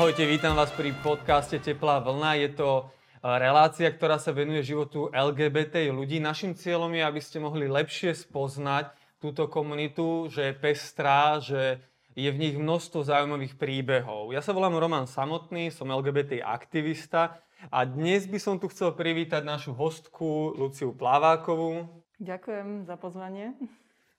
Ahojte, 0.00 0.24
vítam 0.24 0.56
vás 0.56 0.72
pri 0.72 0.96
podcaste 1.04 1.60
Teplá 1.60 2.00
vlna. 2.00 2.32
Je 2.40 2.56
to 2.56 2.68
e, 2.80 2.84
relácia, 3.20 3.84
ktorá 3.84 4.16
sa 4.16 4.32
venuje 4.32 4.64
životu 4.64 5.12
LGBT 5.12 5.92
ľudí. 5.92 6.16
Našim 6.16 6.56
cieľom 6.56 6.88
je, 6.96 7.04
aby 7.04 7.20
ste 7.20 7.36
mohli 7.36 7.68
lepšie 7.68 8.16
spoznať 8.16 8.96
túto 9.20 9.44
komunitu, 9.52 10.24
že 10.32 10.48
je 10.48 10.54
pestrá, 10.56 11.36
že 11.36 11.84
je 12.16 12.32
v 12.32 12.40
nich 12.40 12.56
množstvo 12.56 13.04
zaujímavých 13.04 13.60
príbehov. 13.60 14.32
Ja 14.32 14.40
sa 14.40 14.56
volám 14.56 14.80
Roman 14.80 15.04
Samotný, 15.04 15.68
som 15.68 15.92
LGBT 15.92 16.48
aktivista 16.48 17.36
a 17.68 17.84
dnes 17.84 18.24
by 18.24 18.40
som 18.40 18.56
tu 18.56 18.72
chcel 18.72 18.96
privítať 18.96 19.44
našu 19.44 19.76
hostku 19.76 20.56
Luciu 20.56 20.96
Plavákovú. 20.96 21.92
Ďakujem 22.16 22.88
za 22.88 22.96
pozvanie. 22.96 23.52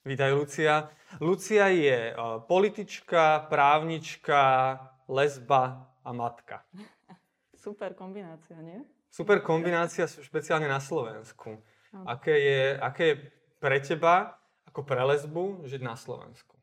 Vítaj, 0.05 0.29
Lucia. 0.29 0.93
Lucia 1.17 1.73
je 1.73 2.13
e, 2.13 2.21
politička, 2.45 3.49
právnička, 3.49 4.41
lesba 5.11 5.91
a 6.07 6.09
matka. 6.15 6.63
Super 7.63 7.93
kombinácia, 7.93 8.57
nie? 8.63 8.79
Super 9.11 9.43
kombinácia, 9.43 10.07
špeciálne 10.07 10.71
na 10.71 10.79
Slovensku. 10.79 11.59
Aké 12.07 12.31
je, 12.39 12.61
aké 12.79 13.03
je 13.03 13.15
pre 13.59 13.77
teba, 13.83 14.39
ako 14.63 14.87
pre 14.87 15.03
lesbu, 15.03 15.67
žiť 15.67 15.81
na 15.83 15.99
Slovensku? 15.99 16.55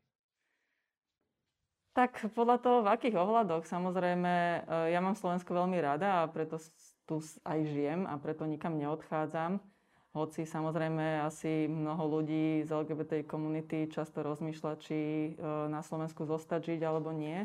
Tak 1.93 2.33
podľa 2.33 2.57
toho, 2.63 2.79
v 2.87 2.91
akých 2.95 3.17
ohľadoch. 3.21 3.69
Samozrejme, 3.69 4.35
e, 4.35 4.59
ja 4.97 5.03
mám 5.05 5.19
Slovensko 5.19 5.53
veľmi 5.53 5.77
rada 5.83 6.25
a 6.25 6.31
preto 6.31 6.57
tu 7.05 7.21
aj 7.45 7.59
žijem 7.69 8.09
a 8.09 8.17
preto 8.17 8.49
nikam 8.49 8.81
neodchádzam. 8.81 9.61
Hoci 10.17 10.49
samozrejme 10.49 11.21
asi 11.21 11.69
mnoho 11.69 12.19
ľudí 12.19 12.65
z 12.65 12.71
LGBT 12.73 13.29
komunity 13.29 13.93
často 13.93 14.25
rozmýšľa, 14.25 14.73
či 14.81 14.99
e, 14.99 15.31
na 15.69 15.85
Slovensku 15.85 16.25
zostať 16.25 16.75
žiť 16.75 16.81
alebo 16.87 17.13
nie 17.13 17.45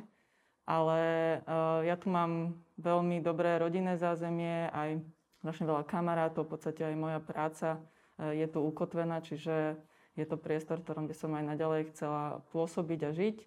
ale 0.63 1.01
uh, 1.43 1.83
ja 1.83 1.99
tu 1.99 2.07
mám 2.07 2.55
veľmi 2.79 3.19
dobré 3.19 3.59
rodinné 3.59 3.99
zázemie, 3.99 4.71
aj 4.71 5.03
strašne 5.43 5.67
veľa 5.67 5.83
kamarátov, 5.83 6.47
v 6.47 6.51
podstate 6.55 6.81
aj 6.87 6.95
moja 6.95 7.19
práca 7.19 7.79
uh, 7.79 8.31
je 8.31 8.47
tu 8.47 8.63
ukotvená, 8.63 9.19
čiže 9.19 9.75
je 10.13 10.25
to 10.29 10.39
priestor, 10.39 10.79
v 10.79 10.85
ktorom 10.87 11.05
by 11.09 11.15
som 11.17 11.35
aj 11.35 11.43
naďalej 11.57 11.81
chcela 11.91 12.45
pôsobiť 12.55 12.99
a 13.03 13.11
žiť. 13.11 13.37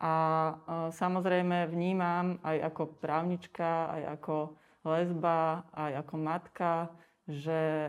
A 0.00 0.14
uh, 0.14 0.54
samozrejme 0.90 1.68
vnímam 1.68 2.40
aj 2.40 2.72
ako 2.72 2.82
právnička, 2.98 3.92
aj 3.92 4.02
ako 4.20 4.36
lesba, 4.84 5.64
aj 5.72 5.92
ako 6.04 6.14
matka, 6.20 6.72
že 7.24 7.88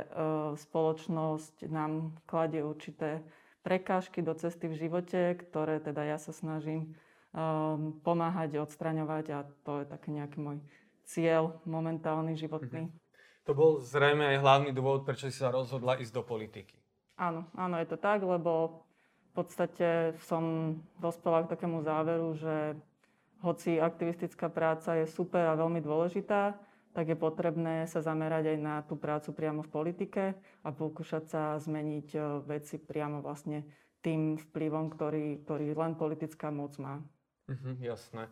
spoločnosť 0.55 1.67
nám 1.67 2.15
kladie 2.23 2.63
určité 2.63 3.19
prekážky 3.67 4.23
do 4.23 4.31
cesty 4.31 4.71
v 4.71 4.79
živote, 4.79 5.35
ktoré 5.35 5.83
teda 5.83 6.07
ja 6.07 6.15
sa 6.15 6.31
snažím 6.31 6.95
um, 7.35 7.91
pomáhať, 7.99 8.63
odstraňovať 8.63 9.25
a 9.35 9.39
to 9.67 9.83
je 9.83 9.85
taký 9.91 10.09
nejaký 10.15 10.39
môj 10.39 10.57
cieľ 11.03 11.59
momentálny, 11.67 12.39
životný. 12.39 12.89
Mm-hmm. 12.89 13.03
To 13.45 13.51
bol 13.53 13.77
zrejme 13.77 14.25
aj 14.25 14.41
hlavný 14.41 14.71
dôvod, 14.73 15.05
prečo 15.05 15.29
si 15.29 15.37
sa 15.37 15.53
rozhodla 15.53 16.01
ísť 16.01 16.15
do 16.15 16.23
politiky. 16.25 16.81
Áno, 17.15 17.45
áno, 17.53 17.77
je 17.77 17.87
to 17.87 17.97
tak, 18.01 18.25
lebo 18.25 18.81
v 19.29 19.31
podstate 19.37 20.17
som 20.25 20.75
dospela 20.97 21.45
k 21.45 21.53
takému 21.53 21.85
záveru, 21.85 22.33
že 22.33 22.73
hoci 23.45 23.77
aktivistická 23.77 24.49
práca 24.49 24.97
je 24.97 25.05
super 25.05 25.45
a 25.45 25.59
veľmi 25.59 25.83
dôležitá, 25.83 26.57
tak 26.95 27.11
je 27.11 27.17
potrebné 27.19 27.85
sa 27.91 27.99
zamerať 27.99 28.55
aj 28.55 28.57
na 28.57 28.75
tú 28.87 28.95
prácu 28.95 29.35
priamo 29.35 29.61
v 29.61 29.69
politike 29.69 30.23
a 30.63 30.69
pokúšať 30.71 31.23
sa 31.27 31.41
zmeniť 31.59 32.07
e, 32.15 32.19
veci 32.47 32.79
priamo 32.79 33.19
vlastne 33.19 33.67
tým 33.99 34.39
vplyvom, 34.39 34.89
ktorý, 34.95 35.43
ktorý 35.43 35.75
len 35.75 35.99
politická 35.99 36.49
moc 36.55 36.79
má. 36.79 37.03
Mhm, 37.47 37.83
jasné. 37.83 38.27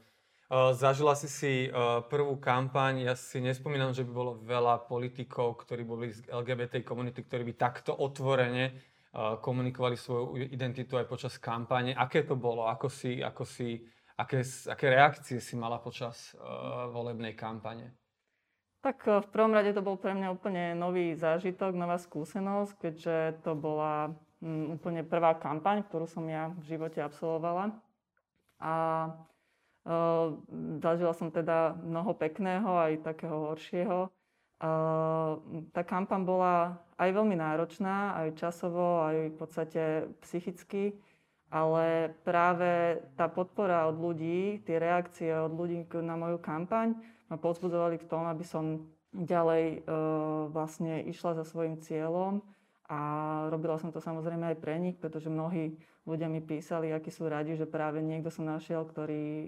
Uh, 0.52 0.76
zažila 0.76 1.16
si 1.16 1.30
si 1.32 1.54
uh, 1.72 2.04
prvú 2.06 2.38
kampaň, 2.38 3.10
ja 3.10 3.16
si 3.18 3.42
nespomínam, 3.42 3.90
že 3.96 4.06
by 4.06 4.12
bolo 4.12 4.32
veľa 4.44 4.86
politikov, 4.86 5.66
ktorí 5.66 5.82
boli 5.82 6.14
z 6.14 6.30
LGBT 6.30 6.84
komunity, 6.86 7.26
ktorí 7.26 7.48
by 7.48 7.54
takto 7.58 7.96
otvorene 7.96 8.70
uh, 8.70 9.40
komunikovali 9.42 9.98
svoju 9.98 10.38
identitu 10.52 11.00
aj 11.00 11.10
počas 11.10 11.40
kampane. 11.42 11.96
Aké 11.98 12.22
to 12.22 12.38
bolo? 12.38 12.70
Ako 12.70 12.92
si, 12.92 13.24
ako 13.24 13.48
si, 13.48 13.82
aké, 14.20 14.46
aké 14.46 14.86
reakcie 14.94 15.42
si 15.42 15.58
mala 15.58 15.82
počas 15.82 16.38
uh, 16.38 16.92
volebnej 16.92 17.34
kampane? 17.34 17.96
Tak 18.84 19.00
v 19.24 19.28
prvom 19.32 19.56
rade 19.56 19.72
to 19.72 19.80
bol 19.80 19.96
pre 19.96 20.12
mňa 20.12 20.28
úplne 20.28 20.76
nový 20.76 21.16
zážitok, 21.16 21.72
nová 21.72 21.96
skúsenosť, 21.96 22.72
keďže 22.84 23.18
to 23.48 23.56
bola 23.56 24.12
um, 24.44 24.76
úplne 24.76 25.08
prvá 25.08 25.40
kampaň, 25.40 25.88
ktorú 25.88 26.04
som 26.04 26.28
ja 26.28 26.52
v 26.52 26.76
živote 26.76 27.00
absolvovala. 27.00 27.72
A 28.60 28.74
uh, 29.86 30.38
zažila 30.80 31.14
som 31.14 31.30
teda 31.34 31.78
mnoho 31.82 32.14
pekného, 32.14 32.70
aj 32.78 33.06
takého 33.06 33.54
horšieho. 33.54 34.10
Uh, 34.64 35.42
tá 35.76 35.84
kampaň 35.84 36.22
bola 36.24 36.56
aj 36.96 37.10
veľmi 37.12 37.36
náročná, 37.36 38.16
aj 38.16 38.40
časovo, 38.40 39.04
aj 39.04 39.34
v 39.34 39.36
podstate 39.36 39.84
psychicky, 40.24 40.96
ale 41.52 42.16
práve 42.24 43.04
tá 43.20 43.28
podpora 43.28 43.86
od 43.92 44.00
ľudí, 44.00 44.64
tie 44.64 44.80
reakcie 44.80 45.30
od 45.36 45.52
ľudí 45.52 45.84
na 46.00 46.16
moju 46.16 46.40
kampaň 46.40 46.96
ma 47.28 47.36
pozbudzovali 47.36 48.00
v 48.00 48.08
tom, 48.08 48.24
aby 48.26 48.46
som 48.48 48.88
ďalej 49.14 49.84
uh, 49.84 50.50
vlastne 50.50 51.06
išla 51.06 51.38
za 51.38 51.46
svojim 51.46 51.78
cieľom 51.84 52.42
a 52.92 53.00
robila 53.48 53.80
som 53.80 53.96
to 53.96 54.04
samozrejme 54.04 54.54
aj 54.54 54.58
pre 54.60 54.76
nich, 54.76 55.00
pretože 55.00 55.32
mnohí 55.32 55.80
ľudia 56.04 56.28
mi 56.28 56.44
písali, 56.44 56.92
akí 56.92 57.08
sú 57.08 57.32
radi, 57.32 57.56
že 57.56 57.64
práve 57.64 58.04
niekto 58.04 58.28
som 58.28 58.44
našiel, 58.44 58.84
ktorý, 58.84 59.24
e, 59.24 59.48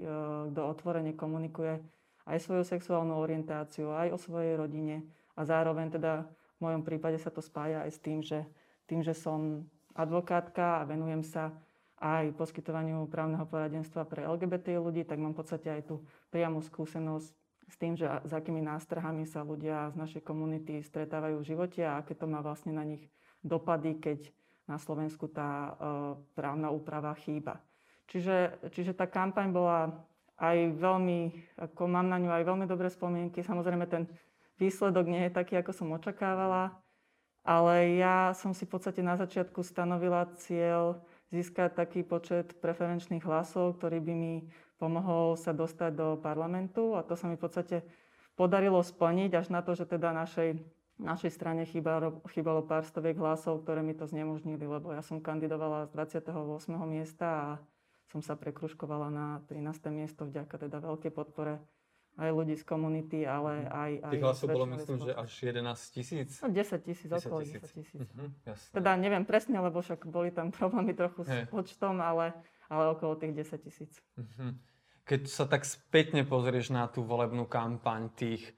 kto 0.56 0.62
otvorene 0.64 1.12
komunikuje 1.12 1.84
aj 2.26 2.38
svoju 2.40 2.64
sexuálnu 2.64 3.20
orientáciu, 3.20 3.92
aj 3.92 4.16
o 4.16 4.18
svojej 4.18 4.56
rodine. 4.56 5.04
A 5.36 5.44
zároveň 5.44 5.92
teda 5.92 6.24
v 6.58 6.60
mojom 6.64 6.82
prípade 6.88 7.20
sa 7.20 7.28
to 7.28 7.44
spája 7.44 7.84
aj 7.84 7.92
s 7.92 8.00
tým, 8.00 8.24
že, 8.24 8.48
tým, 8.88 9.04
že 9.04 9.12
som 9.12 9.68
advokátka 9.92 10.82
a 10.82 10.88
venujem 10.88 11.22
sa 11.22 11.52
aj 12.00 12.36
poskytovaniu 12.36 13.08
právneho 13.08 13.44
poradenstva 13.48 14.08
pre 14.08 14.24
LGBT 14.24 14.80
ľudí, 14.80 15.04
tak 15.04 15.20
mám 15.20 15.36
v 15.36 15.44
podstate 15.44 15.68
aj 15.72 15.82
tú 15.92 15.96
priamu 16.32 16.64
skúsenosť 16.64 17.30
s 17.66 17.76
tým, 17.82 17.98
že 17.98 18.06
s 18.06 18.32
akými 18.32 18.62
nástrahami 18.62 19.26
sa 19.26 19.42
ľudia 19.42 19.90
z 19.92 19.96
našej 19.98 20.22
komunity 20.22 20.86
stretávajú 20.86 21.42
v 21.42 21.48
živote 21.56 21.82
a 21.82 22.00
aké 22.00 22.14
to 22.14 22.30
má 22.30 22.44
vlastne 22.44 22.76
na 22.76 22.86
nich 22.86 23.02
dopady, 23.46 24.02
keď 24.02 24.20
na 24.66 24.82
Slovensku 24.82 25.30
tá 25.30 25.50
e, 25.50 25.72
právna 26.34 26.74
úprava 26.74 27.14
chýba. 27.14 27.62
Čiže, 28.10 28.66
čiže 28.74 28.98
tá 28.98 29.06
kampaň 29.06 29.54
bola 29.54 29.94
aj 30.42 30.78
veľmi, 30.78 31.32
ako 31.70 31.82
mám 31.86 32.10
na 32.10 32.18
ňu 32.18 32.30
aj 32.34 32.44
veľmi 32.44 32.66
dobré 32.66 32.90
spomienky. 32.90 33.46
Samozrejme 33.46 33.86
ten 33.86 34.10
výsledok 34.58 35.06
nie 35.08 35.30
je 35.30 35.38
taký, 35.38 35.56
ako 35.62 35.72
som 35.72 35.96
očakávala, 35.96 36.76
ale 37.46 38.02
ja 38.02 38.34
som 38.34 38.52
si 38.52 38.66
v 38.66 38.74
podstate 38.74 39.06
na 39.06 39.16
začiatku 39.16 39.62
stanovila 39.62 40.28
cieľ 40.42 41.00
získať 41.30 41.78
taký 41.78 42.02
počet 42.02 42.58
preferenčných 42.58 43.24
hlasov, 43.26 43.78
ktorý 43.78 44.02
by 44.02 44.14
mi 44.14 44.34
pomohol 44.76 45.40
sa 45.40 45.56
dostať 45.56 45.92
do 45.96 46.08
parlamentu 46.20 47.00
a 47.00 47.06
to 47.06 47.16
sa 47.16 47.30
mi 47.32 47.40
v 47.40 47.44
podstate 47.46 47.78
podarilo 48.36 48.84
splniť 48.84 49.32
až 49.34 49.48
na 49.50 49.64
to, 49.64 49.72
že 49.74 49.88
teda 49.88 50.12
našej 50.12 50.60
našej 51.00 51.32
strane 51.32 51.68
chýbalo, 51.68 52.24
chýbalo 52.32 52.64
pár 52.64 52.88
stoviek 52.88 53.20
hlasov, 53.20 53.64
ktoré 53.64 53.84
mi 53.84 53.92
to 53.92 54.08
znemožnili, 54.08 54.64
lebo 54.64 54.96
ja 54.96 55.04
som 55.04 55.20
kandidovala 55.20 55.92
z 55.92 56.24
28. 56.24 56.32
miesta 56.88 57.28
a 57.28 57.48
som 58.12 58.24
sa 58.24 58.40
prekruškovala 58.40 59.12
na 59.12 59.28
13. 59.52 59.92
miesto 59.92 60.24
vďaka 60.24 60.56
teda 60.56 60.78
veľkej 60.80 61.12
podpore 61.12 61.60
aj 62.16 62.32
ľudí 62.32 62.56
z 62.56 62.64
komunity, 62.64 63.28
ale 63.28 63.68
aj... 63.68 63.92
aj 64.08 64.14
Tých 64.16 64.24
hlasov 64.24 64.48
bolo 64.56 64.68
myslím, 64.72 64.98
že 65.04 65.12
až 65.12 65.32
11 65.52 65.96
tisíc? 65.96 66.30
No 66.40 66.48
10 66.48 66.88
tisíc, 66.88 67.10
okolo 67.12 67.44
10 67.44 67.60
tisíc. 67.76 67.92
Uh-huh, 68.00 68.32
teda 68.72 68.96
neviem 68.96 69.28
presne, 69.28 69.60
lebo 69.60 69.84
však 69.84 70.08
boli 70.08 70.32
tam 70.32 70.48
problémy 70.56 70.96
trochu 70.96 71.28
s 71.28 71.32
počtom, 71.52 72.00
ale, 72.00 72.32
ale 72.72 72.96
okolo 72.96 73.20
tých 73.20 73.36
10 73.36 73.68
tisíc. 73.68 73.92
Uh-huh. 74.16 74.56
Keď 75.04 75.22
sa 75.28 75.44
tak 75.44 75.68
spätne 75.68 76.24
pozrieš 76.24 76.72
na 76.72 76.88
tú 76.88 77.04
volebnú 77.04 77.46
kampaň 77.52 78.08
tých 78.16 78.56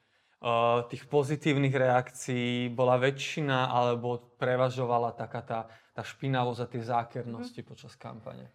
tých 0.94 1.04
pozitívnych 1.10 1.74
reakcií 1.74 2.70
bola 2.70 3.02
väčšina 3.02 3.74
alebo 3.74 4.38
prevažovala 4.38 5.18
taká 5.18 5.42
tá, 5.42 5.60
tá 5.98 6.06
špinavosť 6.06 6.62
a 6.62 6.68
tie 6.70 6.82
zákernosti 6.86 7.62
mm. 7.66 7.68
počas 7.68 7.98
kampane? 7.98 8.54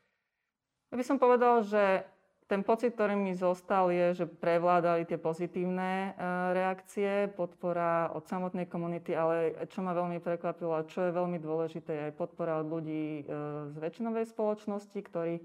Ja 0.93 0.97
by 1.01 1.05
som 1.05 1.19
povedal, 1.19 1.67
že 1.67 2.07
ten 2.47 2.61
pocit, 2.61 2.93
ktorý 2.93 3.17
mi 3.17 3.33
zostal, 3.33 3.89
je, 3.89 4.23
že 4.23 4.27
prevládali 4.29 5.09
tie 5.09 5.17
pozitívne 5.17 6.13
e, 6.13 6.31
reakcie, 6.53 7.33
podpora 7.33 8.13
od 8.13 8.29
samotnej 8.29 8.69
komunity, 8.69 9.17
ale 9.17 9.57
čo 9.73 9.81
ma 9.81 9.97
veľmi 9.97 10.21
prekvapilo 10.21 10.77
a 10.77 10.85
čo 10.85 11.09
je 11.09 11.17
veľmi 11.17 11.41
dôležité, 11.41 11.91
je 11.97 12.07
aj 12.13 12.15
podpora 12.15 12.61
od 12.61 12.69
ľudí 12.69 13.25
e, 13.25 13.33
z 13.73 13.77
väčšinovej 13.81 14.29
spoločnosti, 14.29 14.99
ktorí, 15.01 15.41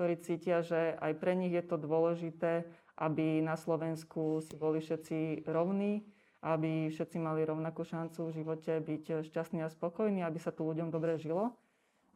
ktorí 0.00 0.14
cítia, 0.24 0.64
že 0.64 0.96
aj 0.96 1.12
pre 1.20 1.36
nich 1.36 1.52
je 1.52 1.60
to 1.60 1.76
dôležité 1.76 2.64
aby 2.96 3.44
na 3.44 3.56
Slovensku 3.56 4.40
si 4.40 4.56
boli 4.56 4.80
všetci 4.80 5.44
rovní, 5.48 6.04
aby 6.40 6.88
všetci 6.88 7.16
mali 7.20 7.44
rovnakú 7.44 7.84
šancu 7.84 8.28
v 8.28 8.36
živote 8.42 8.72
byť 8.80 9.04
šťastní 9.28 9.60
a 9.64 9.72
spokojní, 9.72 10.24
aby 10.24 10.38
sa 10.40 10.52
tu 10.52 10.64
ľuďom 10.64 10.88
dobre 10.88 11.20
žilo. 11.20 11.52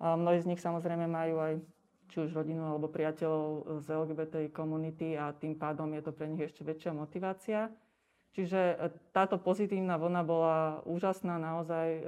A 0.00 0.17
mnohí 0.17 0.41
z 0.41 0.49
nich 0.49 0.61
samozrejme 0.65 1.05
majú 1.05 1.37
aj 1.41 1.61
či 2.11 2.27
už 2.27 2.35
rodinu 2.35 2.67
alebo 2.67 2.91
priateľov 2.91 3.79
z 3.85 3.87
LGBT 3.87 4.35
komunity 4.50 5.15
a 5.15 5.31
tým 5.31 5.55
pádom 5.55 5.93
je 5.94 6.03
to 6.03 6.11
pre 6.11 6.27
nich 6.27 6.43
ešte 6.43 6.67
väčšia 6.67 6.91
motivácia. 6.91 7.71
Čiže 8.31 8.61
e, 8.75 8.76
táto 9.11 9.38
pozitívna 9.38 9.99
vlna 9.99 10.23
bola 10.23 10.59
úžasná, 10.87 11.38
naozaj 11.38 11.87
e, 11.99 12.03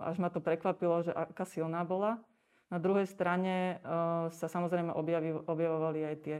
až 0.00 0.16
ma 0.20 0.28
to 0.28 0.40
prekvapilo, 0.40 1.04
že 1.04 1.12
aká 1.12 1.48
silná 1.48 1.84
bola. 1.84 2.20
Na 2.68 2.76
druhej 2.76 3.08
strane 3.08 3.76
e, 3.80 3.86
sa 4.32 4.46
samozrejme 4.48 4.92
objavovali 5.48 6.00
aj 6.04 6.16
tie 6.24 6.36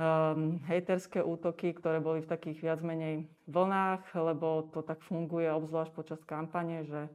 um, 0.00 0.56
hejterské 0.64 1.20
útoky, 1.20 1.76
ktoré 1.76 2.00
boli 2.00 2.24
v 2.24 2.30
takých 2.32 2.64
viac 2.64 2.80
menej 2.80 3.28
vlnách, 3.44 4.08
lebo 4.16 4.72
to 4.72 4.80
tak 4.80 5.04
funguje 5.04 5.52
obzvlášť 5.52 5.92
počas 5.92 6.20
kampane, 6.24 6.88
že 6.88 7.12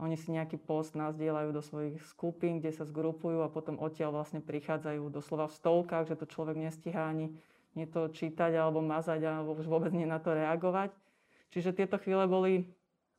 oni 0.00 0.16
si 0.16 0.32
nejaký 0.32 0.56
post 0.56 0.96
nazdielajú 0.96 1.50
do 1.52 1.60
svojich 1.60 2.00
skupín, 2.08 2.62
kde 2.62 2.72
sa 2.72 2.88
zgrupujú 2.88 3.44
a 3.44 3.52
potom 3.52 3.76
odtiaľ 3.76 4.22
vlastne 4.22 4.40
prichádzajú 4.40 5.12
doslova 5.12 5.50
v 5.50 5.56
stovkách, 5.60 6.08
že 6.08 6.16
to 6.16 6.30
človek 6.30 6.56
nestíha 6.56 7.10
ani 7.10 7.34
nie 7.78 7.86
to 7.86 8.10
čítať 8.10 8.50
alebo 8.56 8.82
mazať 8.82 9.20
alebo 9.22 9.54
už 9.54 9.66
vôbec 9.70 9.94
nie 9.94 10.08
na 10.08 10.18
to 10.18 10.34
reagovať. 10.34 10.90
Čiže 11.50 11.74
tieto 11.74 11.98
chvíle 11.98 12.26
boli 12.26 12.66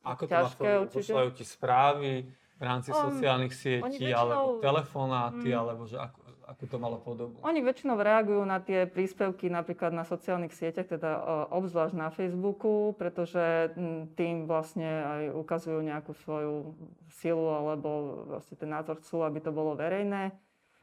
Ako 0.04 0.24
to 0.26 0.32
ťažké 0.32 0.68
to 0.68 0.80
určite. 0.88 1.12
Pošlajú 1.12 1.30
ti 1.36 1.44
správy 1.46 2.10
v 2.58 2.62
rámci 2.62 2.90
um, 2.92 2.98
sociálnych 3.08 3.54
sietí 3.54 4.06
väčšinou, 4.06 4.18
alebo 4.18 4.48
telefonáty, 4.60 5.48
mm, 5.50 5.58
alebo 5.58 5.82
že 5.86 5.96
ako, 5.98 6.18
ako 6.52 6.64
to 6.68 6.76
malo 6.76 7.00
podobu? 7.00 7.40
Oni 7.40 7.64
väčšinou 7.64 7.96
reagujú 7.96 8.44
na 8.44 8.60
tie 8.60 8.84
príspevky 8.84 9.48
napríklad 9.48 9.90
na 9.96 10.04
sociálnych 10.04 10.52
sieťach, 10.52 10.86
teda 10.92 11.10
obzvlášť 11.48 11.96
na 11.96 12.12
Facebooku, 12.12 12.92
pretože 13.00 13.72
tým 14.14 14.44
vlastne 14.44 14.88
aj 14.88 15.22
ukazujú 15.32 15.80
nejakú 15.80 16.12
svoju 16.20 16.76
silu 17.08 17.48
alebo 17.48 17.88
vlastne 18.28 18.54
ten 18.60 18.68
názor 18.68 19.00
chcú, 19.00 19.24
aby 19.24 19.40
to 19.40 19.50
bolo 19.50 19.72
verejné. 19.72 20.36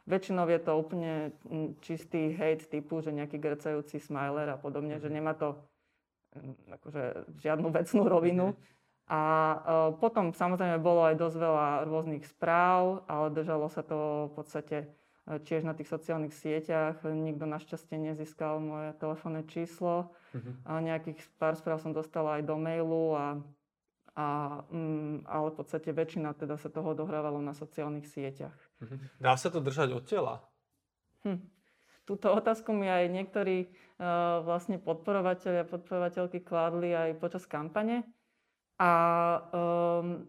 Väčšinou 0.09 0.49
je 0.49 0.59
to 0.59 0.73
úplne 0.73 1.29
čistý 1.85 2.33
hate 2.33 2.65
typu, 2.65 2.97
že 3.05 3.13
nejaký 3.13 3.37
grcajúci 3.37 4.01
smiler 4.01 4.49
a 4.49 4.57
podobne, 4.57 4.97
že 4.97 5.05
mhm. 5.05 5.15
nemá 5.15 5.37
to 5.37 5.53
akože 6.69 7.29
žiadnu 7.41 7.73
vecnú 7.73 8.05
rovinu. 8.05 8.53
Mm-hmm. 8.53 8.77
A 9.09 9.21
potom 9.97 10.29
samozrejme 10.29 10.77
bolo 10.77 11.01
aj 11.01 11.17
dosť 11.17 11.37
veľa 11.41 11.67
rôznych 11.89 12.29
správ, 12.29 13.01
ale 13.09 13.33
držalo 13.33 13.65
sa 13.65 13.81
to 13.81 14.29
v 14.29 14.33
podstate 14.37 14.77
tiež 15.37 15.61
na 15.61 15.77
tých 15.77 15.93
sociálnych 15.93 16.33
sieťach. 16.33 17.05
Nikto 17.05 17.45
našťastie 17.45 18.01
nezískal 18.01 18.57
moje 18.57 18.97
telefónne 18.97 19.45
číslo. 19.45 20.09
Mm-hmm. 20.33 20.53
A 20.65 20.71
nejakých 20.81 21.19
pár 21.37 21.53
správ 21.53 21.77
som 21.85 21.93
dostala 21.93 22.41
aj 22.41 22.49
do 22.49 22.57
mailu, 22.57 23.13
a, 23.13 23.37
a, 24.17 24.25
um, 24.73 25.21
ale 25.29 25.53
v 25.53 25.55
podstate 25.61 25.93
väčšina 25.93 26.33
teda 26.33 26.57
sa 26.57 26.73
toho 26.73 26.97
dohrávalo 26.97 27.37
na 27.37 27.53
sociálnych 27.53 28.09
sieťach. 28.09 28.57
Mhm. 28.81 29.21
Dá 29.21 29.37
sa 29.37 29.53
to 29.53 29.61
držať 29.61 29.89
od 29.93 30.03
tela? 30.09 30.35
Hm. 31.21 31.45
Túto 32.09 32.33
otázku 32.33 32.73
mi 32.73 32.89
aj 32.89 33.05
niektorí 33.13 33.69
uh, 33.69 34.41
vlastne 34.41 34.81
podporovateľi 34.81 35.61
a 35.61 35.69
podporovateľky 35.69 36.41
kládli 36.41 36.89
aj 36.97 37.21
počas 37.21 37.45
kampane. 37.45 38.01
A 38.81 38.91
um, 39.53 40.25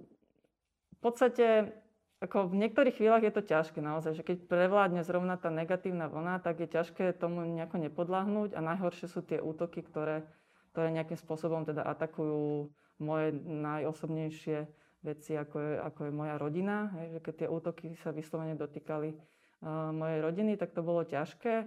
v 0.93 0.99
podstate 1.01 1.73
ako 2.21 2.53
v 2.53 2.61
niektorých 2.61 3.01
chvíľach 3.01 3.25
je 3.25 3.33
to 3.33 3.41
ťažké 3.41 3.81
naozaj, 3.81 4.13
že 4.13 4.21
keď 4.21 4.45
prevládne 4.45 5.01
zrovna 5.01 5.41
tá 5.41 5.49
negatívna 5.49 6.05
vlna, 6.05 6.45
tak 6.45 6.61
je 6.61 6.69
ťažké 6.69 7.17
tomu 7.17 7.49
nejako 7.49 7.81
nepodláhnuť 7.81 8.53
a 8.53 8.61
najhoršie 8.61 9.09
sú 9.09 9.25
tie 9.25 9.41
útoky, 9.41 9.81
ktoré, 9.81 10.29
ktoré 10.73 10.93
nejakým 10.93 11.17
spôsobom 11.17 11.65
teda 11.65 11.81
atakujú 11.81 12.69
moje 13.01 13.33
najosobnejšie 13.49 14.69
veci, 15.01 15.33
ako 15.33 15.57
je, 15.57 15.73
ako 15.81 16.01
je 16.05 16.13
moja 16.13 16.37
rodina. 16.37 16.93
Hej, 17.01 17.07
že 17.17 17.21
keď 17.25 17.35
tie 17.41 17.49
útoky 17.49 17.87
sa 18.05 18.13
vyslovene 18.13 18.53
dotýkali 18.53 19.17
uh, 19.17 19.89
mojej 19.97 20.21
rodiny, 20.21 20.61
tak 20.61 20.77
to 20.77 20.85
bolo 20.85 21.09
ťažké. 21.09 21.65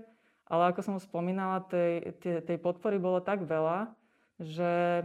Ale 0.53 0.63
ako 0.69 0.85
som 0.85 0.95
spomínala, 1.01 1.65
tej, 1.65 2.13
tej, 2.21 2.45
tej 2.45 2.57
podpory 2.61 3.01
bolo 3.01 3.25
tak 3.25 3.41
veľa, 3.41 3.89
že, 4.37 5.01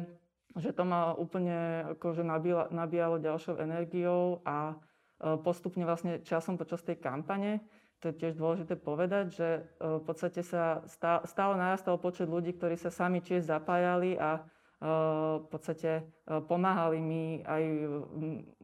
že 0.60 0.76
to 0.76 0.84
ma 0.84 1.16
úplne 1.16 1.88
akože 1.96 2.20
nabíjalo, 2.68 3.16
ďalšou 3.16 3.56
energiou 3.64 4.44
a 4.44 4.76
postupne 5.18 5.82
vlastne 5.82 6.22
časom 6.22 6.54
počas 6.54 6.82
tej 6.86 7.02
kampane, 7.02 7.62
to 7.98 8.14
je 8.14 8.18
tiež 8.22 8.38
dôležité 8.38 8.78
povedať, 8.78 9.26
že 9.34 9.48
uh, 9.82 9.98
v 9.98 10.04
podstate 10.06 10.46
sa 10.46 10.86
stále 11.26 11.58
narastal 11.58 11.98
počet 11.98 12.30
ľudí, 12.30 12.54
ktorí 12.54 12.78
sa 12.78 12.94
sami 12.94 13.18
tiež 13.18 13.50
zapájali 13.50 14.14
a 14.14 14.46
v 14.78 15.46
podstate 15.50 16.06
pomáhali 16.46 17.02
mi 17.02 17.42
aj 17.42 17.62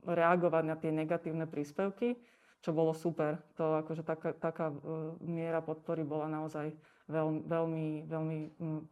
reagovať 0.07 0.63
na 0.63 0.77
tie 0.79 0.95
negatívne 0.95 1.51
príspevky, 1.51 2.15
čo 2.63 2.71
bolo 2.71 2.95
super. 2.95 3.43
To 3.59 3.83
akože 3.83 4.07
taká, 4.07 4.31
taká 4.39 4.71
e, 4.71 4.75
miera 5.27 5.59
podpory 5.59 6.07
bola 6.07 6.31
naozaj 6.31 6.71
veľmi, 7.11 7.51
veľmi, 7.51 7.87
veľmi 8.07 8.39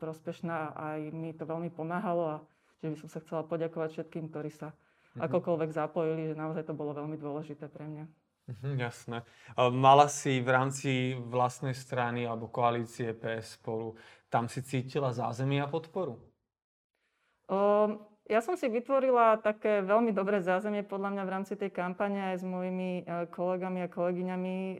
prospešná 0.02 0.74
a 0.74 0.98
aj 0.98 1.00
mi 1.14 1.30
to 1.32 1.46
veľmi 1.46 1.70
pomáhalo 1.70 2.24
a 2.26 2.36
že 2.82 2.90
by 2.90 2.96
som 2.98 3.08
sa 3.08 3.22
chcela 3.22 3.46
poďakovať 3.46 4.02
všetkým, 4.02 4.26
ktorí 4.28 4.50
sa. 4.50 4.74
Akokoľvek 5.18 5.70
zapojili, 5.72 6.32
že 6.32 6.38
naozaj 6.38 6.64
to 6.68 6.74
bolo 6.76 6.96
veľmi 6.96 7.20
dôležité 7.20 7.68
pre 7.68 7.84
mňa. 7.84 8.04
Mhm, 8.50 8.70
jasné. 8.82 9.22
Mala 9.56 10.10
si 10.10 10.42
v 10.42 10.48
rámci 10.50 10.90
vlastnej 11.14 11.78
strany 11.78 12.26
alebo 12.26 12.50
koalície 12.50 13.14
PS 13.14 13.60
spolu, 13.60 13.94
tam 14.26 14.50
si 14.50 14.64
cítila 14.66 15.14
zázemie 15.14 15.62
a 15.62 15.70
podporu? 15.70 16.18
Um, 17.46 18.02
ja 18.26 18.40
som 18.40 18.56
si 18.56 18.66
vytvorila 18.66 19.38
také 19.38 19.84
veľmi 19.84 20.10
dobré 20.10 20.40
zázemie 20.40 20.82
podľa 20.82 21.10
mňa 21.14 21.22
v 21.22 21.32
rámci 21.36 21.54
tej 21.54 21.70
kampane 21.70 22.32
aj 22.34 22.42
s 22.42 22.44
mojimi 22.46 23.04
uh, 23.04 23.28
kolegami 23.28 23.86
a 23.86 23.92
kolegyňami 23.92 24.56
uh, 24.56 24.70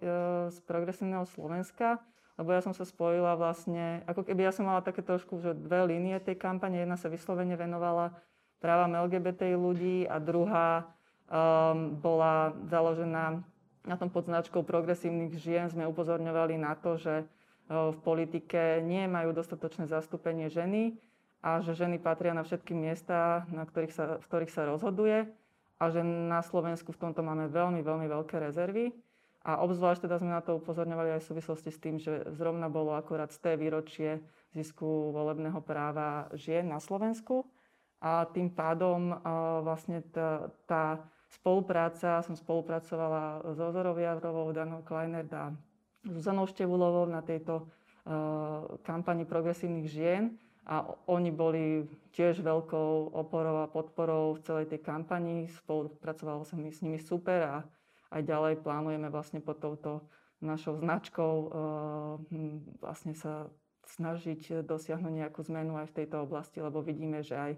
z 0.48 0.56
Progresívneho 0.66 1.28
Slovenska, 1.28 2.00
lebo 2.40 2.50
ja 2.50 2.64
som 2.64 2.72
sa 2.72 2.82
spojila 2.82 3.36
vlastne, 3.36 4.02
ako 4.08 4.26
keby 4.26 4.48
ja 4.48 4.52
som 4.56 4.66
mala 4.66 4.80
také 4.80 5.04
trošku 5.04 5.38
že 5.38 5.52
dve 5.54 5.84
línie 5.86 6.16
tej 6.18 6.40
kampane. 6.40 6.80
Jedna 6.80 6.96
sa 6.96 7.12
vyslovene 7.12 7.54
venovala 7.54 8.16
právam 8.62 8.94
LGBT 8.94 9.58
ľudí 9.58 10.06
a 10.06 10.22
druhá 10.22 10.86
um, 11.26 11.98
bola 11.98 12.54
založená 12.70 13.42
na 13.82 13.96
tom 13.98 14.06
pod 14.08 14.30
značkou 14.30 14.62
progresívnych 14.62 15.34
žien. 15.42 15.66
Sme 15.66 15.90
upozorňovali 15.90 16.54
na 16.54 16.78
to, 16.78 16.94
že 16.94 17.26
v 17.72 17.98
politike 18.02 18.82
nie 18.84 19.06
majú 19.10 19.34
dostatočné 19.34 19.90
zastúpenie 19.90 20.46
ženy 20.50 20.94
a 21.42 21.58
že 21.58 21.74
ženy 21.74 21.98
patria 21.98 22.30
na 22.36 22.46
všetky 22.46 22.74
miesta, 22.74 23.48
na 23.50 23.66
ktorých 23.66 23.92
sa, 23.92 24.04
v 24.22 24.24
ktorých 24.30 24.52
sa 24.54 24.62
rozhoduje 24.68 25.26
a 25.82 25.84
že 25.90 26.06
na 26.06 26.38
Slovensku 26.46 26.94
v 26.94 27.00
tomto 27.02 27.26
máme 27.26 27.50
veľmi, 27.50 27.82
veľmi 27.82 28.06
veľké 28.06 28.38
rezervy. 28.38 28.94
A 29.42 29.58
obzvlášť 29.58 30.06
teda 30.06 30.22
sme 30.22 30.30
na 30.30 30.38
to 30.38 30.62
upozorňovali 30.62 31.18
aj 31.18 31.20
v 31.26 31.28
súvislosti 31.34 31.70
s 31.74 31.82
tým, 31.82 31.98
že 31.98 32.22
zrovna 32.38 32.70
bolo 32.70 32.94
akorát 32.94 33.34
z 33.34 33.42
té 33.42 33.52
výročie 33.58 34.22
zisku 34.54 35.10
volebného 35.10 35.58
práva 35.58 36.30
žien 36.38 36.62
na 36.62 36.78
Slovensku. 36.78 37.42
A 38.02 38.26
tým 38.26 38.50
pádom 38.50 39.14
vlastne 39.62 40.02
tá, 40.10 40.50
tá 40.66 40.84
spolupráca, 41.30 42.18
som 42.26 42.34
spolupracovala 42.34 43.54
s 43.54 43.58
Ozorou 43.62 43.94
Javrovou, 43.94 44.50
Danou 44.50 44.82
Kleiner 44.82 45.22
a 45.30 45.54
Zuzanou 46.02 46.50
Števulovou 46.50 47.06
na 47.06 47.22
tejto 47.22 47.70
kampani 48.82 49.22
progresívnych 49.22 49.86
žien 49.86 50.34
a 50.66 50.82
oni 51.06 51.30
boli 51.30 51.86
tiež 52.10 52.42
veľkou 52.42 53.14
oporou 53.14 53.62
a 53.62 53.70
podporou 53.70 54.34
v 54.34 54.42
celej 54.42 54.66
tej 54.74 54.82
kampani. 54.82 55.46
Spolupracovalo 55.62 56.42
sa 56.42 56.58
mi 56.58 56.74
s 56.74 56.82
nimi 56.82 56.98
super 56.98 57.38
a 57.46 57.56
aj 58.10 58.22
ďalej 58.26 58.66
plánujeme 58.66 59.06
vlastne 59.14 59.38
pod 59.38 59.62
touto 59.62 60.02
našou 60.42 60.74
značkou 60.74 61.34
vlastne 62.82 63.14
sa 63.14 63.46
snažiť 63.94 64.66
dosiahnuť 64.66 65.12
nejakú 65.22 65.42
zmenu 65.46 65.78
aj 65.78 65.94
v 65.94 65.96
tejto 66.02 66.26
oblasti, 66.26 66.58
lebo 66.58 66.82
vidíme, 66.82 67.22
že 67.22 67.38
aj, 67.38 67.52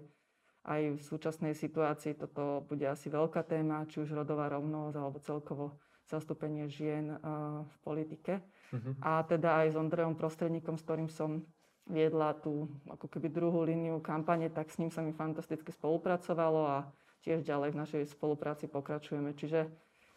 aj 0.65 0.97
v 0.97 1.01
súčasnej 1.01 1.53
situácii 1.53 2.17
toto 2.17 2.65
bude 2.65 2.89
asi 2.89 3.07
veľká 3.07 3.45
téma, 3.45 3.85
či 3.85 4.01
už 4.01 4.17
rodová 4.17 4.49
rovnosť 4.49 4.95
alebo 4.97 5.17
celkovo 5.21 5.65
zastúpenie 6.09 6.69
žien 6.69 7.17
uh, 7.17 7.65
v 7.65 7.75
politike. 7.81 8.33
Uh-huh. 8.73 8.93
A 9.01 9.21
teda 9.25 9.65
aj 9.65 9.73
s 9.73 9.79
Ondrejom 9.79 10.17
Prostredníkom, 10.17 10.77
s 10.77 10.85
ktorým 10.85 11.09
som 11.09 11.45
viedla 11.85 12.33
tú 12.33 12.65
ako 12.89 13.05
keby 13.05 13.29
druhú 13.29 13.61
líniu 13.61 14.01
kampane, 14.01 14.49
tak 14.49 14.73
s 14.73 14.81
ním 14.81 14.89
sa 14.89 15.05
mi 15.05 15.13
fantasticky 15.13 15.69
spolupracovalo 15.69 16.61
a 16.65 16.77
tiež 17.21 17.45
ďalej 17.45 17.73
v 17.73 17.79
našej 17.85 18.03
spolupráci 18.09 18.65
pokračujeme. 18.65 19.37
Čiže 19.37 19.69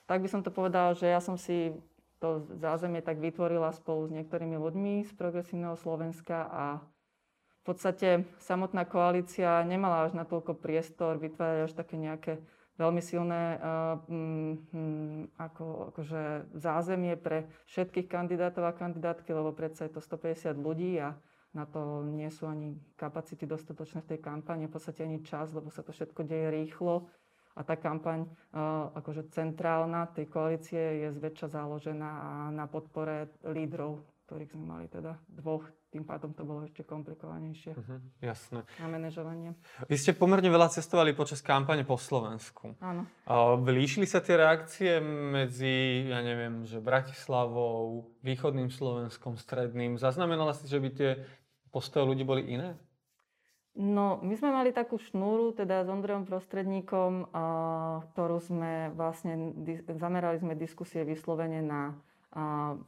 tak 0.09 0.25
by 0.25 0.29
som 0.29 0.41
to 0.41 0.49
povedala, 0.49 0.97
že 0.97 1.09
ja 1.09 1.21
som 1.21 1.37
si 1.37 1.77
to 2.19 2.43
zázemie 2.59 2.99
tak 2.99 3.23
vytvorila 3.23 3.71
spolu 3.71 4.11
s 4.11 4.15
niektorými 4.17 4.59
ľuďmi 4.59 5.07
z 5.07 5.13
Progresívneho 5.15 5.79
Slovenska 5.79 6.51
a 6.51 6.65
v 7.61 7.63
podstate 7.67 8.25
samotná 8.41 8.89
koalícia 8.89 9.61
nemala 9.67 10.09
až 10.09 10.17
na 10.17 10.25
toľko 10.25 10.57
priestor 10.57 11.21
vytvárať 11.21 11.59
až 11.69 11.73
také 11.77 12.01
nejaké 12.01 12.33
veľmi 12.79 13.03
silné 13.03 13.59
uh, 13.59 13.99
um, 14.07 15.27
ako, 15.35 15.93
akože 15.93 16.55
zázemie 16.55 17.19
pre 17.19 17.51
všetkých 17.67 18.07
kandidátov 18.07 18.63
a 18.65 18.73
kandidátky, 18.73 19.35
lebo 19.35 19.51
predsa 19.51 19.91
je 19.91 19.99
to 19.99 20.01
150 20.01 20.55
ľudí 20.55 21.03
a 21.03 21.19
na 21.57 21.67
to 21.67 22.07
nie 22.07 22.31
sú 22.31 22.47
ani 22.47 22.79
kapacity 22.95 23.49
dostatočné 23.49 24.07
v 24.07 24.15
tej 24.15 24.21
kampani, 24.23 24.71
v 24.71 24.73
podstate 24.79 25.03
ani 25.03 25.27
čas, 25.27 25.51
lebo 25.51 25.75
sa 25.75 25.83
to 25.83 25.91
všetko 25.91 26.23
deje 26.23 26.55
rýchlo. 26.55 27.11
A 27.59 27.67
tá 27.67 27.75
kampaň 27.75 28.31
akože 28.95 29.35
centrálna 29.35 30.07
tej 30.15 30.31
koalície 30.31 30.79
je 30.79 31.09
zväčša 31.11 31.59
založená 31.59 32.47
na 32.55 32.71
podpore 32.71 33.35
lídrov, 33.43 33.99
ktorých 34.31 34.55
sme 34.55 34.65
mali 34.79 34.87
teda 34.87 35.19
dvoch 35.27 35.67
tým 35.89 36.05
pádom 36.05 36.37
to 36.37 36.45
bolo 36.45 36.69
ešte 36.69 36.85
komplikovanejšie. 36.85 37.73
Uh-huh, 37.73 37.99
jasné. 38.21 38.61
Na 38.77 38.89
manažovanie. 38.93 39.57
Vy 39.89 39.97
ste 39.97 40.13
pomerne 40.13 40.53
veľa 40.53 40.69
cestovali 40.69 41.17
počas 41.17 41.41
kampane 41.41 41.81
po 41.89 41.97
Slovensku. 41.97 42.77
Áno. 42.85 43.09
Líšili 43.65 44.05
sa 44.05 44.21
tie 44.21 44.37
reakcie 44.37 45.01
medzi, 45.05 46.05
ja 46.13 46.21
neviem, 46.21 46.69
že 46.69 46.85
Bratislavou, 46.85 48.05
východným 48.21 48.69
Slovenskom, 48.69 49.41
stredným? 49.41 49.97
Zaznamenala 49.97 50.53
si, 50.53 50.69
že 50.69 50.77
by 50.77 50.89
tie 50.93 51.11
postoje 51.73 52.05
ľudí 52.05 52.25
boli 52.25 52.45
iné? 52.53 52.77
No, 53.79 54.19
my 54.27 54.35
sme 54.35 54.51
mali 54.51 54.75
takú 54.75 54.99
šnúru, 54.99 55.55
teda 55.55 55.87
s 55.87 55.89
Ondrejom 55.89 56.27
Prostredníkom, 56.27 57.31
ktorú 58.11 58.43
sme 58.43 58.91
vlastne, 58.91 59.55
zamerali 59.87 60.43
sme 60.43 60.59
diskusie 60.59 61.07
vyslovene 61.07 61.63
na 61.63 61.95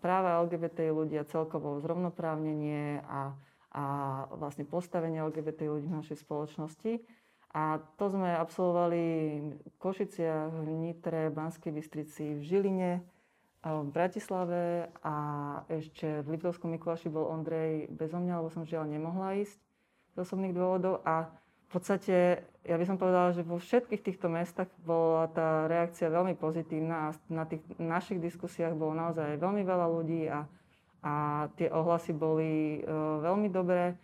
práva 0.01 0.45
LGBT 0.45 0.93
ľudí 0.93 1.17
a 1.17 1.29
celkovo 1.29 1.81
zrovnoprávnenie 1.81 3.01
a, 3.05 3.33
a 3.73 3.85
vlastne 4.37 4.69
postavenie 4.69 5.25
LGBT 5.25 5.71
ľudí 5.71 5.89
v 5.89 5.99
našej 6.05 6.21
spoločnosti. 6.21 7.01
A 7.51 7.83
to 7.99 8.07
sme 8.07 8.31
absolvovali 8.31 9.03
v 9.59 9.75
Košiciach, 9.83 10.55
v 10.55 10.71
Nitre, 10.71 11.35
Banskej 11.35 11.75
Bystrici, 11.75 12.39
v 12.39 12.43
Žiline, 12.47 12.93
v 13.61 13.89
Bratislave 13.91 14.89
a 15.03 15.17
ešte 15.67 16.23
v 16.23 16.39
Liptovskom 16.39 16.71
Mikuláši 16.73 17.11
bol 17.11 17.29
Ondrej 17.29 17.91
bezo 17.91 18.23
mňa, 18.23 18.41
lebo 18.41 18.49
som 18.55 18.65
žiaľ 18.65 18.87
nemohla 18.89 19.43
ísť 19.43 19.59
z 20.15 20.17
osobných 20.17 20.55
dôvodov. 20.55 21.03
A 21.03 21.29
v 21.71 21.79
podstate, 21.79 22.43
ja 22.67 22.75
by 22.75 22.83
som 22.83 22.99
povedala, 22.99 23.31
že 23.31 23.47
vo 23.47 23.63
všetkých 23.63 24.03
týchto 24.03 24.27
mestách 24.27 24.67
bola 24.83 25.31
tá 25.31 25.71
reakcia 25.71 26.11
veľmi 26.11 26.35
pozitívna 26.35 27.07
a 27.07 27.15
na 27.31 27.47
tých 27.47 27.63
našich 27.79 28.19
diskusiách 28.19 28.75
bolo 28.75 28.99
naozaj 28.99 29.39
veľmi 29.39 29.63
veľa 29.63 29.87
ľudí 29.87 30.27
a, 30.27 30.51
a 31.07 31.13
tie 31.55 31.71
ohlasy 31.71 32.11
boli 32.11 32.83
uh, 32.83 33.23
veľmi 33.23 33.55
dobré. 33.55 33.95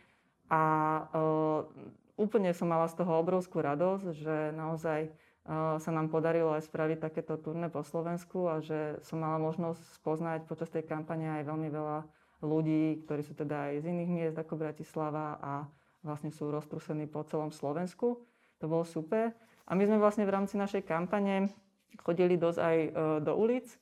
A 0.47 0.63
uh, 1.11 1.67
úplne 2.15 2.55
som 2.55 2.71
mala 2.71 2.87
z 2.87 3.03
toho 3.03 3.19
obrovskú 3.19 3.59
radosť, 3.59 4.15
že 4.15 4.55
naozaj 4.55 5.11
uh, 5.11 5.83
sa 5.83 5.91
nám 5.91 6.07
podarilo 6.07 6.55
aj 6.55 6.71
spraviť 6.71 7.03
takéto 7.03 7.35
turné 7.35 7.67
po 7.67 7.83
Slovensku 7.83 8.47
a 8.47 8.63
že 8.63 9.03
som 9.03 9.19
mala 9.19 9.43
možnosť 9.43 9.83
spoznať 9.99 10.47
počas 10.47 10.71
tej 10.71 10.87
kampane 10.87 11.43
aj 11.43 11.51
veľmi 11.51 11.67
veľa 11.67 12.07
ľudí, 12.47 13.03
ktorí 13.11 13.27
sú 13.27 13.35
teda 13.35 13.75
aj 13.75 13.83
z 13.83 13.91
iných 13.91 14.11
miest 14.15 14.37
ako 14.39 14.55
Bratislava 14.55 15.35
a 15.43 15.67
vlastne 16.07 16.31
sú 16.31 16.49
roztrúsení 16.49 17.11
po 17.11 17.27
celom 17.27 17.51
Slovensku. 17.51 18.23
To 18.63 18.65
bolo 18.65 18.87
super. 18.87 19.35
A 19.67 19.75
my 19.75 19.83
sme 19.83 19.99
vlastne 19.99 20.23
v 20.23 20.33
rámci 20.33 20.55
našej 20.55 20.87
kampane 20.87 21.51
chodili 21.99 22.39
dosť 22.39 22.59
aj 22.63 22.77
e, 22.79 22.91
do 23.27 23.33
ulic. 23.35 23.67
E, 23.67 23.77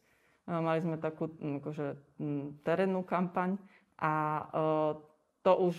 mali 0.49 0.81
sme 0.81 0.97
takú 0.97 1.28
akože, 1.28 2.00
terénnu 2.64 3.04
kampaň 3.04 3.61
a 4.00 4.12
e, 4.12 4.43
to 5.45 5.52
už 5.61 5.76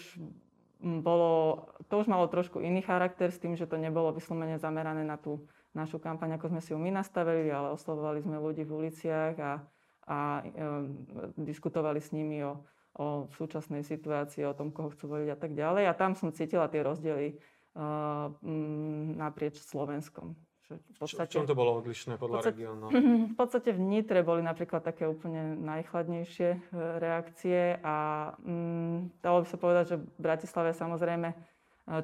bolo, 1.02 1.66
to 1.90 1.98
už 1.98 2.08
malo 2.08 2.30
trošku 2.30 2.62
iný 2.62 2.86
charakter 2.86 3.34
s 3.34 3.42
tým, 3.42 3.58
že 3.58 3.66
to 3.66 3.82
nebolo 3.82 4.14
vyslovene 4.14 4.62
zamerané 4.62 5.02
na 5.02 5.18
tú 5.18 5.42
našu 5.76 6.00
kampaň, 6.00 6.38
ako 6.38 6.56
sme 6.56 6.62
si 6.64 6.72
ju 6.72 6.80
my 6.80 6.94
nastavili, 6.94 7.52
ale 7.52 7.74
oslovovali 7.76 8.24
sme 8.24 8.40
ľudí 8.40 8.64
v 8.64 8.86
uliciach 8.86 9.36
a, 9.42 9.54
a 10.08 10.20
e, 10.40 10.50
diskutovali 11.36 12.00
s 12.00 12.16
nimi 12.16 12.40
o, 12.46 12.64
o 12.96 13.28
súčasnej 13.36 13.84
situácii, 13.84 14.48
o 14.48 14.56
tom, 14.56 14.72
koho 14.72 14.92
chcú 14.96 15.12
voliť 15.12 15.30
a 15.36 15.38
tak 15.38 15.52
ďalej. 15.52 15.84
A 15.92 15.94
tam 15.94 16.16
som 16.16 16.32
cítila 16.32 16.72
tie 16.72 16.80
rozdiely 16.80 17.36
uh, 17.76 18.32
naprieč 19.20 19.60
Slovenskom. 19.60 20.32
v, 20.72 20.98
podstate, 20.98 21.30
v 21.30 21.44
čom 21.44 21.46
to 21.46 21.54
bolo 21.54 21.78
odlišné 21.84 22.16
podľa 22.16 22.42
podstate, 22.42 22.56
regiónu? 22.56 22.86
V 23.34 23.36
podstate 23.36 23.70
v 23.76 23.82
Nitre 23.84 24.24
boli 24.24 24.42
napríklad 24.42 24.82
také 24.82 25.06
úplne 25.06 25.60
najchladnejšie 25.60 26.50
e, 26.56 26.60
reakcie 27.04 27.78
a 27.84 28.32
um, 28.42 29.12
dalo 29.20 29.44
by 29.44 29.48
sa 29.52 29.58
povedať, 29.60 29.86
že 29.94 29.98
v 30.02 30.08
Bratislave 30.18 30.72
samozrejme 30.74 31.28
e, 31.30 31.36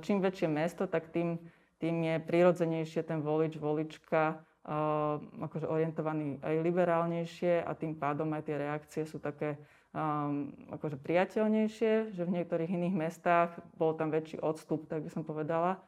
čím 0.03 0.21
väčšie 0.21 0.45
mesto, 0.51 0.85
tak 0.85 1.09
tým, 1.09 1.41
tým 1.81 1.95
je 2.05 2.15
prirodzenejšie 2.21 3.01
ten 3.01 3.25
volič, 3.25 3.57
volička 3.57 4.37
uh, 4.37 5.17
akože 5.41 5.65
orientovaný 5.65 6.37
aj 6.45 6.61
liberálnejšie 6.61 7.65
a 7.65 7.71
tým 7.73 7.97
pádom 7.97 8.29
aj 8.37 8.45
tie 8.45 8.55
reakcie 8.61 9.03
sú 9.09 9.17
také 9.17 9.57
um, 9.95 10.51
akože 10.71 10.99
priateľnejšie, 10.99 12.15
že 12.15 12.23
v 12.23 12.33
niektorých 12.39 12.71
iných 12.71 12.95
mestách 12.95 13.51
bol 13.75 13.95
tam 13.95 14.11
väčší 14.11 14.39
odstup, 14.39 14.87
tak 14.87 15.03
by 15.05 15.09
som 15.11 15.23
povedala, 15.23 15.79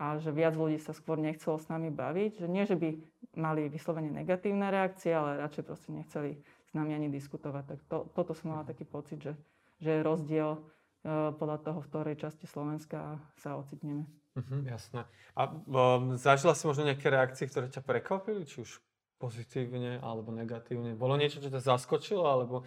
a 0.00 0.16
že 0.16 0.32
viac 0.32 0.56
ľudí 0.56 0.80
sa 0.80 0.96
skôr 0.96 1.20
nechcelo 1.20 1.60
s 1.60 1.68
nami 1.68 1.92
baviť. 1.92 2.40
Že 2.40 2.48
nie, 2.48 2.64
že 2.64 2.72
by 2.72 2.88
mali 3.36 3.68
vyslovene 3.68 4.08
negatívne 4.08 4.72
reakcie, 4.72 5.12
ale 5.12 5.36
radšej 5.44 5.64
proste 5.68 5.92
nechceli 5.92 6.40
s 6.40 6.72
nami 6.72 6.96
ani 6.96 7.12
diskutovať. 7.12 7.64
Tak 7.76 7.78
to, 7.84 7.96
toto 8.16 8.32
som 8.32 8.56
mala 8.56 8.64
taký 8.64 8.88
pocit, 8.88 9.20
že, 9.20 9.36
že 9.76 10.00
je 10.00 10.00
rozdiel 10.00 10.56
uh, 10.56 11.36
podľa 11.36 11.68
toho, 11.68 11.78
v 11.84 11.88
ktorej 11.92 12.16
časti 12.16 12.48
Slovenska 12.48 13.20
sa 13.36 13.60
ocitneme. 13.60 14.08
Uh-huh, 14.40 14.64
jasné. 14.64 15.04
A 15.36 15.52
um, 15.52 16.16
zažila 16.16 16.56
si 16.56 16.64
možno 16.64 16.88
nejaké 16.88 17.12
reakcie, 17.12 17.44
ktoré 17.44 17.68
ťa 17.68 17.84
prekvapili, 17.84 18.48
či 18.48 18.64
už 18.64 18.80
pozitívne 19.20 20.00
alebo 20.00 20.32
negatívne? 20.32 20.96
Bolo 20.96 21.20
niečo, 21.20 21.44
čo 21.44 21.52
ťa 21.52 21.60
zaskočilo, 21.60 22.24
alebo 22.24 22.64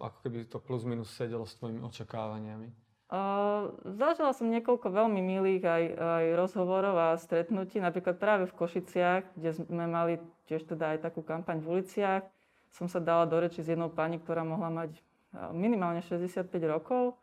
ako 0.00 0.18
keby 0.24 0.48
to 0.48 0.58
plus 0.58 0.82
minus 0.88 1.12
sedelo 1.12 1.44
s 1.44 1.54
tvojimi 1.60 1.84
očakávaniami? 1.84 2.68
Uh, 3.10 3.74
zažila 3.82 4.30
som 4.30 4.46
niekoľko 4.54 4.86
veľmi 4.86 5.18
milých 5.18 5.62
aj, 5.66 5.84
aj 5.98 6.24
rozhovorov 6.38 6.94
a 6.94 7.18
stretnutí, 7.18 7.82
napríklad 7.82 8.22
práve 8.22 8.46
v 8.46 8.54
Košiciach, 8.54 9.34
kde 9.34 9.50
sme 9.50 9.90
mali 9.90 10.22
tiež 10.46 10.62
teda 10.62 10.94
aj 10.94 11.10
takú 11.10 11.26
kampaň 11.26 11.58
v 11.58 11.78
uliciach. 11.78 12.22
Som 12.70 12.86
sa 12.86 13.02
dala 13.02 13.26
do 13.26 13.34
reči 13.42 13.66
s 13.66 13.70
jednou 13.74 13.90
pani, 13.90 14.22
ktorá 14.22 14.46
mohla 14.46 14.70
mať 14.70 14.94
minimálne 15.50 16.02
65 16.06 16.46
rokov. 16.70 17.18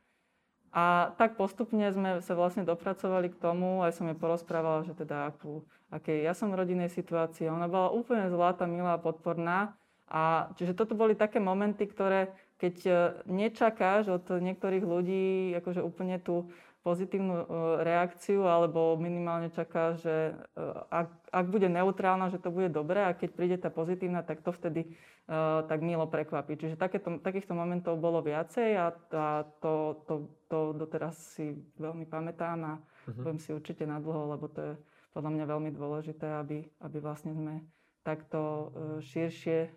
A 0.75 1.15
tak 1.15 1.39
postupne 1.39 1.87
sme 1.95 2.19
sa 2.19 2.35
vlastne 2.35 2.67
dopracovali 2.67 3.31
k 3.31 3.39
tomu, 3.39 3.81
aj 3.87 3.95
som 3.95 4.11
jej 4.11 4.19
porozprávala, 4.19 4.83
že 4.83 4.93
teda 4.93 5.31
akú, 5.31 5.63
aké 5.87 6.19
ja 6.21 6.35
som 6.35 6.51
v 6.51 6.59
rodinnej 6.59 6.91
situácii. 6.91 7.47
Ona 7.47 7.71
bola 7.71 7.95
úplne 7.95 8.27
zlatá, 8.27 8.67
milá, 8.67 8.99
podporná. 8.99 9.73
A 10.07 10.51
čiže 10.59 10.75
toto 10.75 10.95
boli 10.95 11.15
také 11.15 11.39
momenty, 11.39 11.87
ktoré 11.87 12.31
keď 12.57 12.75
e, 12.85 12.93
nečakáš 13.29 14.09
od 14.09 14.25
niektorých 14.41 14.81
ľudí 14.81 15.53
akože 15.61 15.85
úplne 15.85 16.17
tú 16.17 16.49
pozitívnu 16.81 17.35
e, 17.35 17.45
reakciu, 17.85 18.47
alebo 18.49 18.97
minimálne 18.97 19.53
čakáš, 19.53 20.01
že 20.01 20.15
e, 20.31 20.61
ak, 20.89 21.09
ak 21.29 21.45
bude 21.47 21.69
neutrálna, 21.69 22.33
že 22.33 22.41
to 22.41 22.49
bude 22.49 22.73
dobré 22.73 23.05
a 23.05 23.13
keď 23.13 23.29
príde 23.33 23.57
tá 23.61 23.69
pozitívna, 23.69 24.25
tak 24.25 24.41
to 24.41 24.55
vtedy 24.55 24.87
uh, 25.27 25.67
tak 25.67 25.83
milo 25.83 26.07
prekvapí. 26.07 26.55
Čiže 26.55 26.79
takéto, 26.79 27.19
takýchto 27.19 27.51
momentov 27.51 27.99
bolo 27.99 28.23
viacej 28.23 28.79
a, 28.79 28.95
a 28.95 29.27
to, 29.59 30.01
to, 30.07 30.13
to 30.47 30.71
doteraz 30.79 31.19
si 31.35 31.59
veľmi 31.75 32.07
pamätám 32.07 32.57
a 32.63 32.73
uh-huh. 32.79 33.23
budem 33.27 33.39
si 33.43 33.51
určite 33.51 33.83
nadlho, 33.83 34.33
lebo 34.33 34.47
to 34.47 34.59
je 34.63 34.73
podľa 35.11 35.31
mňa 35.35 35.45
veľmi 35.45 35.71
dôležité, 35.75 36.27
aby, 36.39 36.63
aby 36.79 36.97
vlastne 37.03 37.35
sme 37.35 37.59
takto 38.07 38.39
e, 38.39 38.65
širšie 39.03 39.59
e, 39.67 39.69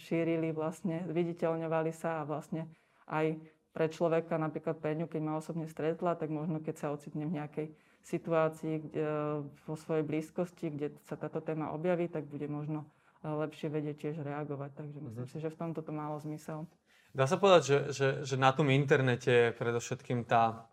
šírili 0.00 0.56
vlastne, 0.56 1.04
viditeľňovali 1.12 1.92
sa 1.92 2.24
a 2.24 2.26
vlastne 2.28 2.64
aj 3.12 3.36
pre 3.76 3.92
človeka, 3.92 4.40
napríklad 4.40 4.80
pre 4.80 4.96
ňu, 4.96 5.04
keď 5.04 5.20
ma 5.20 5.36
osobne 5.36 5.68
stretla, 5.68 6.16
tak 6.16 6.32
možno 6.32 6.64
keď 6.64 6.74
sa 6.80 6.88
ocitne 6.96 7.28
v 7.28 7.36
nejakej 7.36 7.66
situácii 8.00 8.88
kde, 8.88 9.04
e, 9.04 9.44
vo 9.68 9.76
svojej 9.76 10.08
blízkosti, 10.08 10.72
kde 10.72 10.96
sa 11.04 11.20
táto 11.20 11.44
téma 11.44 11.76
objaví, 11.76 12.08
tak 12.08 12.24
bude 12.24 12.48
možno 12.48 12.88
lepšie 13.20 13.68
vedieť 13.68 13.96
tiež 14.06 14.16
reagovať. 14.22 14.70
Takže 14.72 14.98
myslím 15.02 15.26
mm-hmm. 15.26 15.36
si, 15.36 15.44
že 15.44 15.52
v 15.52 15.58
tomto 15.58 15.82
to 15.82 15.90
malo 15.90 16.14
zmysel. 16.22 16.64
Dá 17.10 17.26
sa 17.26 17.40
povedať, 17.40 17.62
že, 17.64 17.78
že, 17.90 18.08
že 18.22 18.36
na 18.38 18.54
tom 18.54 18.70
internete 18.70 19.50
je 19.50 19.56
predovšetkým 19.56 20.22
tá 20.28 20.70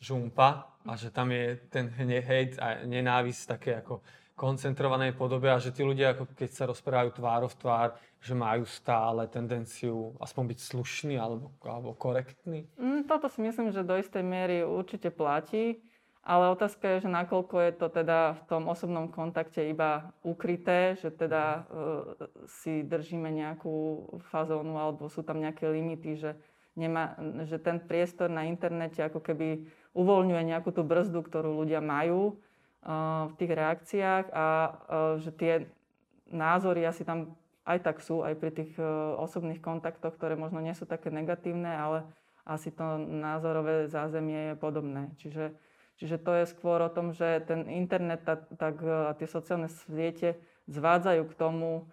žumpa 0.00 0.70
a 0.86 0.96
že 0.96 1.12
tam 1.12 1.28
je 1.34 1.58
ten 1.68 1.90
hejt 1.92 2.56
a 2.62 2.86
nenávisť 2.86 3.42
také 3.44 3.70
ako 3.76 4.00
koncentrovanej 4.38 5.18
podobe 5.18 5.50
a 5.50 5.58
že 5.58 5.74
tí 5.74 5.82
ľudia, 5.82 6.14
ako 6.14 6.30
keď 6.38 6.50
sa 6.54 6.64
rozprávajú 6.70 7.10
tvárov 7.18 7.50
v 7.50 7.58
tvár, 7.58 7.88
že 8.22 8.38
majú 8.38 8.62
stále 8.70 9.26
tendenciu 9.26 10.14
aspoň 10.22 10.54
byť 10.54 10.58
slušný 10.62 11.14
alebo, 11.18 11.50
alebo 11.66 11.98
korektný? 11.98 12.70
Mm, 12.78 13.10
toto 13.10 13.26
si 13.26 13.42
myslím, 13.42 13.74
že 13.74 13.82
do 13.82 13.98
istej 13.98 14.22
miery 14.22 14.62
určite 14.62 15.10
platí, 15.10 15.82
ale 16.22 16.54
otázka 16.54 16.86
je, 16.86 17.08
že 17.08 17.10
nakoľko 17.10 17.56
je 17.66 17.72
to 17.74 17.86
teda 17.90 18.18
v 18.38 18.42
tom 18.46 18.70
osobnom 18.70 19.10
kontakte 19.10 19.64
iba 19.66 20.14
ukryté, 20.22 20.94
že 21.02 21.10
teda 21.10 21.42
e, 21.44 21.60
si 22.46 22.86
držíme 22.86 23.32
nejakú 23.32 24.06
fazónu 24.30 24.78
alebo 24.78 25.10
sú 25.10 25.26
tam 25.26 25.42
nejaké 25.42 25.66
limity, 25.66 26.20
že, 26.20 26.30
nemá, 26.78 27.18
že 27.42 27.58
ten 27.58 27.82
priestor 27.82 28.30
na 28.30 28.46
internete 28.46 29.02
ako 29.02 29.18
keby 29.18 29.66
uvoľňuje 29.96 30.42
nejakú 30.46 30.70
tú 30.70 30.86
brzdu, 30.86 31.26
ktorú 31.26 31.64
ľudia 31.64 31.82
majú 31.82 32.38
v 33.28 33.32
tých 33.36 33.52
reakciách 33.52 34.24
a 34.32 34.46
že 35.18 35.30
tie 35.34 35.54
názory 36.30 36.86
asi 36.86 37.02
tam 37.02 37.34
aj 37.68 37.78
tak 37.84 37.96
sú, 38.00 38.24
aj 38.24 38.38
pri 38.38 38.50
tých 38.54 38.72
osobných 39.20 39.60
kontaktoch, 39.60 40.16
ktoré 40.16 40.38
možno 40.38 40.62
nie 40.64 40.72
sú 40.72 40.88
také 40.88 41.12
negatívne, 41.12 41.68
ale 41.68 42.08
asi 42.48 42.72
to 42.72 42.96
názorové 42.96 43.90
zázemie 43.92 44.52
je 44.52 44.54
podobné. 44.56 45.12
Čiže 45.20 45.52
Čiže 45.98 46.22
to 46.22 46.30
je 46.30 46.44
skôr 46.46 46.78
o 46.78 46.94
tom, 46.94 47.10
že 47.10 47.42
ten 47.42 47.66
internet 47.66 48.22
tak, 48.22 48.46
tak 48.54 48.78
a 48.86 49.18
tie 49.18 49.26
sociálne 49.26 49.66
siete 49.66 50.38
zvádzajú 50.70 51.26
k 51.26 51.34
tomu, 51.34 51.90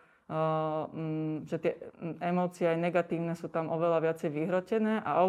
že 1.49 1.57
tie 1.57 1.73
emócie 2.21 2.69
aj 2.69 2.77
negatívne 2.85 3.33
sú 3.33 3.49
tam 3.49 3.73
oveľa 3.73 4.05
viacej 4.05 4.29
vyhrotené 4.29 5.01
a 5.01 5.25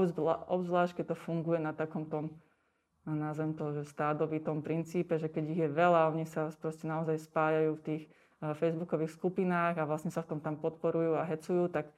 obzvlášť, 0.53 1.01
keď 1.01 1.07
to 1.13 1.17
funguje 1.17 1.57
na 1.57 1.73
takom 1.73 2.05
tom, 2.05 2.37
nazvem 3.07 3.55
to, 3.55 3.71
že 3.71 3.87
stádovitom 3.87 4.67
princípe, 4.67 5.15
že 5.15 5.31
keď 5.31 5.45
ich 5.55 5.61
je 5.63 5.71
veľa, 5.71 6.11
oni 6.11 6.27
sa 6.27 6.51
proste 6.59 6.91
naozaj 6.91 7.23
spájajú 7.23 7.79
v 7.79 7.85
tých 7.87 8.03
facebookových 8.43 9.15
skupinách 9.15 9.79
a 9.79 9.89
vlastne 9.89 10.11
sa 10.11 10.27
v 10.27 10.37
tom 10.37 10.41
tam 10.43 10.59
podporujú 10.59 11.15
a 11.15 11.25
hecujú, 11.25 11.71
tak 11.71 11.89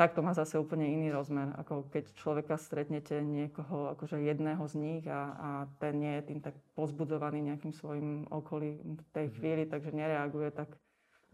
tak 0.00 0.16
to 0.16 0.24
má 0.24 0.32
zase 0.32 0.56
úplne 0.56 0.88
iný 0.88 1.12
rozmer, 1.12 1.52
ako 1.60 1.92
keď 1.92 2.16
človeka 2.16 2.56
stretnete 2.56 3.20
niekoho, 3.20 3.92
akože 3.92 4.16
jedného 4.24 4.64
z 4.64 4.74
nich 4.80 5.04
a, 5.04 5.36
a 5.36 5.48
ten 5.76 6.00
nie 6.00 6.16
je 6.16 6.32
tým 6.32 6.40
tak 6.40 6.56
pozbudzovaný 6.72 7.44
nejakým 7.52 7.68
svojim 7.68 8.24
okolím 8.32 8.96
v 8.96 9.08
tej 9.12 9.26
mhm. 9.28 9.34
chvíli, 9.36 9.62
takže 9.68 9.92
nereaguje 9.92 10.56
tak 10.56 10.72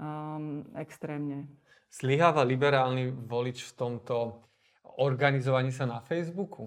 um, 0.03 0.67
extrémne. 0.75 1.47
Slyháva 1.95 2.43
liberálny 2.43 3.15
volič 3.15 3.71
v 3.71 3.73
tomto 3.79 4.43
organizovaní 4.99 5.71
sa 5.71 5.87
na 5.87 6.03
Facebooku? 6.03 6.67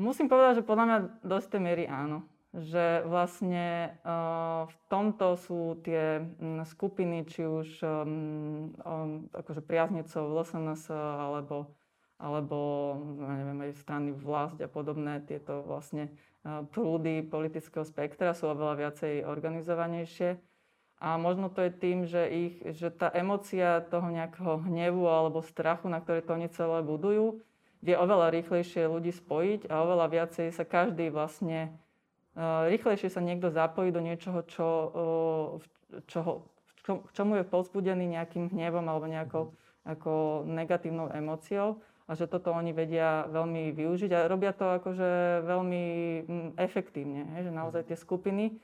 Musím 0.00 0.32
povedať, 0.32 0.64
že 0.64 0.68
podľa 0.68 0.84
mňa 0.88 0.98
do 1.20 1.36
tej 1.36 1.60
miery 1.60 1.84
áno 1.84 2.24
že 2.50 3.06
vlastne 3.06 3.94
uh, 4.02 4.66
v 4.66 4.76
tomto 4.90 5.38
sú 5.38 5.78
tie 5.86 6.18
um, 6.18 6.66
skupiny, 6.66 7.22
či 7.22 7.46
už 7.46 7.78
um, 7.86 8.74
um, 8.82 9.30
akože 9.30 9.62
priaznecov 9.62 10.42
LSNS 10.42 10.90
alebo, 10.90 11.70
alebo 12.18 12.58
ja 13.22 13.34
neviem, 13.38 13.70
aj 13.70 13.78
strany 13.78 14.10
vlast 14.10 14.58
a 14.58 14.66
podobné, 14.66 15.22
tieto 15.22 15.62
vlastne 15.62 16.10
prúdy 16.72 17.20
politického 17.20 17.84
spektra 17.84 18.32
sú 18.32 18.48
oveľa 18.48 18.88
viacej 18.88 19.28
organizovanejšie. 19.28 20.40
A 21.00 21.16
možno 21.16 21.48
to 21.48 21.64
je 21.64 21.72
tým, 21.72 22.04
že, 22.04 22.22
ich, 22.28 22.54
že 22.76 22.92
tá 22.92 23.08
emocia 23.12 23.80
toho 23.88 24.08
nejakého 24.08 24.60
hnevu 24.68 25.04
alebo 25.08 25.40
strachu, 25.40 25.88
na 25.88 26.00
ktoré 26.00 26.20
to 26.20 26.36
oni 26.36 26.48
celé 26.52 26.84
budujú, 26.84 27.40
vie 27.80 27.96
oveľa 27.96 28.32
rýchlejšie 28.32 28.88
ľudí 28.88 29.12
spojiť 29.12 29.68
a 29.72 29.84
oveľa 29.84 30.06
viacej 30.12 30.52
sa 30.52 30.64
každý 30.68 31.08
vlastne 31.08 31.72
rýchlejšie 32.70 33.10
sa 33.10 33.20
niekto 33.24 33.50
zapojí 33.50 33.90
do 33.90 34.00
niečoho, 34.04 34.46
čo, 34.46 34.68
čoho, 36.06 36.46
k 36.86 37.10
čomu 37.12 37.40
je 37.40 37.44
povzbudený 37.44 38.06
nejakým 38.06 38.52
hnevom 38.52 38.86
alebo 38.86 39.06
nejakou 39.10 39.44
ako 39.84 40.44
negatívnou 40.44 41.08
emóciou 41.10 41.80
a 42.04 42.12
že 42.12 42.28
toto 42.28 42.52
oni 42.52 42.74
vedia 42.74 43.24
veľmi 43.30 43.72
využiť 43.72 44.10
a 44.12 44.28
robia 44.28 44.52
to 44.52 44.66
akože 44.66 45.40
veľmi 45.46 45.84
efektívne. 46.58 47.38
Že 47.38 47.50
naozaj 47.54 47.82
tie 47.88 47.96
skupiny 47.96 48.60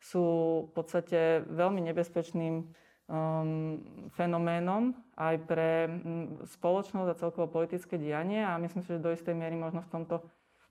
sú 0.00 0.24
v 0.68 0.72
podstate 0.72 1.44
veľmi 1.48 1.80
nebezpečným 1.92 2.68
um, 3.10 3.82
fenoménom 4.14 4.94
aj 5.18 5.36
pre 5.50 5.90
um, 5.90 6.38
spoločnosť 6.46 7.08
a 7.10 7.20
celkovo 7.20 7.50
politické 7.50 7.98
dianie 7.98 8.46
a 8.46 8.54
myslím 8.62 8.86
si, 8.86 8.94
že 8.94 9.02
do 9.02 9.10
istej 9.10 9.34
miery 9.34 9.58
možno 9.58 9.82
v 9.82 9.92
tomto 9.92 10.22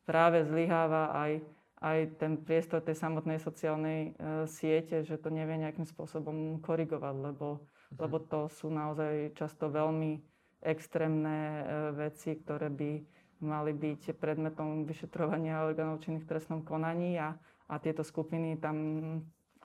práve 0.08 0.48
zlyháva 0.48 1.12
aj 1.14 1.44
aj 1.80 2.20
ten 2.20 2.36
priestor 2.36 2.84
tej 2.84 3.00
samotnej 3.00 3.40
sociálnej 3.40 4.12
uh, 4.20 4.44
siete, 4.44 5.00
že 5.08 5.16
to 5.16 5.32
nevie 5.32 5.56
nejakým 5.56 5.88
spôsobom 5.88 6.60
korigovať, 6.60 7.16
lebo, 7.32 7.64
mhm. 7.64 7.98
lebo 8.04 8.18
to 8.20 8.52
sú 8.52 8.68
naozaj 8.68 9.32
často 9.40 9.72
veľmi 9.72 10.20
extrémne 10.60 11.40
uh, 11.40 11.64
veci, 11.96 12.36
ktoré 12.36 12.68
by 12.68 12.92
mali 13.40 13.72
byť 13.72 14.20
predmetom 14.20 14.84
vyšetrovania 14.84 15.64
orgánov 15.64 16.04
činných 16.04 16.28
v 16.28 16.32
trestnom 16.36 16.62
konaní 16.68 17.16
a, 17.16 17.40
a 17.72 17.80
tieto 17.80 18.04
skupiny 18.04 18.60
tam 18.60 18.76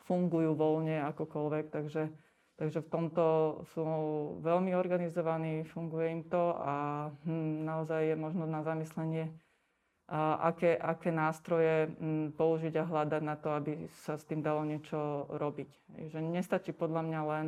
fungujú 0.07 0.55
voľne 0.55 1.03
akokoľvek, 1.11 1.75
takže, 1.75 2.07
takže 2.55 2.87
v 2.87 2.93
tomto 2.93 3.25
sú 3.75 3.83
veľmi 4.43 4.75
organizovaní, 4.75 5.67
funguje 5.67 6.07
im 6.11 6.23
to 6.27 6.55
a 6.59 6.75
hm, 7.27 7.67
naozaj 7.67 8.15
je 8.15 8.17
možno 8.17 8.47
na 8.47 8.63
zamyslenie 8.63 9.35
a 10.05 10.53
aké, 10.53 10.77
aké 10.77 11.09
nástroje 11.09 11.89
mm, 11.89 12.37
použiť 12.37 12.77
a 12.77 12.85
hľadať 12.85 13.23
na 13.25 13.37
to, 13.41 13.57
aby 13.57 13.89
sa 14.05 14.21
s 14.21 14.29
tým 14.29 14.45
dalo 14.45 14.61
niečo 14.61 15.25
robiť. 15.33 15.71
Že 16.13 16.21
nestačí 16.21 16.77
podľa 16.77 17.09
mňa 17.09 17.21
len, 17.25 17.47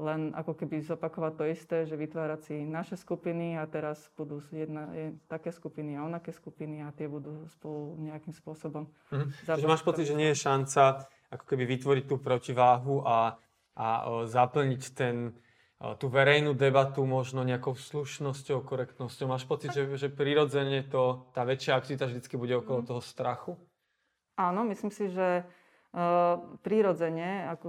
len 0.00 0.20
ako 0.32 0.64
keby 0.64 0.80
zopakovať 0.80 1.32
to 1.36 1.44
isté, 1.44 1.76
že 1.84 2.00
vytvárať 2.00 2.40
si 2.40 2.56
naše 2.64 2.96
skupiny 2.96 3.60
a 3.60 3.68
teraz 3.68 4.00
budú 4.16 4.40
jedna, 4.48 4.88
je, 4.96 5.12
také 5.28 5.52
skupiny 5.52 6.00
a 6.00 6.08
onaké 6.08 6.32
skupiny 6.32 6.80
a 6.80 6.88
tie 6.96 7.04
budú 7.04 7.44
spolu 7.52 8.00
nejakým 8.00 8.32
spôsobom. 8.32 8.88
Mhm. 9.12 9.44
Takže 9.44 9.68
máš 9.68 9.84
pocit, 9.84 10.08
že 10.08 10.16
nie 10.16 10.32
je 10.32 10.40
šanca 10.40 11.04
ako 11.36 11.44
keby 11.44 11.68
vytvoriť 11.68 12.04
tú 12.08 12.16
protiváhu 12.16 13.04
a, 13.04 13.36
a 13.74 14.06
zaplniť 14.30 14.82
ten, 14.94 15.34
tú 15.98 16.06
verejnú 16.08 16.54
debatu 16.56 17.04
možno 17.04 17.44
nejakou 17.44 17.76
slušnosťou, 17.76 18.64
korektnosťou. 18.64 19.26
Máš 19.28 19.44
pocit, 19.44 19.74
že, 19.74 19.84
že 19.98 20.08
prirodzene 20.08 20.86
to, 20.86 21.28
tá 21.34 21.44
väčšia 21.44 21.76
aktivita 21.76 22.08
vždy 22.08 22.24
bude 22.38 22.54
okolo 22.56 22.80
mm. 22.80 22.86
toho 22.88 23.02
strachu? 23.02 23.52
Áno, 24.34 24.66
myslím 24.66 24.90
si, 24.90 25.10
že 25.10 25.46
uh, 25.46 26.40
prirodzene 26.62 27.50
ako 27.54 27.68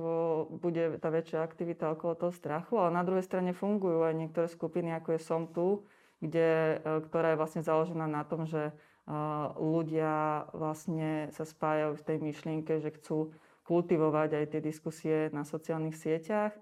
bude 0.61 0.97
tá 0.97 1.09
väčšia 1.13 1.45
aktivita 1.45 1.93
okolo 1.93 2.17
toho 2.17 2.33
strachu, 2.33 2.79
ale 2.81 2.95
na 2.95 3.03
druhej 3.05 3.25
strane 3.25 3.53
fungujú 3.53 4.05
aj 4.05 4.15
niektoré 4.17 4.47
skupiny, 4.49 4.93
ako 4.95 5.17
je 5.17 5.19
Som 5.21 5.51
tu, 5.51 5.85
kde, 6.21 6.81
uh, 6.81 7.01
ktorá 7.05 7.33
je 7.33 7.39
vlastne 7.41 7.61
založená 7.61 8.09
na 8.09 8.23
tom, 8.25 8.49
že 8.49 8.71
uh, 8.71 9.51
ľudia 9.59 10.47
vlastne 10.53 11.29
sa 11.35 11.43
spájajú 11.43 11.99
v 11.99 12.05
tej 12.05 12.17
myšlienke, 12.21 12.73
že 12.81 12.95
chcú 12.95 13.35
kultivovať 13.65 14.29
aj 14.37 14.45
tie 14.53 14.61
diskusie 14.61 15.17
na 15.33 15.41
sociálnych 15.41 15.97
sieťach 15.97 16.53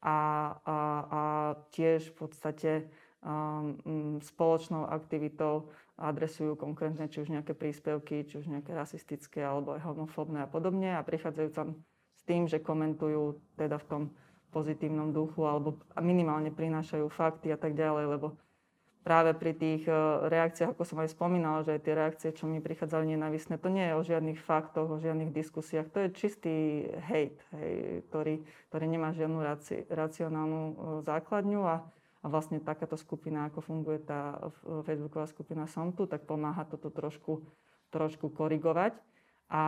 a, 0.00 0.18
a, 0.62 0.78
a 1.10 1.22
tiež 1.74 2.14
v 2.14 2.14
podstate 2.14 2.70
um, 3.20 4.22
spoločnou 4.22 4.86
aktivitou 4.86 5.74
adresujú 5.98 6.54
konkrétne 6.54 7.10
či 7.10 7.22
už 7.22 7.30
nejaké 7.30 7.54
príspevky, 7.54 8.26
či 8.26 8.38
už 8.38 8.46
nejaké 8.50 8.70
rasistické 8.74 9.42
alebo 9.42 9.74
aj 9.74 9.82
homofóbne 9.82 10.42
a 10.42 10.48
podobne 10.50 10.94
a 10.94 11.06
prichádzajú 11.06 11.50
tam 11.50 11.78
s 12.14 12.22
tým, 12.22 12.46
že 12.46 12.62
komentujú 12.62 13.38
teda 13.58 13.78
v 13.82 13.88
tom 13.90 14.02
pozitívnom 14.54 15.10
duchu 15.10 15.42
alebo 15.42 15.82
minimálne 15.98 16.54
prinášajú 16.54 17.10
fakty 17.10 17.50
a 17.50 17.58
tak 17.58 17.74
ďalej, 17.74 18.18
lebo 18.18 18.38
práve 19.04 19.36
pri 19.36 19.52
tých 19.52 19.84
e, 19.84 19.92
reakciách, 20.32 20.72
ako 20.72 20.82
som 20.88 20.98
aj 21.04 21.12
spomínala, 21.12 21.60
že 21.60 21.76
tie 21.78 21.92
reakcie, 21.92 22.32
čo 22.32 22.48
mi 22.48 22.64
prichádzali 22.64 23.14
nenavisné, 23.14 23.60
to 23.60 23.68
nie 23.68 23.84
je 23.92 23.94
o 23.94 24.02
žiadnych 24.02 24.40
faktoch, 24.40 24.88
o 24.88 24.98
žiadnych 24.98 25.30
diskusiách, 25.30 25.92
to 25.92 26.08
je 26.08 26.08
čistý 26.16 26.54
hate, 27.04 27.38
hej, 27.52 28.00
ktorý, 28.08 28.40
ktorý 28.72 28.84
nemá 28.88 29.12
žiadnu 29.12 29.38
raci, 29.44 29.84
racionálnu 29.92 30.60
e, 30.64 30.74
základňu 31.04 31.60
a, 31.68 31.84
a 32.24 32.26
vlastne 32.32 32.58
takáto 32.64 32.96
skupina, 32.96 33.52
ako 33.52 33.60
funguje 33.60 34.00
tá 34.00 34.40
facebooková 34.88 35.28
skupina 35.28 35.68
Som 35.68 35.92
tu, 35.92 36.08
tak 36.08 36.24
pomáha 36.24 36.64
toto 36.64 36.88
trošku, 36.88 37.44
trošku 37.92 38.32
korigovať. 38.32 38.96
A 39.52 39.62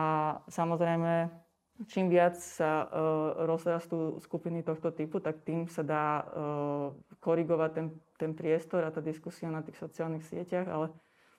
samozrejme, 0.49 1.29
čím 1.85 2.09
viac 2.09 2.41
sa 2.41 2.89
uh, 2.89 2.89
rozrastú 3.45 4.17
skupiny 4.17 4.65
tohto 4.65 4.89
typu, 4.89 5.21
tak 5.21 5.45
tým 5.45 5.69
sa 5.69 5.85
dá 5.85 6.25
uh, 6.25 6.25
korigovať 7.21 7.71
ten, 7.77 7.87
ten 8.17 8.31
priestor 8.33 8.81
a 8.81 8.89
tá 8.89 8.97
diskusia 8.97 9.53
na 9.53 9.61
tých 9.61 9.77
sociálnych 9.77 10.25
sieťach, 10.25 10.65
ale 10.65 10.89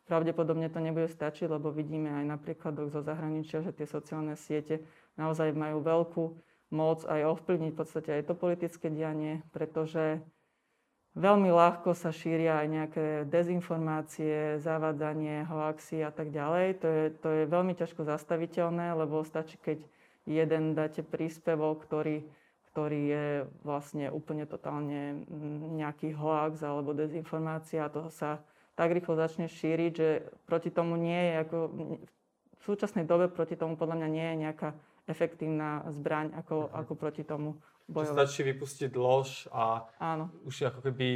pravdepodobne 0.06 0.70
to 0.70 0.78
nebude 0.78 1.10
stačiť, 1.10 1.50
lebo 1.50 1.74
vidíme 1.74 2.14
aj 2.14 2.24
na 2.24 2.36
príkladoch 2.38 2.94
zo 2.94 3.02
zahraničia, 3.02 3.66
že 3.66 3.74
tie 3.74 3.84
sociálne 3.90 4.38
siete 4.38 4.86
naozaj 5.18 5.50
majú 5.52 5.82
veľkú 5.82 6.24
moc 6.70 7.02
aj 7.08 7.20
ovplyvniť 7.34 7.72
v 7.74 7.78
podstate 7.78 8.10
aj 8.14 8.22
to 8.30 8.34
politické 8.38 8.92
dianie, 8.92 9.42
pretože 9.50 10.20
veľmi 11.16 11.50
ľahko 11.50 11.96
sa 11.96 12.12
šíria 12.12 12.60
aj 12.62 12.68
nejaké 12.68 13.06
dezinformácie, 13.26 14.60
zavádzanie, 14.60 15.48
hoaxy 15.48 16.04
a 16.04 16.12
tak 16.12 16.30
ďalej. 16.30 16.66
To 16.84 16.86
je, 16.86 17.04
to 17.18 17.28
je 17.28 17.42
veľmi 17.48 17.72
ťažko 17.74 18.04
zastaviteľné, 18.04 18.94
lebo 18.94 19.24
stačí, 19.24 19.56
keď 19.58 19.82
jeden 20.28 20.76
dáte 20.76 21.00
príspevok, 21.00 21.88
ktorý, 21.88 22.22
ktorý 22.70 23.00
je 23.08 23.26
vlastne 23.64 24.12
úplne 24.12 24.44
totálne 24.44 25.24
nejaký 25.74 26.12
hoax 26.12 26.60
alebo 26.60 26.92
dezinformácia 26.92 27.88
a 27.88 27.92
toho 27.92 28.12
sa 28.12 28.44
tak 28.76 28.94
rýchlo 28.94 29.18
začne 29.18 29.50
šíriť, 29.50 29.92
že 29.96 30.08
proti 30.46 30.70
tomu 30.70 30.94
nie 31.00 31.18
je 31.18 31.34
ako... 31.42 31.58
V 32.58 32.76
súčasnej 32.76 33.08
dobe 33.08 33.32
proti 33.32 33.56
tomu 33.56 33.80
podľa 33.80 33.96
mňa 34.02 34.08
nie 34.12 34.26
je 34.28 34.36
nejaká 34.44 34.68
efektívna 35.08 35.88
zbraň, 35.88 36.36
ako, 36.36 36.68
uh-huh. 36.68 36.80
ako 36.84 36.92
proti 37.00 37.24
tomu 37.24 37.56
bojovať. 37.88 38.28
Stačí 38.28 38.44
vypustiť 38.44 38.92
lož 38.92 39.48
a 39.48 39.88
Áno. 39.96 40.28
už 40.44 40.68
ako 40.68 40.84
keby 40.84 41.08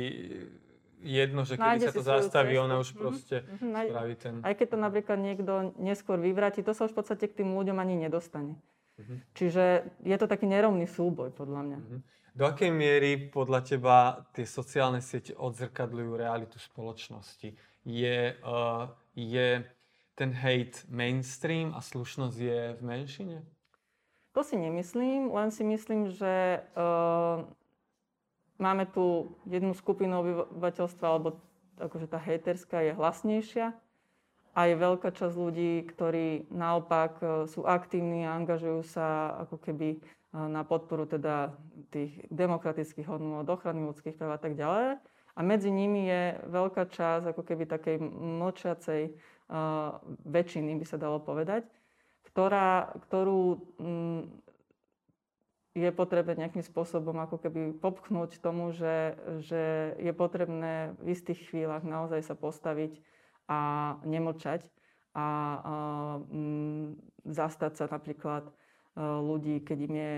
jedno, 1.02 1.42
že 1.44 1.58
keby 1.58 1.78
sa 1.82 1.92
to 1.92 2.02
zastaví, 2.06 2.54
ona 2.56 2.78
už 2.80 2.94
mhm. 2.94 2.98
proste 2.98 3.36
mm-hmm. 3.42 3.72
spraví 3.90 4.14
ten... 4.16 4.34
Aj 4.40 4.54
keď 4.54 4.66
to 4.72 4.78
napríklad 4.78 5.18
niekto 5.20 5.52
neskôr 5.76 6.16
vyvráti, 6.16 6.64
to 6.64 6.72
sa 6.72 6.86
už 6.86 6.94
v 6.94 6.98
podstate 7.02 7.26
k 7.28 7.42
tým 7.42 7.52
ľuďom 7.52 7.76
ani 7.76 8.08
nedostane. 8.08 8.56
Uh-huh. 8.98 9.18
Čiže 9.32 9.88
je 10.04 10.16
to 10.18 10.26
taký 10.28 10.44
nerovný 10.44 10.84
súboj, 10.84 11.32
podľa 11.32 11.60
mňa. 11.64 11.78
Uh-huh. 11.78 12.00
Do 12.32 12.48
akej 12.48 12.72
miery 12.72 13.28
podľa 13.28 13.60
teba 13.60 13.96
tie 14.32 14.48
sociálne 14.48 15.04
siete 15.04 15.36
odzrkadľujú 15.36 16.12
realitu 16.16 16.56
spoločnosti? 16.56 17.52
Je, 17.84 18.18
uh, 18.40 18.88
je 19.12 19.64
ten 20.16 20.30
hate 20.32 20.86
mainstream 20.88 21.76
a 21.76 21.84
slušnosť 21.84 22.36
je 22.36 22.60
v 22.78 22.80
menšine? 22.80 23.38
To 24.32 24.40
si 24.40 24.56
nemyslím, 24.56 25.28
len 25.28 25.52
si 25.52 25.60
myslím, 25.60 26.08
že 26.08 26.64
uh, 26.72 27.44
máme 28.56 28.88
tu 28.88 29.36
jednu 29.44 29.76
skupinu 29.76 30.24
obyvateľstva, 30.24 31.04
alebo 31.04 31.36
akože 31.76 32.08
tá 32.08 32.16
hejterská 32.16 32.80
je 32.80 32.96
hlasnejšia 32.96 33.76
a 34.52 34.60
je 34.68 34.74
veľká 34.76 35.16
časť 35.16 35.34
ľudí, 35.36 35.88
ktorí 35.88 36.52
naopak 36.52 37.12
uh, 37.24 37.28
sú 37.48 37.64
aktívni 37.64 38.28
a 38.28 38.36
angažujú 38.36 38.84
sa 38.84 39.36
ako 39.48 39.56
keby 39.60 39.98
uh, 39.98 40.48
na 40.48 40.62
podporu 40.64 41.08
teda 41.08 41.56
tých 41.88 42.12
demokratických 42.28 43.08
hodnôt, 43.08 43.48
ochrany 43.48 43.84
ľudských 43.88 44.16
práv 44.16 44.36
a 44.36 44.40
tak 44.40 44.56
ďalej. 44.56 45.00
A 45.32 45.40
medzi 45.40 45.72
nimi 45.72 46.12
je 46.12 46.36
veľká 46.52 46.92
časť 46.92 47.32
ako 47.32 47.42
keby 47.48 47.64
takej 47.64 47.96
mlčiacej 48.40 49.02
uh, 49.08 49.96
väčšiny, 50.28 50.76
by 50.76 50.84
sa 50.84 51.00
dalo 51.00 51.24
povedať, 51.24 51.64
ktorá, 52.28 52.92
ktorú 53.08 53.56
um, 53.80 54.28
je 55.72 55.88
potrebné 55.88 56.36
nejakým 56.36 56.60
spôsobom 56.60 57.16
ako 57.24 57.40
keby 57.40 57.72
popchnúť 57.80 58.44
tomu, 58.44 58.76
že, 58.76 59.16
že 59.40 59.96
je 59.96 60.12
potrebné 60.12 60.92
v 61.00 61.16
istých 61.16 61.48
chvíľach 61.48 61.80
naozaj 61.80 62.20
sa 62.20 62.36
postaviť 62.36 63.00
a 63.48 63.60
nemlčať 64.04 64.66
a, 65.12 65.26
um, 66.28 66.96
zastať 67.26 67.72
sa 67.76 67.84
napríklad 67.90 68.48
Eh, 68.92 69.00
ľudí, 69.00 69.64
keď 69.64 69.78
im 69.88 69.94
je 69.96 70.12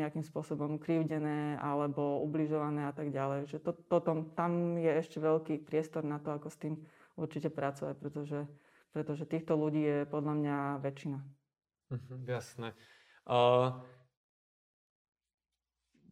nejakým 0.00 0.24
spôsobom 0.24 0.80
krivdené 0.80 1.60
alebo 1.60 2.24
ubližované 2.24 2.88
a 2.88 2.92
tak 2.96 3.12
ďalej. 3.12 3.52
Že 3.52 3.58
to, 3.60 3.70
to, 3.84 3.96
tam 4.32 4.80
je 4.80 4.88
ešte 4.96 5.20
veľký 5.20 5.60
priestor 5.60 6.08
na 6.08 6.16
to, 6.16 6.32
ako 6.32 6.48
s 6.48 6.56
tým 6.56 6.80
určite 7.20 7.52
pracovať, 7.52 8.00
pretože, 8.00 8.48
pretože 8.96 9.28
týchto 9.28 9.60
ľudí 9.60 9.84
je 9.84 9.98
podľa 10.08 10.34
mňa 10.40 10.56
väčšina. 10.80 11.18
Mhm, 11.92 12.14
jasné. 12.24 12.72
Uh, 13.28 13.76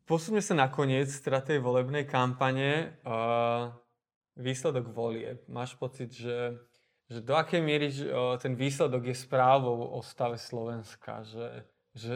Posúňme 0.04 0.44
sa 0.44 0.52
nakoniec 0.52 1.08
teda 1.08 1.40
tej 1.40 1.64
volebnej 1.64 2.04
kampane. 2.04 3.00
Uh, 3.08 3.72
výsledok 4.36 4.88
volie. 4.88 5.40
Máš 5.48 5.76
pocit, 5.76 6.12
že, 6.12 6.56
že 7.08 7.20
do 7.20 7.36
akej 7.36 7.60
miery 7.60 7.92
ten 8.40 8.56
výsledok 8.56 9.12
je 9.12 9.16
správou 9.16 9.92
o 9.92 10.00
stave 10.00 10.40
Slovenska? 10.40 11.24
Že, 11.24 11.48
že 11.92 12.12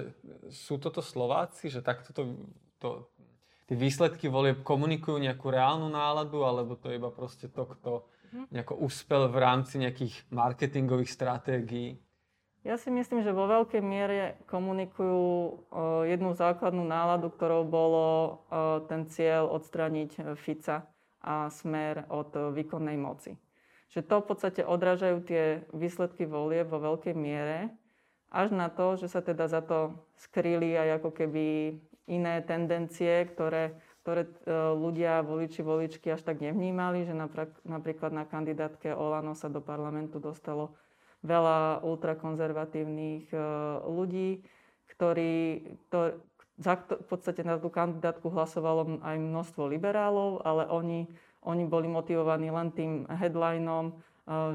sú 0.49 0.81
toto 0.81 1.05
Slováci, 1.05 1.69
že 1.69 1.85
takto 1.85 2.17
to, 2.17 2.23
to, 2.81 2.89
tie 3.69 3.77
výsledky 3.77 4.31
volieb 4.31 4.65
komunikujú 4.65 5.21
nejakú 5.21 5.53
reálnu 5.53 5.93
náladu, 5.93 6.47
alebo 6.47 6.79
to 6.79 6.89
je 6.89 6.99
iba 6.99 7.11
proste 7.13 7.51
to, 7.53 7.69
kto 7.77 7.93
mhm. 8.33 8.45
nejako 8.55 8.75
uspel 8.81 9.29
v 9.29 9.37
rámci 9.37 9.83
nejakých 9.83 10.15
marketingových 10.33 11.13
stratégií? 11.13 12.01
Ja 12.67 12.75
si 12.75 12.91
myslím, 12.91 13.23
že 13.23 13.31
vo 13.31 13.47
veľkej 13.47 13.79
miere 13.79 14.43
komunikujú 14.51 15.23
uh, 15.23 16.03
jednu 16.03 16.35
základnú 16.35 16.83
náladu, 16.83 17.31
ktorou 17.31 17.63
bolo 17.63 18.07
uh, 18.51 18.83
ten 18.91 19.07
cieľ 19.07 19.47
odstraniť 19.55 20.11
e, 20.19 20.21
Fica 20.35 20.83
a 21.27 21.51
smer 21.51 22.07
od 22.07 22.31
uh, 22.39 22.55
výkonnej 22.55 22.95
moci. 22.95 23.35
Že 23.91 24.01
to 24.07 24.17
v 24.23 24.27
podstate 24.31 24.63
odrážajú 24.63 25.19
tie 25.27 25.67
výsledky 25.75 26.25
volie 26.25 26.63
vo 26.63 26.79
veľkej 26.79 27.15
miere 27.19 27.75
až 28.31 28.53
na 28.53 28.69
to, 28.69 28.99
že 28.99 29.09
sa 29.11 29.23
teda 29.23 29.47
za 29.47 29.63
to 29.63 29.95
skryli 30.19 30.75
aj 30.75 31.03
ako 31.03 31.11
keby 31.15 31.79
iné 32.07 32.35
tendencie, 32.43 33.27
ktoré, 33.33 33.75
ktoré 34.03 34.27
e, 34.27 34.31
ľudia, 34.75 35.23
voliči, 35.23 35.63
voličky 35.63 36.11
až 36.11 36.27
tak 36.27 36.43
nevnímali, 36.43 37.07
že 37.07 37.15
napríklad 37.67 38.11
na 38.15 38.27
kandidátke 38.27 38.95
Olano 38.95 39.35
sa 39.35 39.51
do 39.51 39.63
parlamentu 39.63 40.19
dostalo 40.19 40.75
veľa 41.27 41.83
ultrakonzervatívnych 41.83 43.31
e, 43.31 43.39
ľudí, 43.87 44.43
ktorí, 44.95 45.67
to, 45.91 46.23
za, 46.57 46.81
v 46.81 47.07
podstate 47.07 47.45
na 47.45 47.61
tú 47.61 47.69
kandidátku 47.69 48.33
hlasovalo 48.33 49.01
aj 49.05 49.17
množstvo 49.21 49.69
liberálov, 49.69 50.41
ale 50.45 50.65
oni, 50.73 51.09
oni 51.45 51.65
boli 51.69 51.89
motivovaní 51.89 52.49
len 52.49 52.73
tým 52.73 53.05
headlinom, 53.09 53.93
e, 53.93 53.95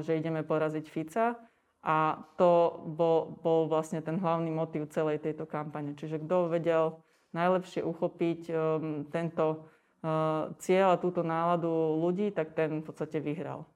že 0.02 0.18
ideme 0.18 0.42
poraziť 0.42 0.86
Fica 0.90 1.38
a 1.82 2.22
to 2.38 2.82
bol, 2.94 3.38
bol 3.42 3.66
vlastne 3.66 3.98
ten 4.02 4.18
hlavný 4.22 4.54
motív 4.54 4.90
celej 4.94 5.18
tejto 5.18 5.50
kampane. 5.50 5.98
Čiže 5.98 6.22
kto 6.22 6.46
vedel 6.46 6.98
najlepšie 7.34 7.82
uchopiť 7.82 8.40
um, 8.52 9.02
tento 9.10 9.66
uh, 10.06 10.52
cieľ 10.62 10.94
a 10.94 11.02
túto 11.02 11.26
náladu 11.26 11.98
ľudí, 11.98 12.30
tak 12.30 12.54
ten 12.54 12.80
v 12.80 12.86
podstate 12.86 13.18
vyhral. 13.18 13.66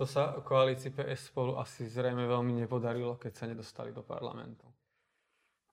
To 0.00 0.08
sa 0.08 0.40
koalícii 0.40 0.90
PS 0.90 1.30
spolu 1.30 1.60
asi 1.60 1.84
zrejme 1.86 2.24
veľmi 2.24 2.56
nepodarilo, 2.64 3.20
keď 3.20 3.32
sa 3.36 3.44
nedostali 3.44 3.92
do 3.92 4.00
parlamentu. 4.00 4.71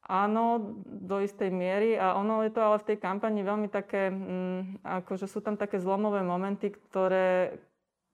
Áno, 0.10 0.74
do 0.90 1.22
istej 1.22 1.54
miery. 1.54 1.94
A 1.94 2.18
ono 2.18 2.42
je 2.42 2.50
to 2.50 2.66
ale 2.66 2.82
v 2.82 2.88
tej 2.90 2.98
kampani 2.98 3.46
veľmi 3.46 3.70
také, 3.70 4.10
mm, 4.10 4.82
akože 4.82 5.30
sú 5.30 5.38
tam 5.46 5.54
také 5.54 5.78
zlomové 5.78 6.26
momenty, 6.26 6.74
ktoré, 6.74 7.62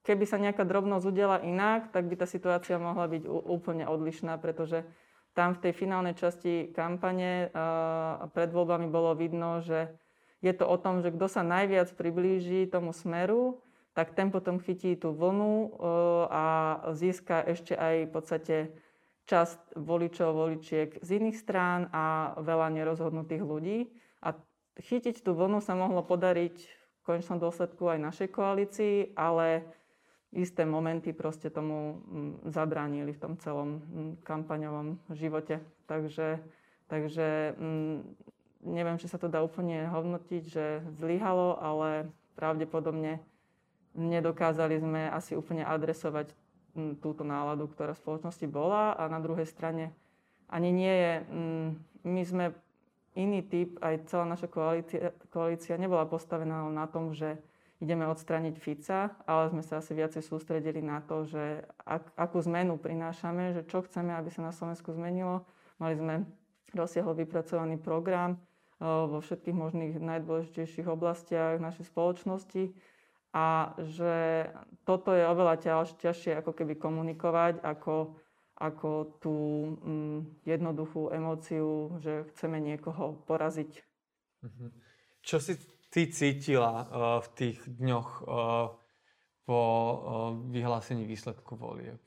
keby 0.04 0.28
sa 0.28 0.36
nejaká 0.36 0.68
drobnosť 0.68 1.08
udela 1.08 1.40
inak, 1.40 1.96
tak 1.96 2.12
by 2.12 2.20
tá 2.20 2.28
situácia 2.28 2.76
mohla 2.76 3.08
byť 3.08 3.24
úplne 3.32 3.88
odlišná, 3.88 4.36
pretože 4.44 4.84
tam 5.32 5.56
v 5.56 5.68
tej 5.68 5.74
finálnej 5.76 6.16
časti 6.20 6.72
kampane 6.72 7.52
a 7.52 8.28
pred 8.32 8.52
voľbami 8.52 8.88
bolo 8.88 9.12
vidno, 9.16 9.60
že 9.60 9.92
je 10.40 10.52
to 10.56 10.64
o 10.64 10.80
tom, 10.80 11.04
že 11.04 11.12
kto 11.12 11.28
sa 11.28 11.44
najviac 11.44 11.92
priblíži 11.96 12.72
tomu 12.72 12.96
smeru, 12.96 13.60
tak 13.96 14.16
ten 14.16 14.32
potom 14.32 14.60
chytí 14.60 14.96
tú 14.96 15.12
vlnu 15.12 15.80
a 16.28 16.44
získa 16.96 17.44
ešte 17.44 17.76
aj 17.76 17.96
v 18.08 18.12
podstate 18.12 18.56
časť 19.26 19.78
voličov, 19.78 20.30
voličiek 20.34 21.02
z 21.02 21.10
iných 21.18 21.38
strán 21.38 21.90
a 21.90 22.38
veľa 22.38 22.70
nerozhodnutých 22.74 23.42
ľudí. 23.42 23.90
A 24.22 24.38
chytiť 24.78 25.26
tú 25.26 25.34
vlnu 25.34 25.62
sa 25.62 25.74
mohlo 25.74 26.06
podariť 26.06 26.58
v 26.62 27.02
konečnom 27.02 27.42
dôsledku 27.42 27.90
aj 27.90 28.00
našej 28.02 28.30
koalícii, 28.34 28.96
ale 29.18 29.66
isté 30.36 30.68
momenty 30.68 31.16
proste 31.16 31.50
tomu 31.50 32.02
mm, 32.06 32.52
zabránili 32.52 33.16
v 33.16 33.22
tom 33.22 33.34
celom 33.40 33.82
mm, 33.82 34.14
kampaňovom 34.22 35.00
živote. 35.16 35.64
Takže, 35.88 36.44
takže 36.92 37.56
mm, 37.58 37.98
neviem, 38.68 38.98
či 39.00 39.08
sa 39.08 39.18
to 39.22 39.32
dá 39.32 39.42
úplne 39.42 39.88
hodnotiť, 39.90 40.44
že 40.44 40.66
zlyhalo, 40.98 41.58
ale 41.62 42.10
pravdepodobne 42.36 43.24
nedokázali 43.96 44.76
sme 44.82 45.08
asi 45.08 45.40
úplne 45.40 45.64
adresovať 45.64 46.36
túto 47.00 47.24
náladu, 47.24 47.72
ktorá 47.72 47.96
v 47.96 48.02
spoločnosti 48.04 48.46
bola 48.52 48.94
a 49.00 49.08
na 49.08 49.24
druhej 49.24 49.48
strane 49.48 49.96
ani 50.52 50.70
nie 50.70 50.94
je, 50.94 51.14
my 52.06 52.22
sme 52.22 52.46
iný 53.16 53.42
typ, 53.42 53.80
aj 53.80 54.12
celá 54.12 54.28
naša 54.28 54.52
koalícia, 54.52 55.16
koalícia 55.32 55.80
nebola 55.80 56.06
postavená 56.06 56.68
na 56.70 56.86
tom, 56.86 57.16
že 57.16 57.40
ideme 57.80 58.08
odstraniť 58.08 58.56
Fica, 58.60 59.16
ale 59.26 59.52
sme 59.52 59.64
sa 59.64 59.80
asi 59.80 59.96
viacej 59.96 60.24
sústredili 60.24 60.84
na 60.84 61.04
to, 61.04 61.28
že 61.28 61.64
ak, 61.84 62.14
akú 62.16 62.40
zmenu 62.44 62.80
prinášame, 62.80 63.56
že 63.56 63.64
čo 63.68 63.84
chceme, 63.84 64.16
aby 64.16 64.30
sa 64.32 64.44
na 64.44 64.54
Slovensku 64.56 64.92
zmenilo. 64.96 65.44
Mali 65.80 65.96
sme 66.00 66.24
rozsiahlo 66.72 67.16
vypracovaný 67.16 67.80
program 67.80 68.40
vo 68.80 69.20
všetkých 69.24 69.56
možných 69.56 69.94
najdôležitejších 70.00 70.88
oblastiach 70.88 71.60
našej 71.60 71.88
spoločnosti 71.88 72.76
a 73.36 73.76
že 73.84 74.48
toto 74.88 75.12
je 75.12 75.28
oveľa 75.28 75.84
ťažšie 76.00 76.40
ako 76.40 76.56
keby 76.56 76.80
komunikovať, 76.80 77.60
ako, 77.60 78.16
ako 78.56 79.20
tú 79.20 79.36
mm, 79.84 80.48
jednoduchú 80.48 81.12
emóciu, 81.12 82.00
že 82.00 82.24
chceme 82.32 82.64
niekoho 82.64 83.20
poraziť. 83.28 83.84
Mhm. 84.48 84.66
Čo 85.20 85.44
si 85.44 85.60
ty 85.92 86.08
cítila 86.08 86.86
uh, 86.86 86.86
v 87.20 87.28
tých 87.36 87.60
dňoch 87.68 88.10
uh, 88.24 88.72
po 89.44 89.60
uh, 89.60 89.98
vyhlásení 90.54 91.04
výsledku 91.04 91.60
volieb? 91.60 92.00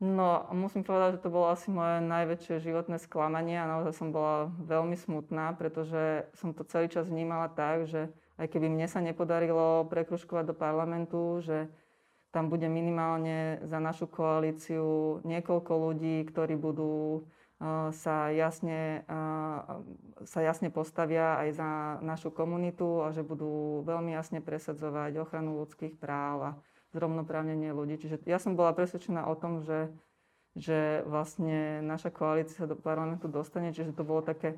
No, 0.00 0.48
musím 0.56 0.80
povedať, 0.80 1.20
že 1.20 1.28
to 1.28 1.28
bolo 1.28 1.52
asi 1.52 1.68
moje 1.68 2.00
najväčšie 2.00 2.64
životné 2.64 2.96
sklamanie 3.04 3.60
a 3.60 3.68
naozaj 3.68 4.00
som 4.00 4.08
bola 4.08 4.48
veľmi 4.64 4.96
smutná, 4.96 5.52
pretože 5.60 6.24
som 6.40 6.56
to 6.56 6.64
celý 6.64 6.88
čas 6.88 7.04
vnímala 7.04 7.52
tak, 7.52 7.84
že 7.84 8.08
aj 8.40 8.48
keby 8.48 8.72
mne 8.72 8.88
sa 8.88 9.04
nepodarilo 9.04 9.84
prekruškovať 9.92 10.44
do 10.48 10.56
parlamentu, 10.56 11.44
že 11.44 11.68
tam 12.32 12.48
bude 12.48 12.64
minimálne 12.72 13.60
za 13.68 13.76
našu 13.76 14.08
koalíciu 14.08 15.20
niekoľko 15.28 15.72
ľudí, 15.76 16.24
ktorí 16.24 16.56
budú 16.56 17.28
sa 17.92 18.32
jasne, 18.32 19.04
sa 20.24 20.40
jasne 20.40 20.72
postavia 20.72 21.36
aj 21.44 21.48
za 21.52 21.70
našu 22.00 22.32
komunitu 22.32 23.04
a 23.04 23.12
že 23.12 23.20
budú 23.20 23.84
veľmi 23.84 24.16
jasne 24.16 24.40
presadzovať 24.40 25.20
ochranu 25.20 25.60
ľudských 25.60 26.00
práv 26.00 26.36
a 26.40 26.50
zrovnoprávnenie 26.96 27.76
ľudí. 27.76 28.00
Čiže 28.00 28.24
ja 28.24 28.40
som 28.40 28.56
bola 28.56 28.72
presvedčená 28.72 29.28
o 29.28 29.36
tom, 29.36 29.60
že, 29.60 29.92
že 30.56 31.04
vlastne 31.04 31.84
naša 31.84 32.08
koalícia 32.08 32.64
sa 32.64 32.70
do 32.70 32.80
parlamentu 32.80 33.28
dostane, 33.28 33.76
čiže 33.76 33.92
to 33.92 34.08
bolo 34.08 34.24
také, 34.24 34.56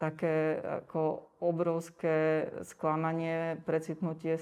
také 0.00 0.56
ako 0.64 1.28
obrovské 1.44 2.48
sklamanie, 2.64 3.60
precitnutie 3.68 4.40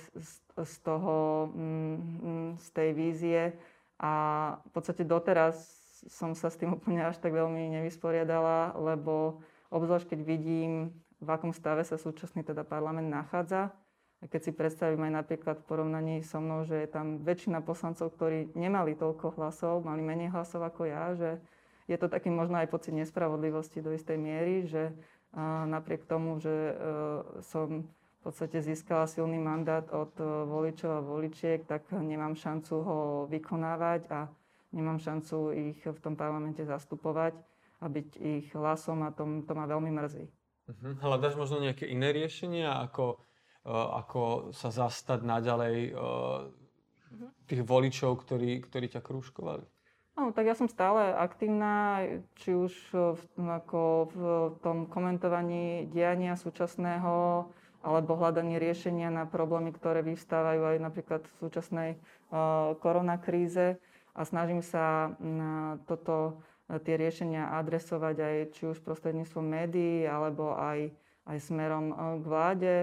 z, 0.55 0.75
toho, 0.87 1.51
mm, 1.51 2.63
z 2.63 2.69
tej 2.71 2.91
vízie. 2.95 3.43
A 3.99 4.13
v 4.63 4.71
podstate 4.71 5.03
doteraz 5.03 5.59
som 6.07 6.39
sa 6.39 6.47
s 6.47 6.55
tým 6.55 6.79
úplne 6.79 7.03
až 7.03 7.19
tak 7.19 7.35
veľmi 7.35 7.75
nevysporiadala, 7.75 8.79
lebo 8.79 9.43
obzvlášť 9.75 10.15
keď 10.15 10.21
vidím, 10.23 10.95
v 11.19 11.29
akom 11.35 11.51
stave 11.51 11.83
sa 11.83 11.99
súčasný 11.99 12.47
teda 12.47 12.63
parlament 12.63 13.11
nachádza, 13.11 13.75
keď 14.23 14.41
si 14.47 14.53
predstavím 14.55 15.11
aj 15.11 15.27
napríklad 15.27 15.63
v 15.63 15.67
porovnaní 15.67 16.17
so 16.23 16.39
mnou, 16.39 16.63
že 16.63 16.87
je 16.87 16.89
tam 16.91 17.23
väčšina 17.27 17.63
poslancov, 17.63 18.15
ktorí 18.15 18.55
nemali 18.55 18.95
toľko 18.95 19.35
hlasov, 19.35 19.83
mali 19.83 20.03
menej 20.03 20.31
hlasov 20.31 20.63
ako 20.63 20.87
ja, 20.87 21.19
že 21.19 21.43
je 21.91 21.97
to 21.99 22.07
taký 22.07 22.31
možno 22.31 22.59
aj 22.59 22.71
pocit 22.71 22.95
nespravodlivosti 22.95 23.83
do 23.83 23.95
istej 23.95 24.19
miery, 24.19 24.67
že 24.67 24.95
napriek 25.67 26.09
tomu, 26.09 26.41
že 26.41 26.51
e, 26.51 26.75
som 27.45 27.85
v 27.85 28.21
podstate 28.25 28.65
získala 28.65 29.05
silný 29.05 29.37
mandát 29.37 29.85
od 29.93 30.13
e, 30.21 30.25
voličov 30.25 30.91
a 30.91 31.05
voličiek, 31.05 31.69
tak 31.69 31.93
nemám 31.93 32.37
šancu 32.37 32.75
ho 32.81 32.99
vykonávať 33.29 34.09
a 34.09 34.29
nemám 34.73 34.99
šancu 35.01 35.53
ich 35.53 35.81
v 35.85 35.99
tom 36.01 36.17
parlamente 36.17 36.65
zastupovať 36.65 37.37
a 37.79 37.87
byť 37.87 38.09
ich 38.19 38.47
hlasom 38.57 39.07
a 39.07 39.15
to, 39.15 39.25
to 39.45 39.53
ma 39.55 39.69
veľmi 39.69 39.91
mrzí. 39.93 40.25
Hľadaš 41.01 41.37
možno 41.37 41.65
nejaké 41.65 41.89
iné 41.89 42.13
riešenia, 42.13 42.77
ako 42.85 43.25
Eh, 43.69 43.71
ako 43.75 44.49
sa 44.57 44.73
zastať 44.73 45.29
naďalej 45.29 45.93
eh, 45.93 45.97
tých 47.45 47.63
voličov, 47.69 48.25
ktorí, 48.25 48.65
ktorí 48.65 48.87
ťa 48.89 49.05
krúžkovali? 49.05 49.67
No, 50.19 50.35
tak 50.35 50.51
ja 50.51 50.59
som 50.59 50.67
stále 50.67 51.15
aktívna, 51.15 52.03
či 52.43 52.51
už 52.51 52.75
v, 52.91 53.23
ako 53.39 54.11
v 54.11 54.23
tom 54.67 54.91
komentovaní 54.91 55.87
diania 55.95 56.35
súčasného, 56.35 57.47
alebo 57.87 58.19
hľadaní 58.19 58.59
riešenia 58.59 59.15
na 59.15 59.31
problémy, 59.31 59.71
ktoré 59.71 60.03
vyvstávajú 60.03 60.75
aj 60.75 60.77
napríklad 60.83 61.23
v 61.23 61.35
súčasnej 61.39 61.91
uh, 62.35 62.75
koronakríze. 62.83 63.79
A 64.19 64.27
snažím 64.27 64.59
sa 64.59 65.15
na 65.23 65.79
toto, 65.87 66.43
tie 66.67 66.99
riešenia 66.99 67.55
adresovať 67.55 68.17
aj 68.19 68.35
či 68.59 68.63
už 68.75 68.83
prostredníctvom 68.83 69.47
médií, 69.47 70.03
alebo 70.03 70.59
aj, 70.59 70.91
aj 71.31 71.39
smerom 71.47 71.95
k 71.95 72.25
vláde. 72.27 72.75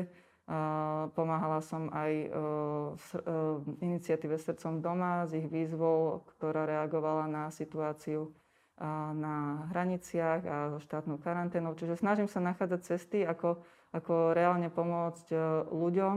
Pomáhala 1.18 1.58
som 1.66 1.90
aj 1.90 2.12
e, 2.14 2.28
v 2.94 3.08
e, 3.18 3.20
iniciatíve 3.82 4.38
Srdcom 4.38 4.78
doma 4.78 5.26
s 5.26 5.34
ich 5.34 5.50
výzvou, 5.50 6.22
ktorá 6.38 6.70
reagovala 6.70 7.26
na 7.26 7.44
situáciu 7.50 8.30
na 9.16 9.66
hraniciach 9.72 10.42
a 10.44 10.58
so 10.76 10.80
štátnou 10.84 11.16
karanténou. 11.24 11.80
Čiže 11.80 11.96
snažím 11.96 12.28
sa 12.28 12.44
nachádzať 12.44 12.82
cesty, 12.84 13.24
ako, 13.24 13.64
ako 13.96 14.36
reálne 14.36 14.68
pomôcť 14.70 15.34
e, 15.34 15.38
ľuďom 15.72 16.16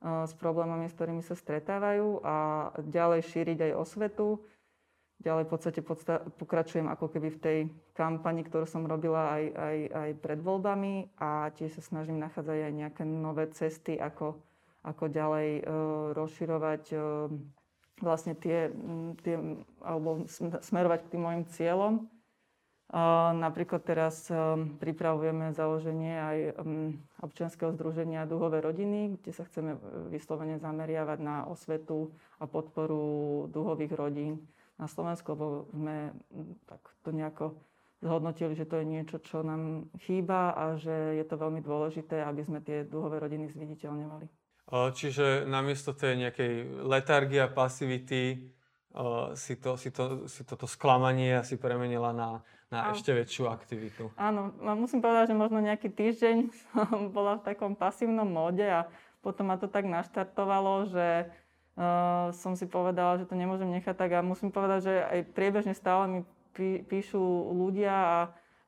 s 0.00 0.32
problémami, 0.40 0.88
s 0.88 0.96
ktorými 0.96 1.20
sa 1.20 1.36
stretávajú 1.36 2.24
a 2.24 2.36
ďalej 2.80 3.20
šíriť 3.20 3.58
aj 3.68 3.72
osvetu 3.84 4.40
ďalej 5.20 5.44
v 5.46 5.50
podstate 5.52 5.80
podsta- 5.84 6.24
pokračujem 6.40 6.88
ako 6.88 7.12
keby 7.12 7.28
v 7.36 7.42
tej 7.42 7.58
kampani, 7.92 8.40
ktorú 8.44 8.64
som 8.64 8.88
robila 8.88 9.36
aj, 9.36 9.44
aj, 9.52 9.78
aj 9.92 10.10
pred 10.24 10.40
voľbami 10.40 11.12
a 11.20 11.52
tiež 11.52 11.76
sa 11.76 11.82
snažím 11.84 12.16
nachádzať 12.20 12.58
aj 12.68 12.72
nejaké 12.72 13.02
nové 13.04 13.52
cesty, 13.52 14.00
ako, 14.00 14.40
ako 14.80 15.04
ďalej 15.12 15.48
e, 15.60 15.62
rozširovať 16.16 16.84
e, 16.92 16.96
vlastne 18.00 18.32
tie, 18.32 18.72
tie, 19.20 19.36
alebo 19.84 20.24
smerovať 20.64 20.98
k 21.04 21.10
tým 21.12 21.22
mojim 21.22 21.44
cieľom. 21.52 21.92
E, 22.00 22.02
napríklad 23.36 23.84
teraz 23.84 24.26
e, 24.32 24.34
pripravujeme 24.80 25.52
založenie 25.52 26.16
aj 26.16 26.38
e, 26.40 26.50
občianskeho 27.20 27.76
združenia 27.76 28.24
Duhové 28.24 28.64
rodiny, 28.64 29.20
kde 29.20 29.30
sa 29.36 29.44
chceme 29.44 29.76
vyslovene 30.08 30.56
zameriavať 30.56 31.18
na 31.20 31.44
osvetu 31.44 32.08
a 32.40 32.48
podporu 32.48 33.46
duhových 33.52 33.92
rodín 33.92 34.40
na 34.80 34.88
Slovensku, 34.88 35.36
lebo 35.36 35.68
sme 35.76 36.16
mm, 36.32 36.64
tak 36.64 36.80
to 37.04 37.12
nejako 37.12 37.60
zhodnotili, 38.00 38.56
že 38.56 38.64
to 38.64 38.80
je 38.80 38.86
niečo, 38.88 39.20
čo 39.20 39.44
nám 39.44 39.92
chýba 40.00 40.56
a 40.56 40.80
že 40.80 41.20
je 41.20 41.24
to 41.28 41.36
veľmi 41.36 41.60
dôležité, 41.60 42.24
aby 42.24 42.40
sme 42.40 42.64
tie 42.64 42.88
dlhové 42.88 43.20
rodiny 43.20 43.52
zviditeľňovali. 43.52 44.26
Čiže 44.70 45.44
namiesto 45.44 45.92
tej 45.92 46.16
nejakej 46.16 46.86
letargie 46.86 47.42
a 47.42 47.50
pasivity 47.50 48.54
si, 49.34 49.54
to, 49.58 49.74
si, 49.74 49.90
to, 49.90 50.30
si 50.30 50.42
toto 50.46 50.66
sklamanie 50.66 51.36
asi 51.36 51.58
premenila 51.58 52.14
na, 52.14 52.40
na 52.70 52.94
ešte 52.94 53.10
väčšiu 53.10 53.50
aktivitu. 53.50 54.14
Áno, 54.14 54.54
musím 54.78 55.02
povedať, 55.02 55.34
že 55.34 55.36
možno 55.36 55.58
nejaký 55.58 55.90
týždeň 55.90 56.36
som 56.74 57.10
bola 57.10 57.42
v 57.42 57.46
takom 57.52 57.74
pasívnom 57.74 58.26
móde 58.26 58.64
a 58.64 58.86
potom 59.20 59.52
ma 59.52 59.60
to 59.60 59.68
tak 59.68 59.84
naštartovalo, 59.84 60.88
že 60.88 61.28
uh, 61.76 62.32
som 62.34 62.58
si 62.58 62.66
povedala, 62.66 63.18
že 63.20 63.28
to 63.28 63.38
nemôžem 63.38 63.70
nechať 63.70 63.94
tak 63.94 64.10
a 64.16 64.24
musím 64.24 64.50
povedať, 64.50 64.80
že 64.90 64.94
aj 65.02 65.20
priebežne 65.34 65.74
stále 65.74 66.04
mi 66.08 66.20
pí, 66.54 66.82
píšu 66.82 67.20
ľudia 67.54 67.94
a, 67.94 68.18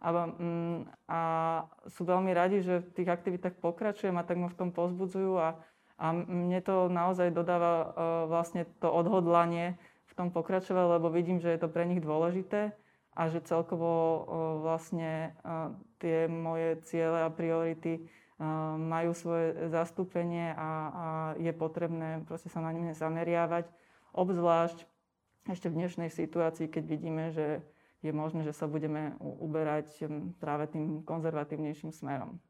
a, 0.02 0.08
um, 0.38 0.86
a 1.10 1.20
sú 1.90 2.06
veľmi 2.06 2.30
radi, 2.34 2.62
že 2.62 2.82
v 2.82 2.92
tých 3.02 3.08
aktivitách 3.10 3.58
pokračujem 3.58 4.14
a 4.18 4.26
tak 4.26 4.38
ma 4.38 4.50
v 4.50 4.58
tom 4.58 4.70
pozbudzujú 4.70 5.38
a, 5.38 5.58
a 5.98 6.06
mne 6.14 6.60
to 6.62 6.90
naozaj 6.90 7.30
dodáva 7.34 7.72
uh, 7.74 7.86
vlastne 8.30 8.66
to 8.78 8.90
odhodlanie 8.90 9.78
v 10.10 10.12
tom 10.14 10.28
pokračovať, 10.28 11.00
lebo 11.00 11.08
vidím, 11.08 11.40
že 11.40 11.50
je 11.54 11.60
to 11.62 11.72
pre 11.72 11.88
nich 11.88 12.04
dôležité 12.04 12.76
a 13.12 13.22
že 13.28 13.44
celkovo 13.44 13.92
uh, 13.92 14.22
vlastne 14.64 15.36
uh, 15.44 15.72
tie 16.00 16.28
moje 16.28 16.80
ciele 16.88 17.22
a 17.22 17.28
priority 17.28 18.08
majú 18.78 19.14
svoje 19.14 19.70
zastúpenie 19.70 20.50
a, 20.52 20.70
a 20.90 21.06
je 21.38 21.52
potrebné 21.54 22.26
proste 22.26 22.50
sa 22.50 22.58
na 22.58 22.74
ne 22.74 22.92
zameriavať. 22.92 23.70
Obzvlášť 24.12 24.84
ešte 25.48 25.70
v 25.70 25.78
dnešnej 25.82 26.10
situácii, 26.12 26.70
keď 26.70 26.84
vidíme, 26.86 27.30
že 27.32 27.62
je 28.02 28.10
možné, 28.10 28.42
že 28.42 28.54
sa 28.54 28.66
budeme 28.66 29.14
uberať 29.22 30.10
práve 30.42 30.66
tým 30.70 31.06
konzervatívnejším 31.06 31.94
smerom. 31.94 32.42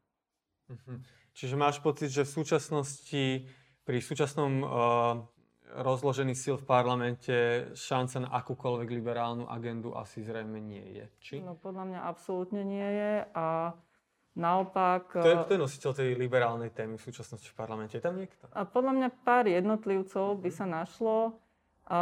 Mhm. 0.69 1.05
Čiže 1.33 1.55
máš 1.57 1.81
pocit, 1.81 2.13
že 2.13 2.25
v 2.25 2.33
súčasnosti, 2.41 3.25
pri 3.85 3.97
súčasnom 3.97 4.53
uh, 4.61 4.69
rozložení 5.81 6.37
síl 6.37 6.61
v 6.61 6.65
parlamente 6.69 7.35
šanca 7.73 8.17
na 8.21 8.29
akúkoľvek 8.37 8.89
liberálnu 8.93 9.49
agendu 9.49 9.97
asi 9.97 10.21
zrejme 10.21 10.61
nie 10.61 11.01
je. 11.01 11.05
Či? 11.17 11.35
No 11.41 11.57
podľa 11.57 11.89
mňa 11.89 11.99
absolútne 12.05 12.61
nie 12.61 12.85
je 12.85 13.13
a 13.33 13.73
Naopak... 14.33 15.13
Kto 15.13 15.29
je, 15.29 15.37
kto 15.45 15.53
je 15.53 15.61
nositeľ 15.61 15.91
tej 15.93 16.09
liberálnej 16.17 16.73
témy 16.73 16.97
v 16.97 17.05
súčasnosti 17.05 17.45
v 17.45 17.53
parlamente? 17.53 17.93
Je 17.93 18.01
tam 18.01 18.17
niekto? 18.17 18.49
A 18.49 18.65
podľa 18.65 18.93
mňa 18.97 19.09
pár 19.21 19.45
jednotlivcov 19.45 20.41
by 20.41 20.49
sa 20.49 20.65
našlo, 20.65 21.37
a, 21.85 22.01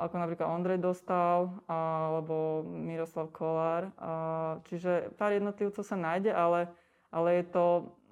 ako 0.00 0.14
napríklad 0.16 0.48
Ondrej 0.48 0.80
Dostal 0.80 1.52
alebo 1.68 2.64
Miroslav 2.64 3.28
Kolár. 3.36 3.92
A, 4.00 4.10
čiže 4.64 5.12
pár 5.20 5.36
jednotlivcov 5.36 5.84
sa 5.84 5.96
nájde, 6.00 6.32
ale, 6.32 6.72
ale 7.12 7.44
je 7.44 7.44
to 7.52 7.64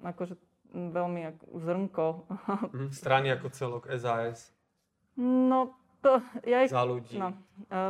akože 0.05 0.37
veľmi 0.75 1.21
ako 1.33 1.43
zrnko. 1.65 2.07
Mhm, 2.77 2.87
strany 2.93 3.33
ako 3.33 3.47
celok, 3.49 3.83
SAS. 3.97 4.53
No, 5.17 5.73
to... 6.05 6.21
Ja 6.45 6.61
ich, 6.61 6.69
za 6.69 6.85
ľudí. 6.85 7.17
No, 7.17 7.33
a, 7.73 7.89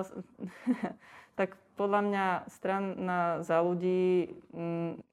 tak 1.40 1.60
podľa 1.76 2.02
mňa 2.08 2.26
strana 2.48 3.44
za 3.44 3.60
ľudí... 3.60 4.32
M, 4.56 5.04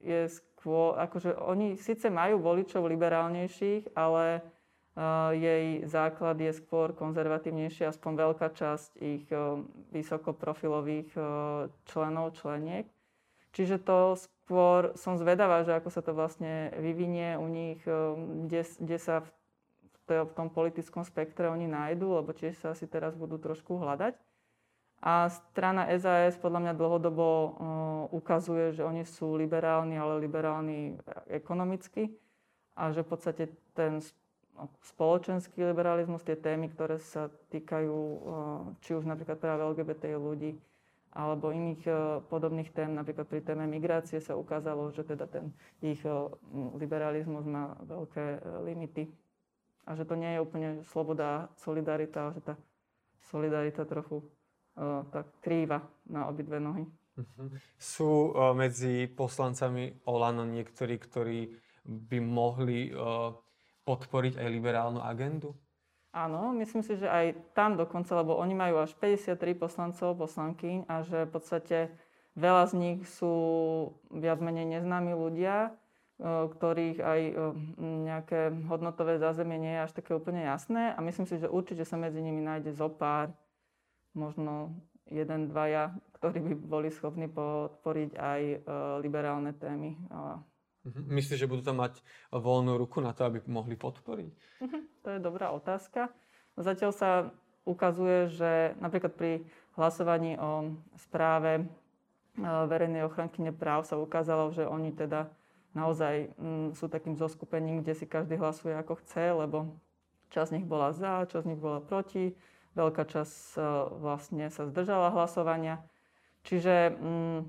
je 0.00 0.32
skôr, 0.32 0.96
akože 0.96 1.36
oni 1.36 1.76
síce 1.76 2.08
majú 2.08 2.40
voličov 2.40 2.88
liberálnejších, 2.88 3.92
ale 3.96 4.40
uh, 4.40 5.32
jej 5.36 5.84
základ 5.84 6.40
je 6.40 6.52
skôr 6.56 6.96
konzervatívnejší, 6.96 7.88
aspoň 7.88 8.12
veľká 8.16 8.48
časť 8.56 8.90
ich 9.00 9.24
uh, 9.32 9.60
vysokoprofilových 9.92 11.10
uh, 11.16 11.24
členov, 11.88 12.36
členiek. 12.40 12.88
Čiže 13.50 13.82
to 13.82 14.14
skôr 14.16 14.94
som 14.94 15.18
zvedavá, 15.18 15.66
že 15.66 15.74
ako 15.74 15.90
sa 15.90 16.02
to 16.02 16.14
vlastne 16.14 16.70
vyvinie 16.78 17.34
u 17.38 17.46
nich, 17.50 17.82
kde, 17.82 18.98
sa 18.98 19.26
v, 19.26 19.30
v 20.06 20.32
tom 20.38 20.50
politickom 20.50 21.02
spektre 21.02 21.50
oni 21.50 21.66
nájdu, 21.66 22.22
lebo 22.22 22.30
tiež 22.30 22.58
sa 22.62 22.74
asi 22.74 22.86
teraz 22.86 23.18
budú 23.18 23.42
trošku 23.42 23.74
hľadať. 23.74 24.14
A 25.00 25.32
strana 25.32 25.88
SAS 25.96 26.36
podľa 26.36 26.60
mňa 26.66 26.72
dlhodobo 26.76 27.26
ukazuje, 28.08 28.72
že 28.72 28.82
oni 28.86 29.04
sú 29.04 29.36
liberálni, 29.36 30.00
ale 30.00 30.22
liberálni 30.22 30.96
ekonomicky 31.28 32.08
a 32.72 32.94
že 32.94 33.04
v 33.04 33.08
podstate 33.12 33.44
ten 33.76 34.00
no, 34.56 34.72
spoločenský 34.80 35.60
liberalizmus, 35.60 36.24
tie 36.24 36.38
témy, 36.38 36.72
ktoré 36.72 36.96
sa 36.96 37.28
týkajú 37.52 37.92
uh, 37.92 38.20
či 38.80 38.96
už 38.96 39.04
napríklad 39.04 39.36
práve 39.36 39.66
LGBT 39.66 40.16
ľudí 40.16 40.56
alebo 41.10 41.50
iných 41.50 41.82
uh, 41.90 42.22
podobných 42.30 42.70
tém, 42.70 42.94
napríklad 42.94 43.26
pri 43.26 43.42
téme 43.42 43.66
migrácie 43.66 44.22
sa 44.22 44.38
ukázalo, 44.38 44.94
že 44.94 45.02
teda 45.02 45.26
ten 45.26 45.50
ich 45.82 46.00
liberalizmus 46.78 47.44
má 47.44 47.74
veľké 47.82 48.40
limity 48.62 49.10
a 49.84 49.98
že 49.98 50.06
to 50.06 50.14
nie 50.14 50.38
je 50.38 50.44
úplne 50.44 50.68
sloboda, 50.86 51.50
solidarita, 51.58 52.30
ale 52.30 52.32
že 52.38 52.42
tá 52.46 52.54
solidarita 53.26 53.82
trochu 53.84 54.22
tak 55.10 55.26
krýva 55.44 55.82
na 56.08 56.26
obidve 56.30 56.60
nohy. 56.60 56.86
Sú 57.80 58.30
uh, 58.30 58.52
medzi 58.52 59.08
poslancami 59.10 60.04
Olano 60.06 60.46
niektorí, 60.46 60.96
ktorí 61.00 61.40
by 61.84 62.18
mohli 62.20 62.92
uh, 62.92 63.32
podporiť 63.84 64.38
aj 64.38 64.48
liberálnu 64.48 65.00
agendu? 65.02 65.56
Áno, 66.10 66.50
myslím 66.58 66.82
si, 66.82 66.98
že 66.98 67.06
aj 67.06 67.54
tam 67.54 67.78
dokonca, 67.78 68.18
lebo 68.18 68.34
oni 68.34 68.54
majú 68.54 68.82
až 68.82 68.98
53 68.98 69.38
poslancov, 69.54 70.18
poslankyň 70.18 70.90
a 70.90 71.06
že 71.06 71.22
v 71.22 71.30
podstate 71.30 71.78
veľa 72.34 72.66
z 72.66 72.72
nich 72.74 72.98
sú 73.06 73.34
viac 74.10 74.42
menej 74.42 74.66
neznámi 74.66 75.14
ľudia, 75.14 75.70
ktorých 76.20 76.98
aj 77.00 77.20
nejaké 77.80 78.52
hodnotové 78.68 79.16
zázemie 79.16 79.56
nie 79.56 79.72
je 79.72 79.84
až 79.86 79.92
také 79.96 80.12
úplne 80.12 80.44
jasné 80.44 80.92
a 80.92 81.00
myslím 81.00 81.24
si, 81.24 81.40
že 81.40 81.48
určite 81.48 81.86
sa 81.88 81.96
medzi 81.96 82.20
nimi 82.20 82.44
nájde 82.44 82.76
zo 82.76 82.92
pár, 82.92 83.32
možno 84.12 84.74
jeden, 85.10 85.50
dvaja, 85.50 85.92
ktorí 86.18 86.38
by 86.40 86.54
boli 86.54 86.88
schopní 86.88 87.26
podporiť 87.26 88.10
aj 88.16 88.40
liberálne 89.02 89.52
témy 89.58 89.98
Mhm. 90.80 91.12
Myslíš, 91.12 91.44
že 91.44 91.50
budú 91.50 91.60
tam 91.60 91.84
mať 91.84 92.00
voľnú 92.32 92.80
ruku 92.80 93.04
na 93.04 93.12
to, 93.12 93.28
aby 93.28 93.44
mohli 93.44 93.76
podporiť? 93.76 94.32
Uh-huh. 94.64 94.82
To 95.04 95.08
je 95.12 95.20
dobrá 95.20 95.52
otázka. 95.52 96.08
Zatiaľ 96.56 96.92
sa 96.96 97.10
ukazuje, 97.68 98.32
že 98.32 98.72
napríklad 98.80 99.12
pri 99.12 99.32
hlasovaní 99.76 100.40
o 100.40 100.72
správe 100.96 101.60
e, 101.60 101.62
verejnej 102.40 103.04
ochranky 103.04 103.44
práv 103.52 103.84
sa 103.84 104.00
ukázalo, 104.00 104.56
že 104.56 104.64
oni 104.64 104.96
teda 104.96 105.28
naozaj 105.76 106.34
sú 106.74 106.90
takým 106.90 107.14
zoskupením, 107.14 107.86
kde 107.86 107.94
si 107.94 108.02
každý 108.02 108.34
hlasuje 108.40 108.74
ako 108.74 108.98
chce, 109.04 109.30
lebo 109.30 109.70
časť 110.34 110.48
z 110.50 110.54
nich 110.58 110.66
bola 110.66 110.90
za, 110.90 111.30
časť 111.30 111.46
z 111.46 111.50
nich 111.54 111.62
bola 111.62 111.78
proti, 111.78 112.34
veľká 112.80 113.04
časť 113.04 113.60
uh, 113.60 113.92
vlastne 114.00 114.48
sa 114.48 114.64
zdržala 114.64 115.12
hlasovania. 115.12 115.84
Čiže 116.40 116.96
mm, 116.96 117.40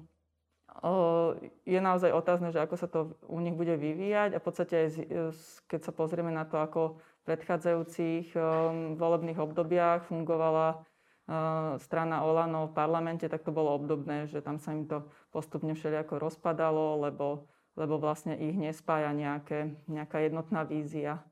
je 1.68 1.80
naozaj 1.80 2.16
otázne, 2.16 2.50
že 2.56 2.64
ako 2.64 2.76
sa 2.80 2.88
to 2.88 3.16
u 3.28 3.40
nich 3.44 3.56
bude 3.56 3.76
vyvíjať 3.76 4.36
a 4.36 4.40
v 4.40 4.46
podstate 4.46 4.74
aj 4.76 4.90
keď 5.68 5.80
sa 5.84 5.92
pozrieme 5.92 6.32
na 6.32 6.48
to, 6.48 6.60
ako 6.60 7.00
v 7.00 7.22
predchádzajúcich 7.28 8.34
volebných 8.96 9.40
obdobiach 9.40 10.08
fungovala 10.08 10.82
strana 11.78 12.26
Olano 12.26 12.72
v 12.72 12.76
parlamente, 12.76 13.30
tak 13.30 13.46
to 13.46 13.54
bolo 13.54 13.78
obdobné, 13.78 14.28
že 14.28 14.42
tam 14.42 14.58
sa 14.58 14.74
im 14.74 14.90
to 14.90 15.06
postupne 15.30 15.72
všelijako 15.76 16.18
rozpadalo, 16.18 17.04
lebo, 17.08 17.48
lebo 17.78 18.02
vlastne 18.02 18.36
ich 18.36 18.58
nespája 18.58 19.14
nejaké, 19.14 19.76
nejaká 19.88 20.24
jednotná 20.24 20.66
vízia. 20.66 21.24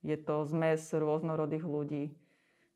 Je 0.00 0.14
to 0.16 0.46
zmes 0.46 0.94
rôznorodých 0.94 1.64
ľudí. 1.66 2.14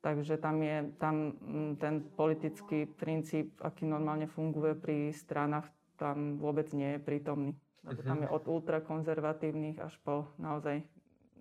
Takže 0.07 0.39
tam 0.39 0.63
je 0.63 0.87
tam 1.03 1.35
ten 1.83 1.99
politický 2.15 2.87
princíp, 2.87 3.59
aký 3.59 3.83
normálne 3.83 4.31
funguje 4.31 4.71
pri 4.71 5.11
stranách 5.11 5.67
tam 5.99 6.39
vôbec 6.39 6.71
nie 6.71 6.95
je 6.95 6.99
prítomný. 7.03 7.51
Lebo 7.83 7.99
tam 8.07 8.23
je 8.23 8.29
mhm. 8.31 8.35
od 8.39 8.43
ultrakonzervatívnych 8.47 9.83
až 9.83 9.99
po 10.07 10.31
naozaj 10.39 10.79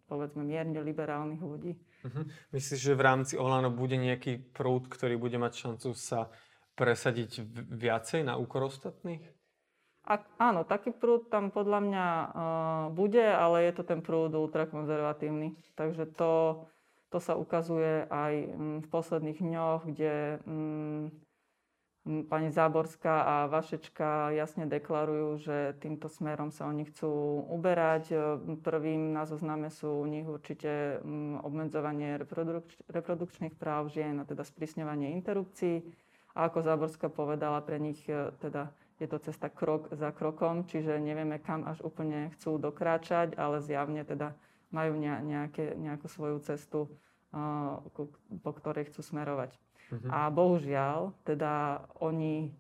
povedzme 0.07 0.43
mierne 0.47 0.79
liberálnych 0.87 1.43
ľudí. 1.43 1.75
Uh-huh. 2.07 2.31
Myslíš, 2.55 2.79
že 2.79 2.95
v 2.95 3.03
rámci 3.03 3.35
Olano 3.35 3.75
bude 3.75 3.99
nejaký 3.99 4.55
prúd, 4.55 4.87
ktorý 4.87 5.19
bude 5.19 5.35
mať 5.35 5.53
šancu 5.67 5.99
sa 5.99 6.31
presadiť 6.79 7.43
viacej 7.75 8.23
na 8.23 8.39
úkor 8.39 8.63
ostatných? 8.71 9.27
A, 10.07 10.23
áno, 10.39 10.63
taký 10.63 10.95
prúd 10.95 11.27
tam 11.27 11.51
podľa 11.51 11.81
mňa 11.83 12.07
uh, 12.07 12.31
bude, 12.95 13.27
ale 13.27 13.67
je 13.67 13.73
to 13.75 13.83
ten 13.83 13.99
prúd 13.99 14.31
ultrakonzervatívny. 14.31 15.59
Takže 15.75 16.07
to, 16.15 16.63
to 17.09 17.19
sa 17.23 17.39
ukazuje 17.39 18.07
aj 18.11 18.35
um, 18.51 18.79
v 18.83 18.89
posledných 18.91 19.39
dňoch, 19.39 19.81
kde 19.87 20.43
um, 20.47 21.11
Pani 22.07 22.55
Záborská 22.55 23.27
a 23.27 23.35
Vašečka 23.51 24.31
jasne 24.31 24.71
deklarujú, 24.71 25.43
že 25.43 25.57
týmto 25.83 26.07
smerom 26.07 26.55
sa 26.55 26.71
oni 26.71 26.87
chcú 26.87 27.43
uberať. 27.51 28.15
Prvým 28.63 29.11
na 29.11 29.27
zozname 29.27 29.75
sú 29.75 29.91
u 29.91 30.07
nich 30.07 30.23
určite 30.23 31.03
obmedzovanie 31.43 32.15
reprodukč- 32.23 32.79
reprodukčných 32.87 33.59
práv 33.59 33.91
žien 33.91 34.23
a 34.23 34.29
teda 34.29 34.47
sprísňovanie 34.47 35.19
interrupcií. 35.19 35.83
A 36.39 36.47
ako 36.47 36.63
Záborská 36.63 37.11
povedala, 37.11 37.59
pre 37.67 37.83
nich 37.83 37.99
e, 38.07 38.31
teda 38.39 38.71
je 39.03 39.11
to 39.11 39.19
cesta 39.19 39.51
krok 39.51 39.91
za 39.91 40.15
krokom, 40.15 40.63
čiže 40.63 41.03
nevieme, 41.03 41.43
kam 41.43 41.67
až 41.67 41.83
úplne 41.83 42.31
chcú 42.39 42.61
dokráčať, 42.61 43.35
ale 43.35 43.59
zjavne 43.59 44.07
teda 44.07 44.31
majú 44.77 45.01
nejaké, 45.01 45.73
nejakú 45.81 46.13
svoju 46.13 46.45
cestu, 46.45 46.93
po 48.45 48.53
ktorej 48.53 48.93
chcú 48.93 49.01
smerovať. 49.01 49.57
Uh-huh. 49.87 50.11
A 50.11 50.29
bohužiaľ, 50.35 51.15
teda 51.23 51.87
oni 52.03 52.51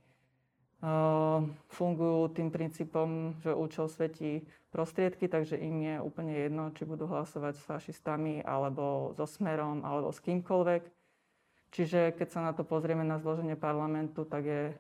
uh, 0.81 1.42
fungujú 1.74 2.31
tým 2.31 2.48
princípom, 2.55 3.35
že 3.42 3.50
účel 3.50 3.90
svetí 3.90 4.46
prostriedky, 4.70 5.26
takže 5.26 5.59
im 5.59 5.76
je 5.83 5.94
úplne 5.98 6.35
jedno, 6.37 6.70
či 6.76 6.87
budú 6.87 7.11
hlasovať 7.11 7.55
s 7.59 7.66
fašistami, 7.66 8.44
alebo 8.46 9.11
so 9.18 9.26
Smerom, 9.26 9.83
alebo 9.83 10.14
s 10.14 10.22
kýmkoľvek. 10.22 10.83
Čiže 11.74 12.14
keď 12.14 12.29
sa 12.31 12.40
na 12.46 12.52
to 12.55 12.62
pozrieme 12.62 13.02
na 13.02 13.18
zloženie 13.18 13.59
parlamentu, 13.59 14.22
tak 14.22 14.46
je 14.46 14.62
uh, 14.70 14.76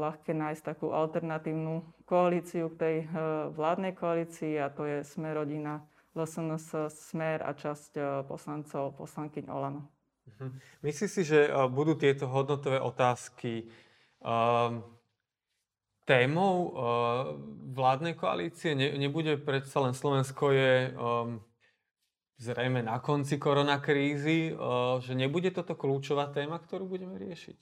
ľahké 0.00 0.32
nájsť 0.32 0.62
takú 0.64 0.96
alternatívnu 0.96 1.84
koalíciu 2.08 2.72
k 2.72 2.78
tej 2.80 2.96
uh, 3.04 3.52
vládnej 3.52 3.92
koalícii 3.92 4.56
a 4.56 4.72
to 4.72 4.88
je 4.88 5.04
Smer 5.04 5.44
rodina, 5.44 5.84
LSNS, 6.12 6.92
Smer 6.92 7.40
a 7.40 7.56
časť 7.56 7.92
uh, 7.96 8.04
poslancov, 8.28 8.96
poslankyň 9.00 9.48
Olano. 9.48 9.88
Mhm. 10.28 10.48
Myslíš 10.86 11.10
si, 11.10 11.22
že 11.24 11.48
uh, 11.48 11.66
budú 11.66 11.98
tieto 11.98 12.30
hodnotové 12.30 12.78
otázky 12.78 13.66
uh, 14.22 14.78
témou 16.04 16.56
uh, 16.68 16.72
vládnej 17.72 18.14
koalície? 18.14 18.74
Ne, 18.74 18.94
nebude 18.98 19.38
predsa 19.38 19.82
len 19.82 19.94
Slovensko 19.94 20.52
je 20.52 20.94
um, 20.94 21.42
zrejme 22.42 22.82
na 22.82 22.98
konci 22.98 23.38
koronakrízy, 23.38 24.54
uh, 24.54 24.98
že 24.98 25.14
nebude 25.14 25.54
toto 25.54 25.78
kľúčová 25.78 26.30
téma, 26.34 26.58
ktorú 26.58 26.90
budeme 26.90 27.14
riešiť? 27.18 27.58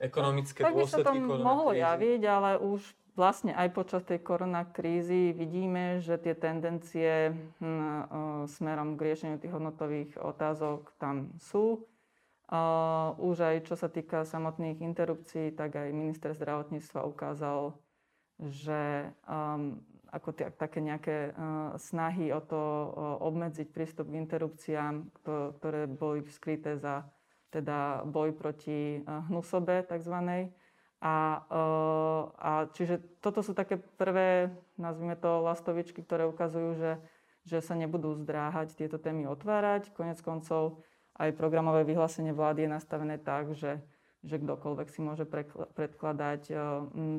Ekonomické 0.00 0.64
tak 0.64 0.72
dôsledky 0.72 1.12
by 1.12 1.28
sa 1.28 1.36
to 1.36 1.44
mohlo 1.44 1.70
javiť, 1.76 2.22
ale 2.24 2.50
už 2.56 2.80
vlastne 3.20 3.52
aj 3.52 3.68
počas 3.76 4.00
tej 4.08 4.24
koronakrízy 4.24 5.36
vidíme, 5.36 6.00
že 6.00 6.16
tie 6.16 6.32
tendencie 6.32 7.36
hm, 7.60 8.48
smerom 8.48 8.96
k 8.96 9.12
riešeniu 9.12 9.36
tých 9.36 9.52
hodnotových 9.52 10.16
otázok 10.16 10.96
tam 10.96 11.36
sú. 11.36 11.84
Už 13.20 13.36
aj 13.44 13.68
čo 13.68 13.76
sa 13.76 13.92
týka 13.92 14.24
samotných 14.24 14.80
interrupcií, 14.80 15.52
tak 15.52 15.76
aj 15.76 15.92
minister 15.92 16.32
zdravotníctva 16.34 17.06
ukázal, 17.06 17.78
že 18.40 19.12
um, 19.28 19.78
ako 20.10 20.34
t- 20.34 20.50
také 20.58 20.82
nejaké 20.82 21.30
uh, 21.30 21.78
snahy 21.78 22.34
o 22.34 22.42
to 22.42 22.58
obmedziť 23.22 23.70
prístup 23.70 24.10
k 24.10 24.18
interrupciám, 24.18 25.06
to, 25.22 25.54
ktoré 25.60 25.86
boli 25.86 26.26
skryté 26.26 26.74
za 26.74 27.06
teda 27.54 28.02
boj 28.06 28.34
proti 28.34 29.02
hnusobe 29.06 29.82
takzvanej, 29.86 30.54
a, 31.00 31.16
eh, 31.48 32.22
a 32.36 32.50
čiže 32.76 33.00
toto 33.24 33.40
sú 33.40 33.56
také 33.56 33.80
prvé, 33.80 34.52
nazvime 34.76 35.16
to, 35.16 35.40
lastovičky, 35.40 36.04
ktoré 36.04 36.28
ukazujú, 36.28 36.76
že, 36.76 36.92
že 37.48 37.58
sa 37.64 37.72
nebudú 37.72 38.12
zdráhať 38.20 38.76
tieto 38.76 39.00
témy 39.00 39.24
otvárať. 39.32 39.96
Konec 39.96 40.20
koncov 40.20 40.84
aj 41.16 41.32
programové 41.40 41.88
vyhlásenie 41.88 42.36
vlády 42.36 42.68
je 42.68 42.74
nastavené 42.76 43.16
tak, 43.16 43.56
že, 43.56 43.80
že 44.20 44.36
kdokoľvek 44.36 44.88
si 44.92 45.00
môže 45.00 45.24
predkladať 45.72 46.42
eh, 46.52 46.60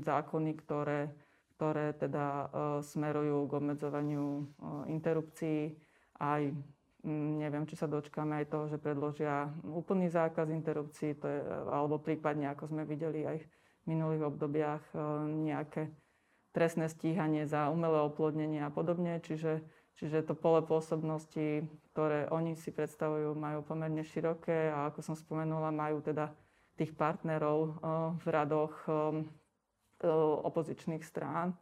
zákony, 0.06 0.52
ktoré, 0.62 1.10
ktoré 1.58 1.98
teda 1.98 2.26
eh, 2.26 2.48
smerujú 2.86 3.50
k 3.50 3.52
obmedzovaniu 3.58 4.46
interrupcií. 4.94 5.74
Aj 6.22 6.46
neviem, 7.42 7.66
či 7.66 7.74
sa 7.74 7.90
dočkáme 7.90 8.46
aj 8.46 8.46
toho, 8.46 8.70
že 8.70 8.78
predložia 8.78 9.50
úplný 9.66 10.06
zákaz 10.06 10.54
interrupcií, 10.54 11.18
to 11.18 11.26
je, 11.26 11.42
alebo 11.66 11.98
prípadne, 11.98 12.46
ako 12.54 12.70
sme 12.70 12.86
videli 12.86 13.26
aj 13.26 13.42
minulých 13.86 14.28
obdobiach 14.28 14.84
e, 14.94 14.98
nejaké 15.50 15.92
trestné 16.52 16.92
stíhanie 16.92 17.48
za 17.48 17.72
umelé 17.72 18.04
oplodnenie 18.04 18.62
a 18.62 18.70
podobne. 18.70 19.24
Čiže, 19.24 19.64
čiže 19.96 20.28
to 20.28 20.36
pole 20.36 20.60
pôsobnosti, 20.62 21.66
ktoré 21.92 22.28
oni 22.30 22.60
si 22.60 22.70
predstavujú, 22.76 23.34
majú 23.34 23.64
pomerne 23.64 24.04
široké 24.04 24.70
a 24.70 24.92
ako 24.92 25.00
som 25.02 25.16
spomenula, 25.16 25.72
majú 25.72 26.04
teda 26.04 26.36
tých 26.76 26.94
partnerov 26.94 27.60
e, 27.66 27.72
v 28.20 28.26
radoch 28.28 28.74
e, 28.86 28.92
opozičných 30.42 31.06
strán. 31.06 31.54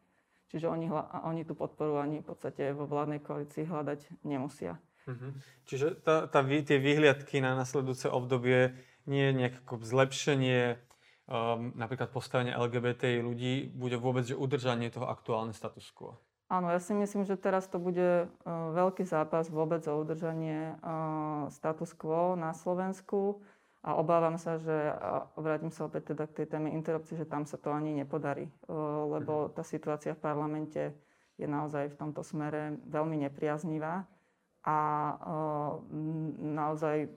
Čiže 0.49 0.65
oni, 0.65 0.89
oni 1.29 1.45
tú 1.45 1.53
podporu 1.53 2.01
ani 2.01 2.25
v 2.25 2.33
podstate 2.33 2.73
vo 2.73 2.89
vládnej 2.89 3.21
koalícii 3.21 3.69
hľadať 3.69 4.25
nemusia. 4.25 4.81
Mhm. 5.05 5.29
Čiže 5.65 5.87
tá, 6.01 6.25
tá, 6.25 6.41
tie 6.41 6.77
výhliadky 6.81 7.41
na 7.41 7.53
nasledujúce 7.53 8.09
obdobie 8.09 8.73
nie 9.09 9.29
je 9.29 9.33
nejaké 9.33 9.59
zlepšenie 9.65 10.77
um, 11.29 11.71
napríklad 11.77 12.09
postavenie 12.09 12.57
LGBT 12.57 13.21
ľudí 13.21 13.69
bude 13.69 13.95
vôbec 14.01 14.25
že 14.25 14.33
udržanie 14.33 14.89
toho 14.89 15.05
aktuálne 15.05 15.53
status 15.53 15.93
quo? 15.93 16.17
Áno, 16.49 16.73
ja 16.73 16.81
si 16.81 16.97
myslím, 16.97 17.29
že 17.29 17.37
teraz 17.37 17.69
to 17.69 17.77
bude 17.77 18.25
uh, 18.25 18.29
veľký 18.73 19.05
zápas 19.05 19.53
vôbec 19.53 19.85
o 19.85 20.01
udržanie 20.01 20.73
uh, 20.81 21.45
status 21.53 21.93
quo 21.93 22.33
na 22.33 22.57
Slovensku 22.57 23.45
a 23.85 23.93
obávam 23.95 24.35
sa, 24.41 24.57
že, 24.57 24.73
a 24.73 25.29
vrátim 25.37 25.69
sa 25.69 25.85
opäť 25.85 26.11
teda 26.17 26.25
k 26.25 26.43
tej 26.43 26.47
téme 26.57 26.73
interrupcie, 26.73 27.15
že 27.15 27.29
tam 27.29 27.45
sa 27.45 27.55
to 27.61 27.69
ani 27.69 27.93
nepodarí, 27.93 28.49
uh, 28.65 29.05
lebo 29.13 29.47
mhm. 29.47 29.49
tá 29.53 29.61
situácia 29.61 30.17
v 30.17 30.23
parlamente 30.25 30.97
je 31.39 31.47
naozaj 31.47 31.93
v 31.93 31.99
tomto 32.01 32.25
smere 32.25 32.75
veľmi 32.89 33.23
nepriaznivá 33.23 34.03
a 34.67 34.77
naozaj 36.35 37.07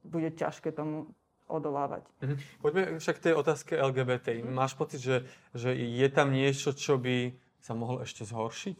bude 0.00 0.32
ťažké 0.32 0.72
tomu 0.72 1.12
odolávať. 1.46 2.06
Mhm. 2.22 2.36
Poďme 2.60 2.82
však 2.98 3.16
k 3.18 3.24
tej 3.30 3.34
otázke 3.34 3.72
LGBT. 3.78 4.42
Mhm. 4.42 4.52
Máš 4.52 4.74
pocit, 4.74 5.00
že, 5.02 5.26
že 5.54 5.74
je 5.74 6.08
tam 6.10 6.34
niečo, 6.34 6.74
čo 6.74 6.98
by 6.98 7.34
sa 7.62 7.74
mohlo 7.74 8.02
ešte 8.02 8.22
zhoršiť? 8.22 8.78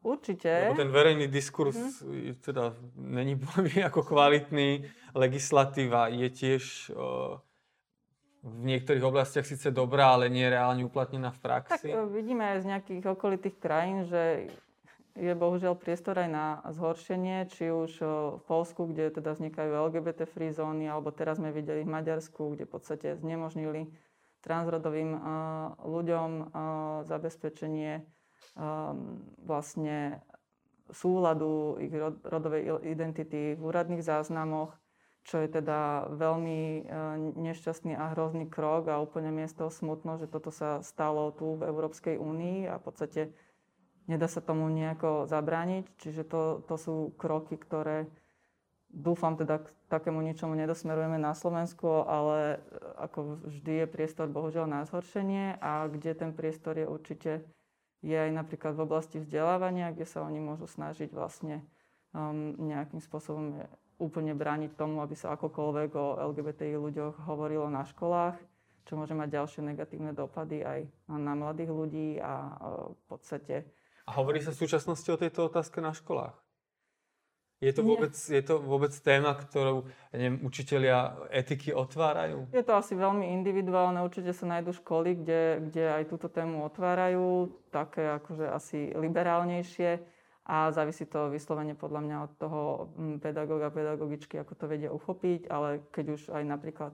Určite. 0.00 0.48
Lebo 0.48 0.80
ten 0.80 0.88
verejný 0.88 1.28
diskurs 1.28 1.76
mm. 2.00 2.40
teda 2.40 2.72
není 2.96 3.36
ako 3.84 4.00
kvalitný. 4.00 4.88
Legislatíva 5.12 6.08
je 6.08 6.28
tiež 6.32 6.88
uh, 6.96 7.36
v 8.40 8.56
niektorých 8.64 9.04
oblastiach 9.04 9.44
síce 9.44 9.68
dobrá, 9.68 10.16
ale 10.16 10.32
nie 10.32 10.48
reálne 10.48 10.80
uplatnená 10.88 11.36
v 11.36 11.40
praxi. 11.44 11.92
Tak 11.92 12.16
vidíme 12.16 12.56
aj 12.56 12.58
z 12.64 12.66
nejakých 12.72 13.04
okolitých 13.12 13.56
krajín, 13.60 14.08
že 14.08 14.48
je 15.20 15.36
bohužiaľ 15.36 15.76
priestor 15.76 16.16
aj 16.16 16.28
na 16.32 16.46
zhoršenie, 16.72 17.44
či 17.52 17.68
už 17.68 18.00
v 18.40 18.42
Polsku, 18.48 18.88
kde 18.88 19.12
teda 19.12 19.36
vznikajú 19.36 19.68
LGBT 19.92 20.24
free 20.24 20.48
zóny, 20.48 20.88
alebo 20.88 21.12
teraz 21.12 21.36
sme 21.36 21.52
videli 21.52 21.84
v 21.84 21.92
Maďarsku, 21.92 22.56
kde 22.56 22.64
v 22.64 22.72
podstate 22.72 23.20
znemožnili 23.20 23.92
transrodovým 24.40 25.20
ľuďom 25.84 26.30
zabezpečenie 27.04 28.00
vlastne 29.44 30.24
súladu 30.88 31.76
ich 31.78 31.92
rodovej 32.24 32.80
identity 32.88 33.54
v 33.54 33.60
úradných 33.60 34.00
záznamoch, 34.00 34.72
čo 35.22 35.44
je 35.44 35.52
teda 35.52 36.08
veľmi 36.16 36.88
nešťastný 37.36 37.92
a 37.92 38.16
hrozný 38.16 38.48
krok 38.48 38.88
a 38.88 38.96
úplne 38.96 39.28
miesto 39.28 39.68
smutno, 39.68 40.16
že 40.16 40.26
toto 40.26 40.48
sa 40.48 40.80
stalo 40.80 41.30
tu 41.36 41.60
v 41.60 41.68
Európskej 41.68 42.16
únii 42.16 42.72
a 42.72 42.80
v 42.80 42.84
podstate 42.88 43.22
nedá 44.10 44.26
sa 44.26 44.42
tomu 44.42 44.66
nejako 44.66 45.30
zabrániť. 45.30 45.86
Čiže 46.02 46.22
to, 46.26 46.42
to 46.66 46.74
sú 46.74 46.94
kroky, 47.14 47.54
ktoré 47.54 48.10
dúfam 48.90 49.38
teda 49.38 49.62
k 49.62 49.70
takému 49.86 50.18
ničomu 50.18 50.58
nedosmerujeme 50.58 51.14
na 51.14 51.30
Slovensku, 51.38 52.02
ale 52.10 52.58
e, 52.58 52.78
ako 52.98 53.46
vždy 53.46 53.86
je 53.86 53.86
priestor 53.86 54.26
bohužiaľ 54.26 54.66
na 54.66 54.80
zhoršenie 54.82 55.62
a 55.62 55.86
kde 55.86 56.10
ten 56.18 56.34
priestor 56.34 56.74
je 56.74 56.90
určite 56.90 57.46
je 58.00 58.16
aj 58.16 58.32
napríklad 58.32 58.72
v 58.76 58.84
oblasti 58.88 59.20
vzdelávania, 59.20 59.92
kde 59.92 60.08
sa 60.08 60.24
oni 60.24 60.40
môžu 60.40 60.64
snažiť 60.64 61.12
vlastne 61.12 61.60
um, 62.16 62.56
nejakým 62.56 63.00
spôsobom 63.00 63.60
úplne 64.00 64.32
brániť 64.32 64.72
tomu, 64.72 65.04
aby 65.04 65.12
sa 65.12 65.36
akokoľvek 65.36 65.90
o 65.92 66.06
LGBTI 66.32 66.80
ľuďoch 66.80 67.28
hovorilo 67.28 67.68
na 67.68 67.84
školách, 67.84 68.40
čo 68.88 68.96
môže 68.96 69.12
mať 69.12 69.28
ďalšie 69.36 69.60
negatívne 69.60 70.16
dopady 70.16 70.64
aj 70.64 70.88
na 71.12 71.36
mladých 71.36 71.70
ľudí 71.70 72.16
a 72.24 72.32
uh, 72.32 72.88
v 72.96 73.02
podstate 73.04 73.68
a 74.10 74.18
hovorí 74.18 74.42
sa 74.42 74.50
v 74.50 74.66
súčasnosti 74.66 75.06
o 75.06 75.14
tejto 75.14 75.46
otázke 75.46 75.78
na 75.78 75.94
školách? 75.94 76.34
Je 77.60 77.76
to, 77.76 77.84
vôbec, 77.84 78.16
je 78.16 78.40
to 78.40 78.56
vôbec 78.56 78.88
téma, 79.04 79.36
ktorú 79.36 79.84
neviem, 80.16 80.40
učitelia 80.40 81.12
etiky 81.28 81.76
otvárajú? 81.76 82.48
Je 82.56 82.64
to 82.64 82.72
asi 82.72 82.96
veľmi 82.96 83.36
individuálne. 83.36 84.00
Určite 84.00 84.32
sa 84.32 84.48
nájdú 84.48 84.72
školy, 84.80 85.20
kde, 85.20 85.68
kde 85.68 85.84
aj 85.92 86.08
túto 86.08 86.32
tému 86.32 86.64
otvárajú, 86.64 87.52
také 87.68 88.16
akože 88.16 88.48
asi 88.48 88.78
liberálnejšie 88.96 90.00
a 90.48 90.72
závisí 90.72 91.04
to 91.04 91.28
vyslovene 91.28 91.76
podľa 91.76 92.00
mňa 92.00 92.16
od 92.24 92.32
toho 92.40 92.60
mm, 92.96 93.16
pedagóga, 93.20 93.68
pedagogičky, 93.68 94.40
ako 94.40 94.56
to 94.56 94.64
vedia 94.64 94.88
uchopiť, 94.88 95.52
ale 95.52 95.84
keď 95.92 96.04
už 96.16 96.22
aj 96.32 96.42
napríklad 96.48 96.92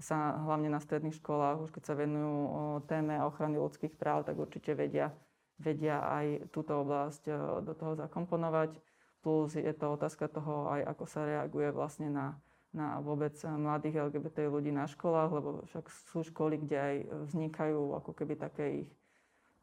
sa 0.00 0.32
hlavne 0.48 0.72
na 0.72 0.80
stredných 0.80 1.20
školách, 1.20 1.68
už 1.68 1.70
keď 1.76 1.92
sa 1.92 1.94
venujú 1.96 2.80
téme 2.88 3.20
ochrany 3.20 3.60
ľudských 3.60 3.92
práv, 4.00 4.24
tak 4.24 4.40
určite 4.40 4.72
vedia 4.72 5.12
vedia 5.56 6.04
aj 6.04 6.52
túto 6.52 6.80
oblasť 6.84 7.22
e, 7.28 7.32
do 7.64 7.72
toho 7.72 7.96
zakomponovať. 7.96 8.76
Plus 9.24 9.50
je 9.58 9.74
to 9.74 9.96
otázka 9.98 10.30
toho 10.30 10.70
aj, 10.70 10.86
ako 10.96 11.04
sa 11.08 11.26
reaguje 11.26 11.74
vlastne 11.74 12.12
na, 12.12 12.38
na 12.70 13.02
vôbec 13.02 13.34
mladých 13.42 14.12
LGBT 14.12 14.46
ľudí 14.46 14.70
na 14.70 14.86
školách, 14.86 15.30
lebo 15.34 15.48
však 15.66 15.84
sú 16.12 16.22
školy, 16.22 16.62
kde 16.62 16.76
aj 16.78 16.96
vznikajú 17.32 17.96
ako 17.98 18.10
keby 18.14 18.38
také 18.38 18.86
ich 18.86 18.90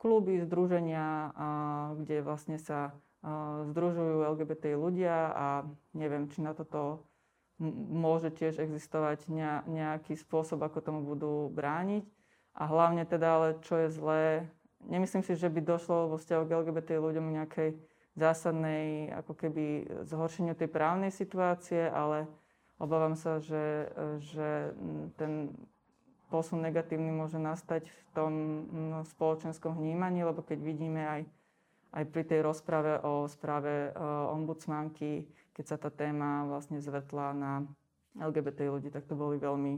kluby, 0.01 0.43
združenia, 0.43 1.31
kde 1.95 2.19
vlastne 2.19 2.59
sa 2.59 2.91
a, 3.23 3.63
združujú 3.71 4.27
LGBT 4.35 4.75
ľudia 4.75 5.31
a 5.31 5.47
neviem, 5.95 6.27
či 6.27 6.43
na 6.43 6.51
toto 6.51 7.07
môže 7.87 8.33
tiež 8.33 8.59
existovať 8.59 9.31
nejaký 9.69 10.19
spôsob, 10.19 10.59
ako 10.59 10.83
tomu 10.83 11.01
budú 11.07 11.47
brániť. 11.53 12.03
A 12.53 12.69
hlavne 12.69 13.07
teda, 13.07 13.27
ale 13.39 13.47
čo 13.65 13.79
je 13.79 13.89
zlé, 13.89 14.25
nemyslím 14.88 15.23
si, 15.23 15.36
že 15.36 15.51
by 15.51 15.61
došlo 15.63 16.11
vo 16.11 16.17
vzťahu 16.19 16.43
k 16.47 16.55
LGBT 16.63 16.89
ľuďom 16.99 17.36
nejakej 17.36 17.75
zásadnej 18.13 19.09
ako 19.09 19.34
keby 19.34 19.65
zhoršeniu 20.05 20.53
tej 20.53 20.69
právnej 20.69 21.09
situácie, 21.09 21.89
ale 21.89 22.29
obávam 22.77 23.17
sa, 23.17 23.41
že, 23.41 23.89
že 24.21 24.73
ten 25.17 25.49
posun 26.29 26.61
negatívny 26.65 27.13
môže 27.13 27.38
nastať 27.38 27.89
v 27.89 28.07
tom 28.13 28.31
no, 28.69 28.99
spoločenskom 29.05 29.77
vnímaní, 29.77 30.25
lebo 30.25 30.41
keď 30.45 30.59
vidíme 30.61 31.01
aj, 31.05 31.21
aj 31.93 32.03
pri 32.09 32.23
tej 32.25 32.39
rozprave 32.41 33.01
o 33.01 33.25
správe 33.29 33.93
o 33.93 34.34
ombudsmanky, 34.34 35.25
keď 35.53 35.65
sa 35.65 35.77
tá 35.77 35.93
téma 35.93 36.49
vlastne 36.49 36.81
zvetla 36.81 37.38
na 37.38 37.51
LGBT 38.17 38.69
ľudí, 38.69 38.89
tak 38.93 39.05
to 39.05 39.17
boli 39.17 39.38
veľmi 39.38 39.77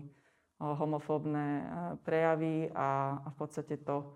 homofóbne 0.59 1.67
prejavy 2.07 2.71
a, 2.71 3.19
a 3.19 3.27
v 3.31 3.35
podstate 3.35 3.75
to 3.83 4.15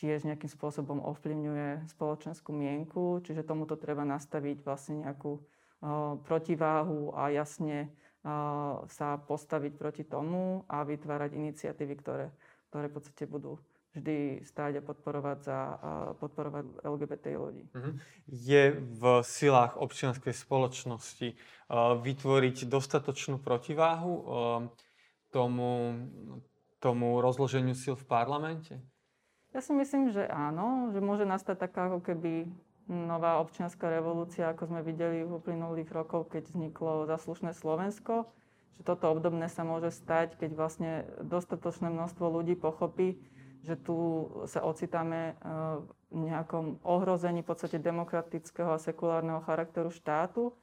tiež 0.00 0.24
nejakým 0.24 0.48
spôsobom 0.48 1.04
ovplyvňuje 1.04 1.92
spoločenskú 1.92 2.56
mienku, 2.56 3.20
čiže 3.20 3.44
tomuto 3.44 3.76
treba 3.76 4.08
nastaviť 4.08 4.64
vlastne 4.64 5.04
nejakú 5.04 5.36
uh, 5.36 6.16
protiváhu 6.24 7.12
a 7.12 7.28
jasne 7.28 7.92
uh, 8.24 8.80
sa 8.88 9.20
postaviť 9.20 9.72
proti 9.76 10.08
tomu 10.08 10.64
a 10.72 10.88
vytvárať 10.88 11.36
iniciatívy, 11.36 11.94
ktoré, 12.00 12.32
ktoré 12.72 12.88
v 12.88 12.94
podstate 12.96 13.28
budú 13.28 13.60
vždy 13.92 14.40
stáť 14.48 14.80
a 14.80 14.86
podporovať, 14.86 15.38
za, 15.44 15.58
uh, 15.60 16.10
podporovať 16.16 16.64
LGBT 16.80 17.24
ľudí. 17.36 17.68
Mm-hmm. 17.68 17.94
Je 18.24 18.62
v 18.80 19.02
silách 19.20 19.76
občianskej 19.76 20.32
spoločnosti 20.32 21.36
vytvoriť 22.00 22.66
dostatočnú 22.66 23.38
protiváhu 23.38 24.26
tomu, 25.30 25.70
tomu 26.82 27.22
rozloženiu 27.22 27.78
sil 27.78 27.94
v 27.94 28.06
parlamente? 28.10 28.74
Ja 29.50 29.58
si 29.58 29.74
myslím, 29.74 30.14
že 30.14 30.30
áno, 30.30 30.94
že 30.94 31.02
môže 31.02 31.26
nastať 31.26 31.58
taká 31.58 31.90
ako 31.90 32.06
keby 32.06 32.46
nová 32.86 33.42
občianská 33.42 33.90
revolúcia, 33.90 34.50
ako 34.50 34.70
sme 34.70 34.80
videli 34.86 35.26
v 35.26 35.42
uplynulých 35.42 35.90
rokoch, 35.90 36.30
keď 36.30 36.50
vzniklo 36.50 37.10
zaslušné 37.10 37.54
Slovensko. 37.54 38.30
Že 38.78 38.82
toto 38.86 39.10
obdobné 39.10 39.50
sa 39.50 39.66
môže 39.66 39.90
stať, 39.90 40.38
keď 40.38 40.50
vlastne 40.54 40.92
dostatočné 41.22 41.90
množstvo 41.90 42.30
ľudí 42.30 42.54
pochopí, 42.54 43.18
že 43.66 43.74
tu 43.74 44.26
sa 44.46 44.62
ocitáme 44.64 45.20
e, 45.20 45.44
v 46.14 46.18
nejakom 46.30 46.80
ohrození 46.86 47.42
v 47.42 47.50
podstate 47.50 47.82
demokratického 47.82 48.72
a 48.72 48.82
sekulárneho 48.82 49.44
charakteru 49.44 49.92
štátu, 49.92 50.54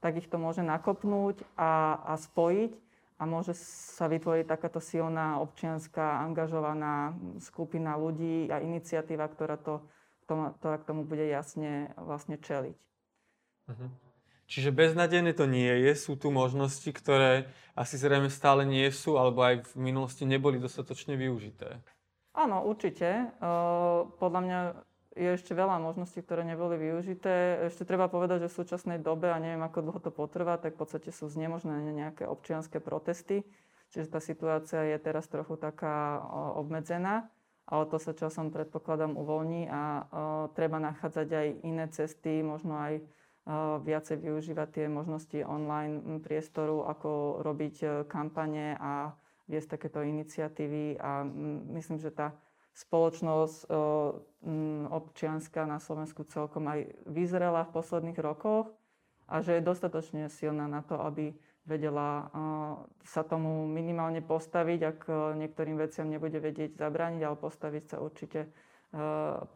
tak 0.00 0.22
ich 0.22 0.30
to 0.30 0.38
môže 0.38 0.62
nakopnúť 0.62 1.42
a, 1.58 2.00
a 2.02 2.14
spojiť 2.14 2.85
a 3.16 3.22
môže 3.24 3.56
sa 3.96 4.06
vytvoriť 4.12 4.44
takáto 4.44 4.76
silná 4.76 5.40
občianská, 5.40 6.20
angažovaná 6.20 7.16
skupina 7.40 7.96
ľudí 7.96 8.52
a 8.52 8.60
iniciatíva, 8.60 9.24
ktorá, 9.32 9.56
to, 9.56 9.80
ktorá 10.28 10.76
k 10.76 10.88
tomu 10.88 11.08
bude 11.08 11.24
jasne 11.24 11.96
vlastne 11.96 12.36
čeliť. 12.36 12.76
Uh-huh. 13.72 13.88
Čiže 14.46 14.70
beznadejné 14.70 15.34
to 15.34 15.48
nie 15.48 15.66
je. 15.88 15.92
Sú 15.98 16.14
tu 16.14 16.30
možnosti, 16.30 16.86
ktoré 16.86 17.50
asi 17.74 17.98
zrejme 17.98 18.30
stále 18.30 18.62
nie 18.62 18.86
sú, 18.94 19.18
alebo 19.18 19.42
aj 19.42 19.74
v 19.74 19.90
minulosti 19.90 20.22
neboli 20.22 20.62
dostatočne 20.62 21.18
využité. 21.18 21.82
Áno, 22.36 22.62
určite. 22.62 23.32
Podľa 24.20 24.40
mňa 24.44 24.58
je 25.16 25.32
ešte 25.32 25.56
veľa 25.56 25.80
možností, 25.80 26.20
ktoré 26.20 26.44
neboli 26.44 26.76
využité. 26.76 27.66
Ešte 27.72 27.88
treba 27.88 28.06
povedať, 28.12 28.46
že 28.46 28.52
v 28.52 28.58
súčasnej 28.62 28.98
dobe, 29.00 29.32
a 29.32 29.40
neviem 29.40 29.64
ako 29.64 29.88
dlho 29.88 30.00
to 30.04 30.12
potrvá, 30.12 30.60
tak 30.60 30.76
v 30.76 30.84
podstate 30.84 31.10
sú 31.10 31.26
znemožnené 31.32 31.88
nejaké 31.90 32.28
občianské 32.28 32.78
protesty. 32.78 33.42
Čiže 33.90 34.12
tá 34.12 34.20
situácia 34.20 34.84
je 34.84 34.98
teraz 35.00 35.24
trochu 35.26 35.56
taká 35.56 36.20
obmedzená, 36.60 37.32
ale 37.64 37.84
to 37.88 37.96
sa 37.96 38.12
časom 38.12 38.52
predpokladám 38.52 39.16
uvoľní 39.16 39.72
a 39.72 39.82
treba 40.52 40.76
nachádzať 40.78 41.28
aj 41.32 41.48
iné 41.64 41.86
cesty, 41.88 42.44
možno 42.44 42.76
aj 42.76 43.00
viacej 43.82 44.20
využívať 44.20 44.68
tie 44.74 44.86
možnosti 44.90 45.38
online 45.46 46.18
priestoru, 46.18 46.82
ako 46.90 47.40
robiť 47.46 47.76
e, 47.78 47.86
kampane 48.10 48.74
a 48.74 49.14
viesť 49.46 49.78
takéto 49.78 50.02
iniciatívy 50.02 50.98
a 50.98 51.22
myslím, 51.78 52.02
že 52.02 52.10
tá 52.10 52.34
spoločnosť 52.76 53.72
občianská 54.92 55.64
na 55.64 55.80
Slovensku 55.80 56.28
celkom 56.28 56.68
aj 56.68 56.92
vyzrela 57.08 57.64
v 57.64 57.72
posledných 57.72 58.20
rokoch 58.20 58.68
a 59.26 59.40
že 59.40 59.56
je 59.56 59.64
dostatočne 59.64 60.28
silná 60.28 60.68
na 60.68 60.84
to, 60.84 61.00
aby 61.00 61.32
vedela 61.64 62.30
sa 63.02 63.26
tomu 63.26 63.66
minimálne 63.66 64.20
postaviť, 64.22 64.80
ak 64.86 65.00
niektorým 65.40 65.80
veciam 65.80 66.06
nebude 66.06 66.38
vedieť 66.38 66.78
zabrániť, 66.78 67.20
ale 67.26 67.36
postaviť 67.40 67.84
sa 67.90 67.96
určite 67.98 68.46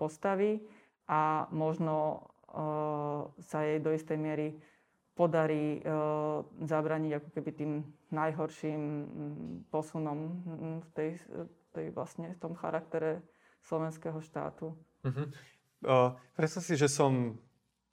postaví. 0.00 0.58
A 1.06 1.46
možno 1.54 2.26
sa 3.38 3.58
jej 3.62 3.78
do 3.78 3.94
istej 3.94 4.18
miery 4.18 4.58
podarí 5.14 5.78
zabraniť 6.66 7.12
ako 7.20 7.28
keby 7.36 7.50
tým 7.54 7.72
najhorším 8.10 8.82
posunom 9.70 10.34
v 10.82 10.88
tej, 10.98 11.20
tej 11.70 11.94
vlastne 11.94 12.34
v 12.34 12.40
tom 12.42 12.54
charaktere 12.58 13.22
slovenského 13.64 14.18
štátu. 14.24 14.74
Uh-huh. 15.04 15.26
Uh, 15.80 16.16
predstav 16.36 16.64
si, 16.64 16.76
že 16.76 16.88
som 16.88 17.36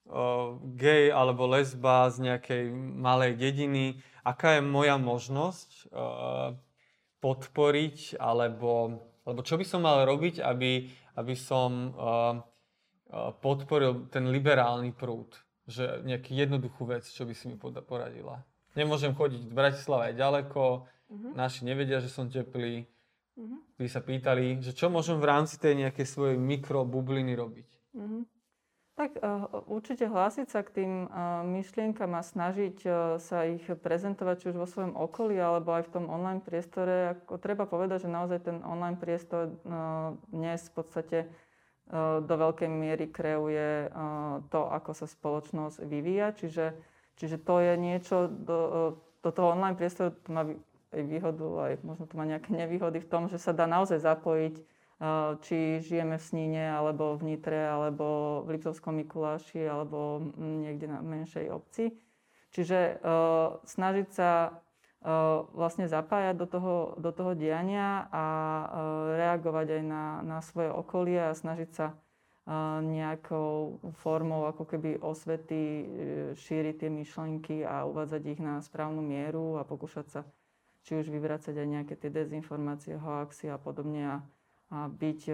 uh, 0.07 0.59
gay 0.75 1.11
alebo 1.11 1.47
lesba 1.47 2.11
z 2.11 2.31
nejakej 2.31 2.63
malej 2.75 3.39
dediny. 3.39 3.99
Aká 4.27 4.59
je 4.59 4.63
moja 4.63 4.99
možnosť 4.99 5.91
uh, 5.91 6.55
podporiť 7.23 8.19
alebo, 8.19 9.03
alebo 9.23 9.41
čo 9.43 9.55
by 9.55 9.65
som 9.67 9.83
mal 9.83 10.03
robiť, 10.03 10.43
aby, 10.43 10.91
aby 11.15 11.35
som 11.35 11.95
uh, 11.95 12.35
podporil 13.39 14.11
ten 14.11 14.27
liberálny 14.27 14.91
prúd. 14.91 15.31
Že 15.67 16.07
nejakú 16.07 16.31
jednoduchú 16.31 16.87
vec, 16.87 17.03
čo 17.03 17.27
by 17.27 17.35
si 17.35 17.51
mi 17.51 17.59
poradila. 17.59 18.39
Nemôžem 18.75 19.11
chodiť, 19.11 19.51
Bratislava 19.51 20.11
je 20.11 20.19
ďaleko, 20.19 20.87
uh-huh. 20.87 21.31
naši 21.35 21.67
nevedia, 21.67 21.99
že 21.99 22.07
som 22.07 22.31
teplý. 22.31 22.87
Uh-huh. 23.37 23.61
By 23.77 23.85
sa 23.85 24.01
pýtali, 24.01 24.57
že 24.65 24.73
čo 24.73 24.89
môžem 24.89 25.21
v 25.21 25.29
rámci 25.29 25.61
tej 25.61 25.77
nejakej 25.85 26.09
svojej 26.09 26.37
mikrobubliny 26.41 27.37
robiť. 27.37 27.69
Uh-huh. 27.93 28.25
Tak 28.97 29.21
uh, 29.21 29.45
určite 29.69 30.09
hlásiť 30.09 30.49
sa 30.49 30.65
k 30.65 30.81
tým 30.81 31.05
uh, 31.05 31.45
myšlienkam 31.45 32.17
a 32.17 32.25
snažiť 32.25 32.77
uh, 32.89 33.21
sa 33.21 33.45
ich 33.45 33.61
prezentovať 33.61 34.35
či 34.41 34.45
už 34.49 34.57
vo 34.57 34.65
svojom 34.65 34.97
okolí 34.97 35.37
alebo 35.37 35.77
aj 35.77 35.85
v 35.85 35.93
tom 35.93 36.09
online 36.09 36.41
priestore. 36.41 37.13
Ako, 37.13 37.37
treba 37.37 37.69
povedať, 37.69 38.09
že 38.09 38.09
naozaj 38.09 38.49
ten 38.49 38.57
online 38.65 38.97
priestor 38.97 39.53
dnes 40.33 40.65
v 40.65 40.73
podstate 40.73 41.19
do 42.27 42.35
veľkej 42.35 42.67
miery 42.67 43.07
kreuje 43.07 43.87
to, 44.51 44.61
ako 44.67 44.91
sa 44.91 45.07
spoločnosť 45.07 45.87
vyvíja. 45.87 46.35
Čiže, 46.35 46.75
čiže 47.15 47.37
to 47.39 47.63
je 47.63 47.73
niečo, 47.79 48.27
do, 48.27 48.59
do 49.23 49.29
toho 49.31 49.55
online 49.55 49.79
priestoru 49.79 50.11
to 50.11 50.27
má 50.27 50.43
aj 50.93 51.01
výhodu, 51.03 51.47
aj 51.71 51.73
možno 51.83 52.05
to 52.07 52.15
má 52.15 52.23
nejaké 52.23 52.53
nevýhody 52.55 53.03
v 53.03 53.09
tom, 53.11 53.27
že 53.27 53.39
sa 53.39 53.51
dá 53.51 53.67
naozaj 53.67 53.99
zapojiť, 53.99 54.55
či 55.45 55.57
žijeme 55.83 56.17
v 56.17 56.25
Sníne, 56.25 56.73
alebo 56.73 57.13
v 57.19 57.35
Nitre, 57.35 57.69
alebo 57.69 58.41
v 58.47 58.57
Liptovskom 58.57 58.97
Mikuláši, 58.97 59.61
alebo 59.61 60.19
niekde 60.39 60.89
na 60.89 61.05
menšej 61.05 61.53
obci. 61.53 61.93
Čiže 62.49 63.03
uh, 63.03 63.61
snažiť 63.67 64.07
sa 64.09 64.57
vlastne 65.53 65.85
zapájať 65.85 66.35
do 66.35 66.47
toho, 66.49 66.75
do 66.97 67.13
toho 67.13 67.37
diania 67.37 68.09
a 68.09 68.25
reagovať 69.15 69.79
aj 69.79 69.83
na, 69.85 70.03
na 70.25 70.37
svoje 70.41 70.73
okolie 70.73 71.21
a 71.21 71.37
snažiť 71.37 71.69
sa 71.69 71.93
nejakou 72.81 73.83
formou 73.99 74.47
ako 74.47 74.63
keby 74.63 75.03
osvety 75.03 75.85
šíriť 76.33 76.75
tie 76.79 76.89
myšlenky 76.89 77.61
a 77.67 77.83
uvádzať 77.83 78.23
ich 78.25 78.41
na 78.41 78.63
správnu 78.63 79.03
mieru 79.03 79.59
a 79.59 79.67
pokúšať 79.67 80.07
sa 80.07 80.21
či 80.83 80.99
už 80.99 81.09
vyvracať 81.09 81.55
aj 81.55 81.67
nejaké 81.67 81.93
tie 81.95 82.09
dezinformácie, 82.11 82.99
hoaxy 82.99 83.49
a 83.49 83.57
podobne 83.57 84.03
a, 84.05 84.17
a 84.73 84.77
byť 84.91 85.21
e, 85.29 85.33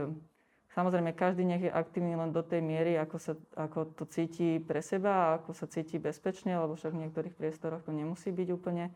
Samozrejme, 0.73 1.13
každý 1.13 1.45
nech 1.45 1.61
je 1.61 1.69
aktívny 1.69 2.17
len 2.17 2.33
do 2.33 2.41
tej 2.41 2.65
miery, 2.65 2.97
ako, 2.97 3.17
sa, 3.21 3.33
ako 3.53 3.93
to 3.93 4.09
cíti 4.09 4.57
pre 4.57 4.81
seba 4.81 5.13
a 5.13 5.31
ako 5.37 5.53
sa 5.53 5.69
cíti 5.69 6.01
bezpečne, 6.01 6.57
lebo 6.57 6.73
však 6.73 6.97
v 6.97 7.01
niektorých 7.05 7.37
priestoroch 7.37 7.85
to 7.85 7.93
nemusí 7.93 8.33
byť 8.33 8.49
úplne 8.49 8.89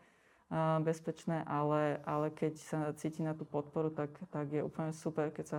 bezpečné, 0.82 1.46
ale, 1.46 2.02
ale 2.02 2.34
keď 2.34 2.52
sa 2.58 2.80
cíti 2.98 3.22
na 3.22 3.36
tú 3.36 3.46
podporu, 3.46 3.94
tak, 3.94 4.10
tak 4.34 4.50
je 4.50 4.64
úplne 4.64 4.90
super, 4.90 5.30
keď 5.30 5.46
sa, 5.46 5.58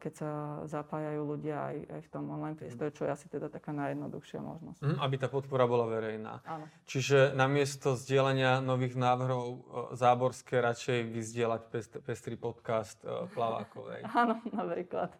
keď 0.00 0.12
sa 0.16 0.30
zapájajú 0.64 1.20
ľudia 1.36 1.60
aj, 1.60 1.76
aj 1.92 2.00
v 2.00 2.08
tom 2.08 2.24
online 2.32 2.56
priestore, 2.56 2.88
čo 2.88 3.04
je 3.04 3.12
asi 3.12 3.28
teda 3.28 3.52
taká 3.52 3.68
najjednoduchšia 3.76 4.40
možnosť. 4.40 4.80
Mm, 4.80 4.96
aby 4.96 5.16
tá 5.20 5.28
podpora 5.28 5.68
bola 5.68 5.84
verejná. 5.84 6.40
Áno. 6.48 6.64
Čiže 6.88 7.36
namiesto 7.36 8.00
zdieľania 8.00 8.64
nových 8.64 8.96
návrhov 8.96 9.44
e, 9.44 9.58
Záborské 9.92 10.64
radšej 10.64 11.12
vyzdieľať 11.12 11.62
pest, 11.68 11.92
pestrý 12.00 12.40
podcast 12.40 12.96
uh, 13.04 13.28
Plavákovej. 13.36 14.08
Áno, 14.24 14.40
napríklad. 14.56 15.12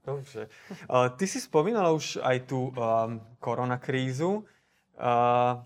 Dobre. 0.00 0.48
Uh, 0.88 1.12
ty 1.20 1.28
si 1.28 1.36
spomínala 1.36 1.92
už 1.92 2.24
aj 2.24 2.48
tú 2.48 2.72
um, 2.72 3.20
koronakrízu. 3.36 4.48
Uh, 4.96 5.60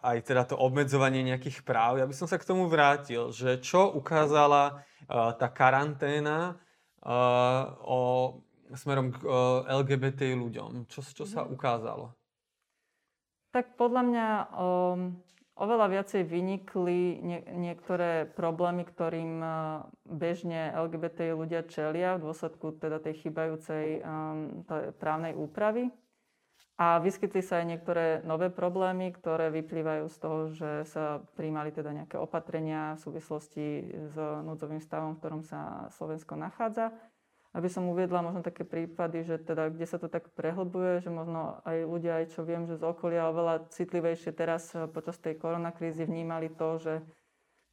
aj 0.00 0.24
teda 0.24 0.48
to 0.48 0.56
obmedzovanie 0.56 1.20
nejakých 1.20 1.68
práv. 1.68 2.00
Ja 2.00 2.08
by 2.08 2.16
som 2.16 2.24
sa 2.24 2.40
k 2.40 2.48
tomu 2.48 2.64
vrátil, 2.64 3.28
že 3.28 3.60
čo 3.60 3.92
ukázala 3.92 4.80
uh, 5.04 5.36
tá 5.36 5.52
karanténa 5.52 6.56
o, 7.04 8.00
smerom 8.74 9.14
k 9.14 9.18
LGBT 9.66 10.34
ľuďom? 10.34 10.86
Čo, 10.90 11.00
čo 11.02 11.24
sa 11.24 11.44
mhm. 11.44 11.54
ukázalo? 11.54 12.12
Tak 13.48 13.80
podľa 13.80 14.02
mňa 14.04 14.26
um, 14.60 15.16
oveľa 15.56 15.86
viacej 15.88 16.22
vynikli 16.28 17.16
nie, 17.24 17.40
niektoré 17.56 18.28
problémy, 18.28 18.84
ktorým 18.84 19.40
uh, 19.40 19.88
bežne 20.04 20.68
LGBT 20.76 21.32
ľudia 21.32 21.64
čelia 21.64 22.20
v 22.20 22.28
dôsledku 22.28 22.76
teda 22.76 23.00
tej 23.00 23.24
chybajúcej 23.24 24.04
um, 24.04 24.62
právnej 25.00 25.32
úpravy. 25.32 25.88
A 26.78 27.02
vyskytli 27.02 27.42
sa 27.42 27.58
aj 27.58 27.66
niektoré 27.66 28.06
nové 28.22 28.54
problémy, 28.54 29.10
ktoré 29.10 29.50
vyplývajú 29.50 30.04
z 30.06 30.16
toho, 30.22 30.38
že 30.54 30.70
sa 30.86 31.26
príjmali 31.34 31.74
teda 31.74 31.90
nejaké 31.90 32.14
opatrenia 32.14 32.94
v 32.94 33.02
súvislosti 33.02 33.66
s 33.90 34.14
núdzovým 34.16 34.78
stavom, 34.78 35.18
v 35.18 35.20
ktorom 35.20 35.42
sa 35.42 35.90
Slovensko 35.98 36.38
nachádza. 36.38 36.94
Aby 37.50 37.66
som 37.66 37.90
uviedla 37.90 38.22
možno 38.22 38.46
také 38.46 38.62
prípady, 38.62 39.26
že 39.26 39.42
teda, 39.42 39.74
kde 39.74 39.90
sa 39.90 39.98
to 39.98 40.06
tak 40.06 40.30
prehlbuje, 40.38 41.02
že 41.02 41.10
možno 41.10 41.58
aj 41.66 41.82
ľudia, 41.82 42.22
aj 42.22 42.26
čo 42.38 42.46
viem, 42.46 42.62
že 42.70 42.78
z 42.78 42.86
okolia 42.86 43.26
oveľa 43.26 43.74
citlivejšie 43.74 44.30
teraz 44.30 44.70
počas 44.94 45.18
tej 45.18 45.34
koronakrízy 45.34 46.06
vnímali 46.06 46.54
to, 46.54 46.78
že, 46.78 46.94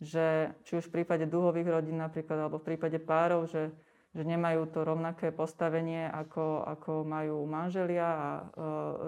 že 0.01 0.25
či 0.65 0.81
už 0.81 0.89
v 0.89 1.03
prípade 1.03 1.29
dúhových 1.29 1.69
rodín 1.69 2.01
napríklad, 2.01 2.41
alebo 2.41 2.57
v 2.57 2.73
prípade 2.73 2.97
párov, 2.97 3.45
že 3.45 3.69
že 4.15 4.23
nemajú 4.23 4.71
to 4.71 4.87
rovnaké 4.87 5.35
postavenie, 5.35 6.07
ako, 6.07 6.63
ako 6.63 7.03
majú 7.03 7.43
manželia 7.43 8.07
a 8.07 8.29
e, 8.39 8.43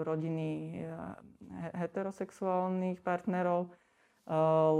rodiny 0.04 0.50
e, 0.52 0.92
heterosexuálnych 1.80 3.00
partnerov, 3.00 3.66
e, 3.66 3.70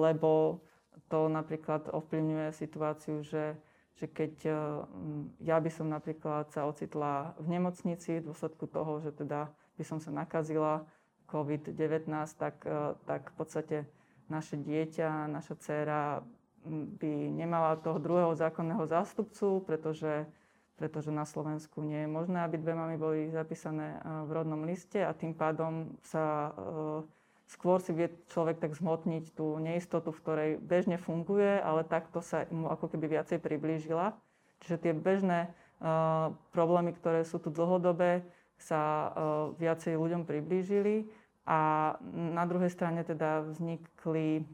lebo 0.04 0.60
to 1.08 1.32
napríklad 1.32 1.88
ovplyvňuje 1.88 2.52
situáciu, 2.52 3.24
že, 3.24 3.56
že 3.96 4.04
keď 4.04 4.34
e, 4.44 4.52
ja 5.48 5.56
by 5.56 5.70
som 5.72 5.88
napríklad 5.88 6.52
sa 6.52 6.68
ocitla 6.68 7.32
v 7.40 7.48
nemocnici 7.48 8.20
v 8.20 8.28
dôsledku 8.28 8.68
toho, 8.68 9.00
že 9.00 9.16
teda 9.16 9.48
by 9.80 9.84
som 9.88 9.96
sa 9.96 10.12
nakazila 10.12 10.84
COVID-19, 11.32 12.04
tak, 12.36 12.68
e, 12.68 13.00
tak 13.08 13.32
v 13.32 13.34
podstate 13.40 13.76
naše 14.28 14.60
dieťa, 14.60 15.24
naša 15.32 15.56
dcéra 15.56 16.20
by 16.66 17.12
nemala 17.30 17.78
toho 17.78 18.00
druhého 18.02 18.34
zákonného 18.34 18.86
zástupcu, 18.88 19.62
pretože, 19.62 20.26
pretože 20.80 21.14
na 21.14 21.28
Slovensku 21.28 21.84
nie 21.84 22.04
je 22.04 22.10
možné, 22.10 22.42
aby 22.42 22.58
dve 22.58 22.74
mamy 22.74 22.96
boli 22.98 23.30
zapísané 23.30 24.00
v 24.26 24.30
rodnom 24.32 24.62
liste 24.66 24.98
a 25.02 25.14
tým 25.14 25.32
pádom 25.36 25.94
sa 26.02 26.52
skôr 27.48 27.80
si 27.80 27.96
vie 27.96 28.12
človek 28.28 28.60
tak 28.60 28.76
zmotniť 28.76 29.32
tú 29.32 29.56
neistotu, 29.56 30.12
v 30.12 30.20
ktorej 30.20 30.50
bežne 30.60 31.00
funguje, 31.00 31.56
ale 31.58 31.82
takto 31.82 32.20
sa 32.20 32.44
mu 32.52 32.68
ako 32.68 32.92
keby 32.92 33.18
viacej 33.18 33.40
priblížila. 33.40 34.12
Čiže 34.62 34.76
tie 34.76 34.92
bežné 34.92 35.48
uh, 35.48 36.36
problémy, 36.52 36.92
ktoré 36.92 37.24
sú 37.24 37.40
tu 37.40 37.48
dlhodobé, 37.48 38.20
sa 38.60 38.80
uh, 38.80 39.10
viacej 39.56 39.96
ľuďom 39.96 40.28
priblížili 40.28 41.08
a 41.48 41.94
na 42.12 42.44
druhej 42.44 42.68
strane 42.68 43.00
teda 43.00 43.48
vznikli 43.48 44.44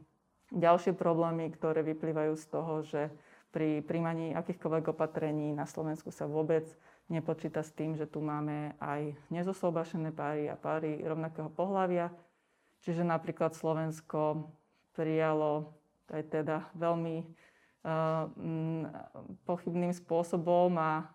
ďalšie 0.55 0.95
problémy, 0.95 1.51
ktoré 1.51 1.83
vyplývajú 1.83 2.33
z 2.39 2.45
toho, 2.47 2.73
že 2.81 3.11
pri 3.51 3.79
príjmaní 3.83 4.35
akýchkoľvek 4.35 4.91
opatrení 4.91 5.55
na 5.55 5.63
Slovensku 5.63 6.11
sa 6.11 6.27
vôbec 6.27 6.67
nepočíta 7.07 7.63
s 7.63 7.71
tým, 7.71 7.95
že 7.95 8.03
tu 8.03 8.19
máme 8.19 8.75
aj 8.83 9.15
nezosobášené 9.31 10.11
páry 10.11 10.51
a 10.51 10.59
páry 10.59 10.99
rovnakého 10.99 11.47
pohľavia. 11.47 12.11
Čiže 12.83 13.07
napríklad 13.07 13.55
Slovensko 13.55 14.51
prijalo 14.91 15.71
aj 16.11 16.21
teda 16.35 16.67
veľmi 16.75 17.23
uh, 17.23 18.27
pochybným 19.47 19.95
spôsobom 19.95 20.75
a 20.75 20.91
uh, 20.99 21.05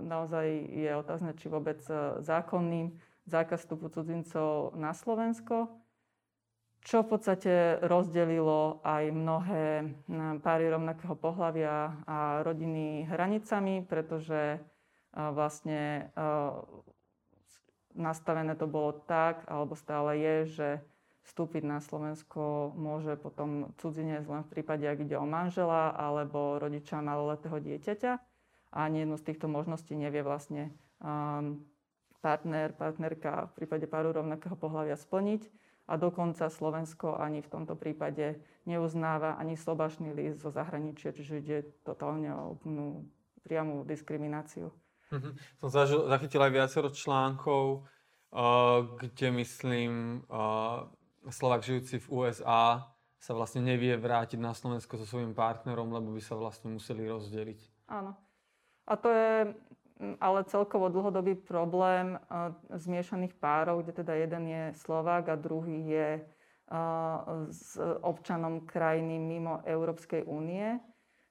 naozaj 0.00 0.46
je 0.72 0.90
otázne, 0.96 1.36
či 1.36 1.52
vôbec 1.52 1.84
uh, 1.92 2.16
zákonným 2.24 2.96
zákaz 3.28 3.64
vstupu 3.64 3.92
cudzincov 3.92 4.72
na 4.76 4.96
Slovensko 4.96 5.83
čo 6.84 7.00
v 7.00 7.16
podstate 7.16 7.80
rozdelilo 7.80 8.84
aj 8.84 9.08
mnohé 9.08 9.88
páry 10.44 10.68
rovnakého 10.68 11.16
pohľavia 11.16 12.04
a 12.04 12.44
rodiny 12.44 13.08
hranicami, 13.08 13.80
pretože 13.88 14.60
vlastne 15.16 16.12
nastavené 17.96 18.52
to 18.54 18.68
bolo 18.68 19.00
tak, 19.08 19.48
alebo 19.48 19.72
stále 19.72 20.20
je, 20.20 20.36
že 20.44 20.68
vstúpiť 21.24 21.64
na 21.64 21.80
Slovensko 21.80 22.76
môže 22.76 23.16
potom 23.16 23.72
cudzinec 23.80 24.28
len 24.28 24.44
v 24.44 24.60
prípade, 24.60 24.84
ak 24.84 25.08
ide 25.08 25.16
o 25.16 25.24
manžela 25.24 25.96
alebo 25.96 26.60
rodiča 26.60 27.00
maloletého 27.00 27.56
dieťaťa. 27.64 28.12
A 28.74 28.90
ani 28.90 29.08
jednu 29.08 29.16
z 29.16 29.32
týchto 29.32 29.48
možností 29.48 29.96
nevie 29.96 30.20
vlastne 30.20 30.74
um, 31.00 31.64
partner, 32.20 32.76
partnerka 32.76 33.48
v 33.48 33.62
prípade 33.62 33.88
páru 33.88 34.12
rovnakého 34.12 34.52
pohľavia 34.58 35.00
splniť. 35.00 35.48
A 35.84 36.00
dokonca 36.00 36.48
Slovensko 36.48 37.20
ani 37.20 37.44
v 37.44 37.52
tomto 37.52 37.76
prípade 37.76 38.40
neuznáva 38.64 39.36
ani 39.36 39.52
slobašný 39.52 40.16
list 40.16 40.40
zo 40.40 40.48
zahraničia, 40.48 41.12
čiže 41.12 41.34
ide 41.44 41.58
totálne 41.84 42.32
o 42.32 42.56
úplnú 42.56 43.04
priamu 43.44 43.84
diskrimináciu. 43.84 44.72
Mm-hmm. 45.12 45.32
Som 45.60 45.68
zažil, 45.68 46.08
zachytil 46.08 46.40
aj 46.40 46.52
viacero 46.56 46.88
článkov, 46.88 47.84
uh, 48.32 48.96
kde 48.96 49.28
myslím 49.44 50.24
uh, 50.32 50.88
Slovak 51.28 51.60
žijúci 51.60 52.00
v 52.00 52.08
USA 52.08 52.88
sa 53.20 53.32
vlastne 53.32 53.64
nevie 53.64 53.96
vrátiť 53.96 54.36
na 54.36 54.52
Slovensko 54.52 55.00
so 55.00 55.08
svojím 55.08 55.32
partnerom, 55.32 55.88
lebo 55.92 56.12
by 56.12 56.20
sa 56.20 56.36
vlastne 56.36 56.72
museli 56.72 57.08
rozdeliť. 57.08 57.88
Áno. 57.88 58.12
A 58.84 58.92
to 59.00 59.08
je 59.08 59.52
ale 60.18 60.44
celkovo 60.44 60.90
dlhodobý 60.90 61.38
problém 61.38 62.18
uh, 62.18 62.50
zmiešaných 62.74 63.38
párov, 63.38 63.82
kde 63.82 63.92
teda 64.02 64.14
jeden 64.14 64.44
je 64.50 64.62
Slovák 64.74 65.30
a 65.30 65.36
druhý 65.38 65.86
je 65.86 66.10
uh, 66.18 67.46
s 67.54 67.78
občanom 68.02 68.66
krajiny 68.66 69.18
mimo 69.18 69.62
Európskej 69.62 70.26
únie 70.26 70.78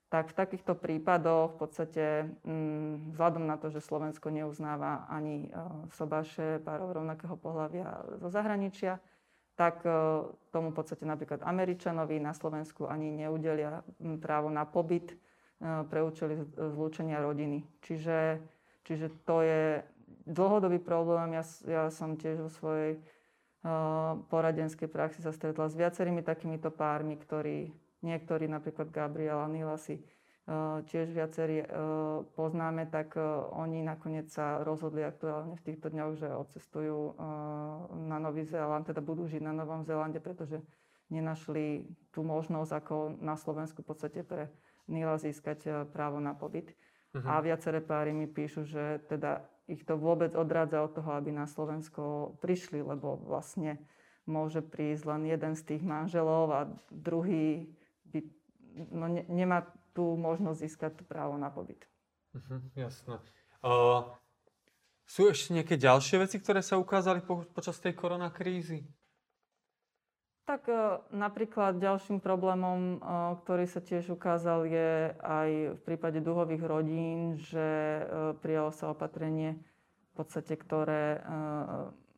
tak 0.08 0.30
v 0.30 0.38
takýchto 0.46 0.78
prípadoch 0.78 1.58
v 1.58 1.58
podstate 1.58 2.04
mm, 2.46 3.18
vzhľadom 3.18 3.50
na 3.50 3.58
to, 3.58 3.66
že 3.74 3.82
Slovensko 3.82 4.30
neuznáva 4.30 5.10
ani 5.10 5.50
uh, 5.50 5.90
sobáše 5.90 6.62
párov 6.62 6.94
rovnakého 7.02 7.34
pohľavia 7.34 8.16
zo 8.22 8.30
zahraničia, 8.30 9.02
tak 9.54 9.86
tomu 10.50 10.74
v 10.74 10.76
podstate 10.82 11.06
napríklad 11.06 11.46
Američanovi 11.46 12.18
na 12.18 12.34
Slovensku 12.34 12.90
ani 12.90 13.14
neudelia 13.14 13.86
m, 14.02 14.18
právo 14.18 14.50
na 14.50 14.66
pobyt 14.66 15.14
pre 15.62 16.02
účely 16.02 16.42
zlúčenia 16.58 17.22
rodiny. 17.22 17.62
Čiže, 17.80 18.42
čiže 18.84 19.10
to 19.24 19.44
je 19.44 19.82
dlhodobý 20.24 20.80
problém. 20.80 21.36
Ja, 21.36 21.44
ja 21.68 21.82
som 21.92 22.16
tiež 22.16 22.48
vo 22.48 22.50
svojej 22.52 22.96
uh, 22.96 24.20
poradenskej 24.28 24.88
praxi 24.88 25.20
sa 25.20 25.32
stretla 25.32 25.68
s 25.68 25.76
viacerými 25.76 26.24
takýmito 26.24 26.72
pármi, 26.72 27.16
ktorí 27.20 27.72
niektorí, 28.04 28.44
napríklad 28.44 28.92
Gabriela 28.92 29.48
Nila 29.48 29.80
si 29.80 29.96
eh, 29.96 30.78
tiež 30.84 31.16
viacerí 31.16 31.64
eh, 31.64 31.68
poznáme, 32.36 32.84
tak 32.92 33.16
oni 33.56 33.80
nakoniec 33.80 34.28
sa 34.28 34.60
rozhodli 34.60 35.00
aktuálne 35.00 35.56
v 35.56 35.64
týchto 35.64 35.88
dňoch, 35.88 36.12
že 36.20 36.28
odcestujú 36.28 37.16
na 38.04 38.20
Nový 38.20 38.44
Zéland, 38.44 38.84
teda 38.84 39.00
budú 39.00 39.24
žiť 39.24 39.40
na 39.40 39.56
Novom 39.56 39.88
Zélande, 39.88 40.20
pretože 40.20 40.60
nenašli 41.08 41.88
tú 42.12 42.20
možnosť, 42.20 42.70
ako 42.76 42.96
na 43.24 43.40
Slovensku 43.40 43.80
v 43.80 43.88
podstate 43.88 44.20
pre 44.20 44.52
Nila 44.84 45.16
získať 45.16 45.88
právo 45.96 46.20
na 46.20 46.36
pobyt. 46.36 46.76
Uh-huh. 47.14 47.30
A 47.30 47.38
viaceré 47.38 47.78
páry 47.78 48.10
mi 48.10 48.26
píšu, 48.26 48.66
že 48.66 48.98
teda 49.06 49.46
ich 49.70 49.86
to 49.86 49.94
vôbec 49.96 50.34
odrádza 50.34 50.82
od 50.82 50.92
toho, 50.98 51.10
aby 51.14 51.30
na 51.30 51.46
Slovensko 51.46 52.34
prišli, 52.42 52.82
lebo 52.82 53.16
vlastne 53.16 53.78
môže 54.26 54.60
prísť 54.60 55.04
len 55.08 55.22
jeden 55.30 55.54
z 55.54 55.62
tých 55.62 55.82
manželov 55.86 56.50
a 56.50 56.60
druhý 56.90 57.70
by, 58.08 58.18
no, 58.90 59.06
ne, 59.08 59.22
nemá 59.30 59.64
tú 59.94 60.18
možnosť 60.18 60.58
získať 60.58 60.92
právo 61.06 61.38
na 61.38 61.48
pobyt. 61.48 61.86
Uh-huh, 62.34 62.60
jasné. 62.74 63.22
Uh, 63.62 64.10
sú 65.06 65.30
ešte 65.30 65.54
nejaké 65.54 65.78
ďalšie 65.78 66.18
veci, 66.18 66.36
ktoré 66.42 66.64
sa 66.64 66.80
ukázali 66.80 67.22
po, 67.22 67.46
počas 67.54 67.78
tej 67.78 67.94
koronakrízy? 67.94 68.84
Tak 70.44 70.68
uh, 70.68 71.00
napríklad 71.08 71.80
ďalším 71.80 72.20
problémom, 72.20 73.00
uh, 73.00 73.32
ktorý 73.40 73.64
sa 73.64 73.80
tiež 73.80 74.12
ukázal, 74.12 74.68
je 74.68 75.16
aj 75.24 75.50
v 75.72 75.80
prípade 75.88 76.20
duhových 76.20 76.60
rodín, 76.68 77.40
že 77.40 78.04
uh, 78.04 78.36
prijalo 78.36 78.68
sa 78.68 78.92
opatrenie, 78.92 79.56
v 80.14 80.22
podstate, 80.22 80.54
ktoré 80.54 81.26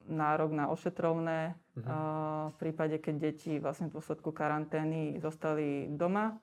nárok 0.05 0.53
na 0.53 0.69
ošetrovné 0.69 1.57
uh-huh. 1.57 2.53
v 2.53 2.57
prípade, 2.61 3.01
keď 3.01 3.33
deti 3.33 3.57
vlastne 3.57 3.89
v 3.89 3.97
dôsledku 3.97 4.37
karantény 4.37 5.17
zostali 5.17 5.89
doma. 5.89 6.37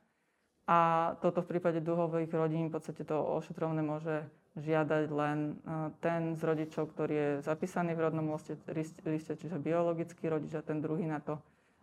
A 0.65 1.13
toto 1.21 1.45
v 1.45 1.53
prípade 1.53 1.77
dlhových 1.77 2.33
rodín 2.33 2.73
v 2.73 2.81
podstate 2.81 3.05
to 3.05 3.21
ošetrovné 3.37 3.85
môže 3.85 4.25
žiadať 4.57 5.13
len 5.13 5.61
ten 6.01 6.33
z 6.33 6.41
rodičov, 6.41 6.89
ktorý 6.89 7.13
je 7.13 7.29
zapísaný 7.45 7.93
v 7.93 8.09
rodnom 8.09 8.33
liste, 8.73 8.97
liste 9.05 9.37
čiže 9.37 9.61
biologický 9.61 10.33
rodič 10.33 10.57
a 10.57 10.65
ten 10.65 10.81
druhý 10.81 11.05
na 11.05 11.21
to 11.21 11.37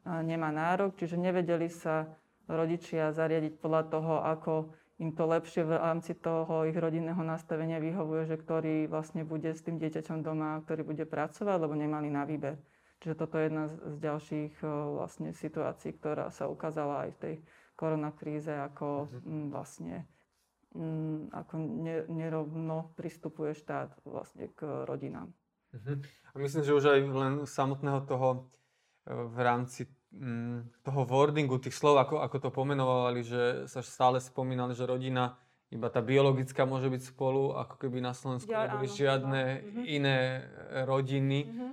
nemá 0.04 0.50
nárok. 0.54 0.96
Čiže 0.96 1.20
nevedeli 1.20 1.68
sa 1.68 2.08
rodičia 2.50 3.14
zariadiť 3.14 3.58
podľa 3.62 3.82
toho, 3.88 4.14
ako 4.26 4.52
im 5.00 5.16
to 5.16 5.24
lepšie 5.24 5.64
v 5.64 5.80
rámci 5.80 6.12
toho 6.12 6.68
ich 6.68 6.76
rodinného 6.76 7.20
nastavenia 7.24 7.80
vyhovuje, 7.80 8.28
že 8.28 8.36
ktorý 8.36 8.84
vlastne 8.84 9.24
bude 9.24 9.48
s 9.48 9.64
tým 9.64 9.80
dieťaťom 9.80 10.20
doma, 10.20 10.60
ktorý 10.68 10.84
bude 10.84 11.04
pracovať, 11.08 11.56
lebo 11.56 11.72
nemali 11.72 12.12
na 12.12 12.28
výber. 12.28 12.60
Čiže 13.00 13.16
toto 13.16 13.40
je 13.40 13.48
jedna 13.48 13.64
z 13.72 13.96
ďalších 13.96 14.60
vlastne 15.00 15.32
situácií, 15.32 15.96
ktorá 15.96 16.28
sa 16.28 16.52
ukázala 16.52 17.08
aj 17.08 17.10
v 17.16 17.20
tej 17.24 17.34
koronakríze, 17.80 18.52
ako 18.52 19.08
mm, 19.24 19.46
vlastne 19.48 20.04
ako 21.34 21.58
nerovno 22.06 22.94
pristupuje 22.94 23.58
štát 23.58 23.90
vlastne 24.06 24.46
k 24.54 24.86
rodinám. 24.86 25.34
Uh-huh. 25.74 25.98
A 26.30 26.34
myslím, 26.38 26.62
že 26.62 26.76
už 26.78 26.94
aj 26.94 27.00
len 27.10 27.34
samotného 27.42 28.06
toho 28.06 28.46
v 29.08 29.38
rámci 29.40 29.88
Mm, 30.10 30.66
toho 30.82 31.06
wordingu, 31.06 31.62
tých 31.62 31.78
slov, 31.78 32.02
ako, 32.02 32.18
ako 32.18 32.36
to 32.42 32.50
pomenovali, 32.50 33.22
že 33.22 33.70
sa 33.70 33.78
stále 33.78 34.18
spomínali, 34.18 34.74
že 34.74 34.82
rodina, 34.82 35.38
iba 35.70 35.86
tá 35.86 36.02
biologická 36.02 36.66
môže 36.66 36.90
byť 36.90 37.14
spolu, 37.14 37.54
ako 37.54 37.78
keby 37.78 38.02
na 38.02 38.10
Slovensku 38.10 38.50
ja, 38.50 38.66
neboli 38.66 38.90
áno, 38.90 38.98
žiadne 38.98 39.42
áno. 39.62 39.82
iné 39.86 40.18
rodiny. 40.82 41.46
Mm-hmm. 41.46 41.72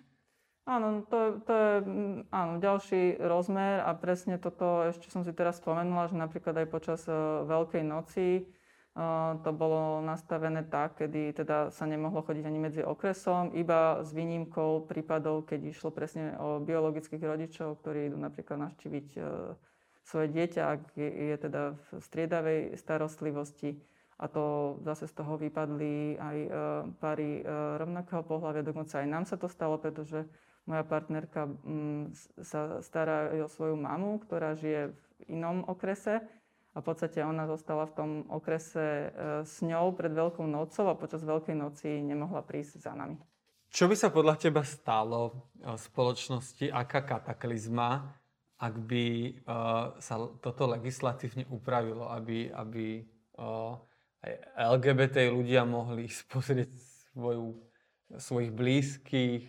Áno, 0.69 0.87
to, 1.09 1.41
to 1.49 1.53
je 1.57 1.73
mm, 1.81 2.17
áno, 2.29 2.53
ďalší 2.61 3.17
rozmer 3.17 3.81
a 3.81 3.97
presne 3.97 4.37
toto 4.37 4.85
ešte 4.85 5.09
som 5.09 5.25
si 5.25 5.33
teraz 5.33 5.57
spomenula, 5.57 6.05
že 6.05 6.21
napríklad 6.21 6.61
aj 6.61 6.67
počas 6.69 7.01
uh, 7.09 7.41
Veľkej 7.41 7.81
noci 7.89 8.45
to 9.45 9.51
bolo 9.53 10.01
nastavené 10.01 10.65
tak, 10.65 10.97
kedy 10.97 11.29
teda 11.37 11.69
sa 11.69 11.85
nemohlo 11.85 12.25
chodiť 12.25 12.49
ani 12.49 12.59
medzi 12.59 12.81
okresom, 12.81 13.53
iba 13.53 14.01
s 14.01 14.09
výnimkou 14.09 14.89
prípadov, 14.89 15.45
keď 15.45 15.69
išlo 15.69 15.93
presne 15.93 16.33
o 16.41 16.57
biologických 16.57 17.21
rodičov, 17.21 17.77
ktorí 17.85 18.09
idú 18.09 18.17
napríklad 18.17 18.57
navštíviť 18.57 19.07
e, 19.13 19.19
svoje 20.01 20.27
dieťa, 20.33 20.61
ak 20.65 20.81
je, 20.97 21.35
teda 21.37 21.77
v 21.77 21.85
striedavej 22.01 22.61
starostlivosti. 22.73 23.77
A 24.17 24.25
to 24.25 24.77
zase 24.81 25.05
z 25.05 25.13
toho 25.13 25.37
vypadli 25.37 26.17
aj 26.17 26.37
e, 26.41 26.49
páry 26.97 27.29
e, 27.37 27.41
rovnakého 27.77 28.25
pohľavia. 28.25 28.65
Dokonca 28.65 29.05
aj 29.05 29.07
nám 29.13 29.29
sa 29.29 29.37
to 29.37 29.45
stalo, 29.45 29.77
pretože 29.77 30.25
moja 30.65 30.81
partnerka 30.81 31.45
mm, 31.45 32.17
sa 32.41 32.81
stará 32.81 33.29
o 33.29 33.45
svoju 33.45 33.77
mamu, 33.77 34.25
ktorá 34.25 34.57
žije 34.57 34.89
v 34.89 35.37
inom 35.37 35.69
okrese 35.69 36.25
a 36.77 36.81
v 36.81 36.85
podstate 36.85 37.25
ona 37.25 37.49
zostala 37.49 37.89
v 37.89 37.93
tom 37.97 38.09
okrese 38.29 38.85
e, 38.85 39.07
s 39.41 39.65
ňou 39.65 39.97
pred 39.97 40.13
Veľkou 40.13 40.45
nocou 40.45 40.85
a 40.85 40.93
počas 40.93 41.25
Veľkej 41.25 41.57
noci 41.57 41.89
nemohla 42.05 42.45
prísť 42.45 42.85
za 42.85 42.93
nami. 42.93 43.17
Čo 43.73 43.89
by 43.89 43.95
sa 43.97 44.13
podľa 44.13 44.37
teba 44.37 44.61
stalo 44.61 45.49
v 45.57 45.75
spoločnosti, 45.75 46.69
aká 46.69 47.03
kataklizma, 47.03 48.15
ak 48.57 48.73
by 48.73 49.05
uh, 49.43 49.93
sa 50.01 50.17
toto 50.41 50.65
legislatívne 50.71 51.45
upravilo, 51.51 52.09
aby, 52.09 52.49
aby 52.49 53.05
aj 53.37 54.31
LGBT 54.55 55.29
ľudia 55.29 55.61
mohli 55.67 56.09
pozrieť 56.31 56.73
svoju, 57.13 57.53
svojich 58.17 58.51
blízkych, 58.55 59.43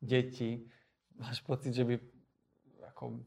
detí. 0.00 0.64
Máš 1.20 1.44
pocit, 1.44 1.76
že 1.76 1.84
by 1.84 1.94
ako, 2.94 3.20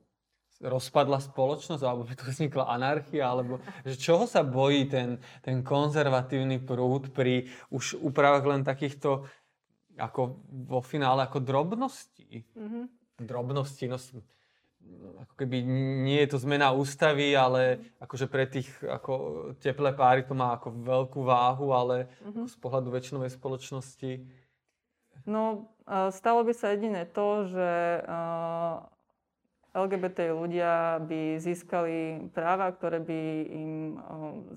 rozpadla 0.57 1.21
spoločnosť, 1.21 1.83
alebo 1.85 2.07
by 2.07 2.13
tu 2.17 2.25
vznikla 2.25 2.65
anarchia, 2.73 3.29
alebo 3.29 3.61
že 3.85 3.93
čoho 3.93 4.25
sa 4.25 4.41
bojí 4.41 4.89
ten, 4.89 5.21
ten 5.45 5.61
konzervatívny 5.61 6.57
prúd 6.57 7.13
pri 7.13 7.45
už 7.69 8.01
úpravách 8.01 8.45
len 8.49 8.61
takýchto 8.65 9.29
ako 9.97 10.41
vo 10.69 10.81
finále 10.81 11.25
ako 11.25 11.41
drobnosti. 11.41 12.45
Mm-hmm. 12.57 12.83
Drobnosti, 13.21 13.85
no 13.89 13.97
ako 15.19 15.33
keby 15.35 15.67
nie 16.05 16.21
je 16.23 16.29
to 16.31 16.37
zmena 16.39 16.71
ústavy, 16.71 17.35
ale 17.35 17.93
akože 17.99 18.25
pre 18.31 18.47
tých 18.47 18.71
ako 18.81 19.13
teplé 19.59 19.91
páry 19.91 20.23
to 20.23 20.31
má 20.31 20.55
ako 20.55 20.71
veľkú 20.73 21.27
váhu, 21.27 21.75
ale 21.75 22.07
mm-hmm. 22.23 22.45
z 22.47 22.55
pohľadu 22.55 22.89
väčšinovej 22.95 23.35
spoločnosti. 23.35 24.11
No, 25.27 25.75
stalo 26.13 26.47
by 26.47 26.53
sa 26.55 26.71
jediné 26.71 27.03
to, 27.03 27.51
že 27.51 27.99
LGBT 29.77 30.33
ľudia 30.33 30.97
by 31.05 31.37
získali 31.37 32.27
práva, 32.33 32.73
ktoré 32.73 32.97
by 32.97 33.21
im 33.53 33.73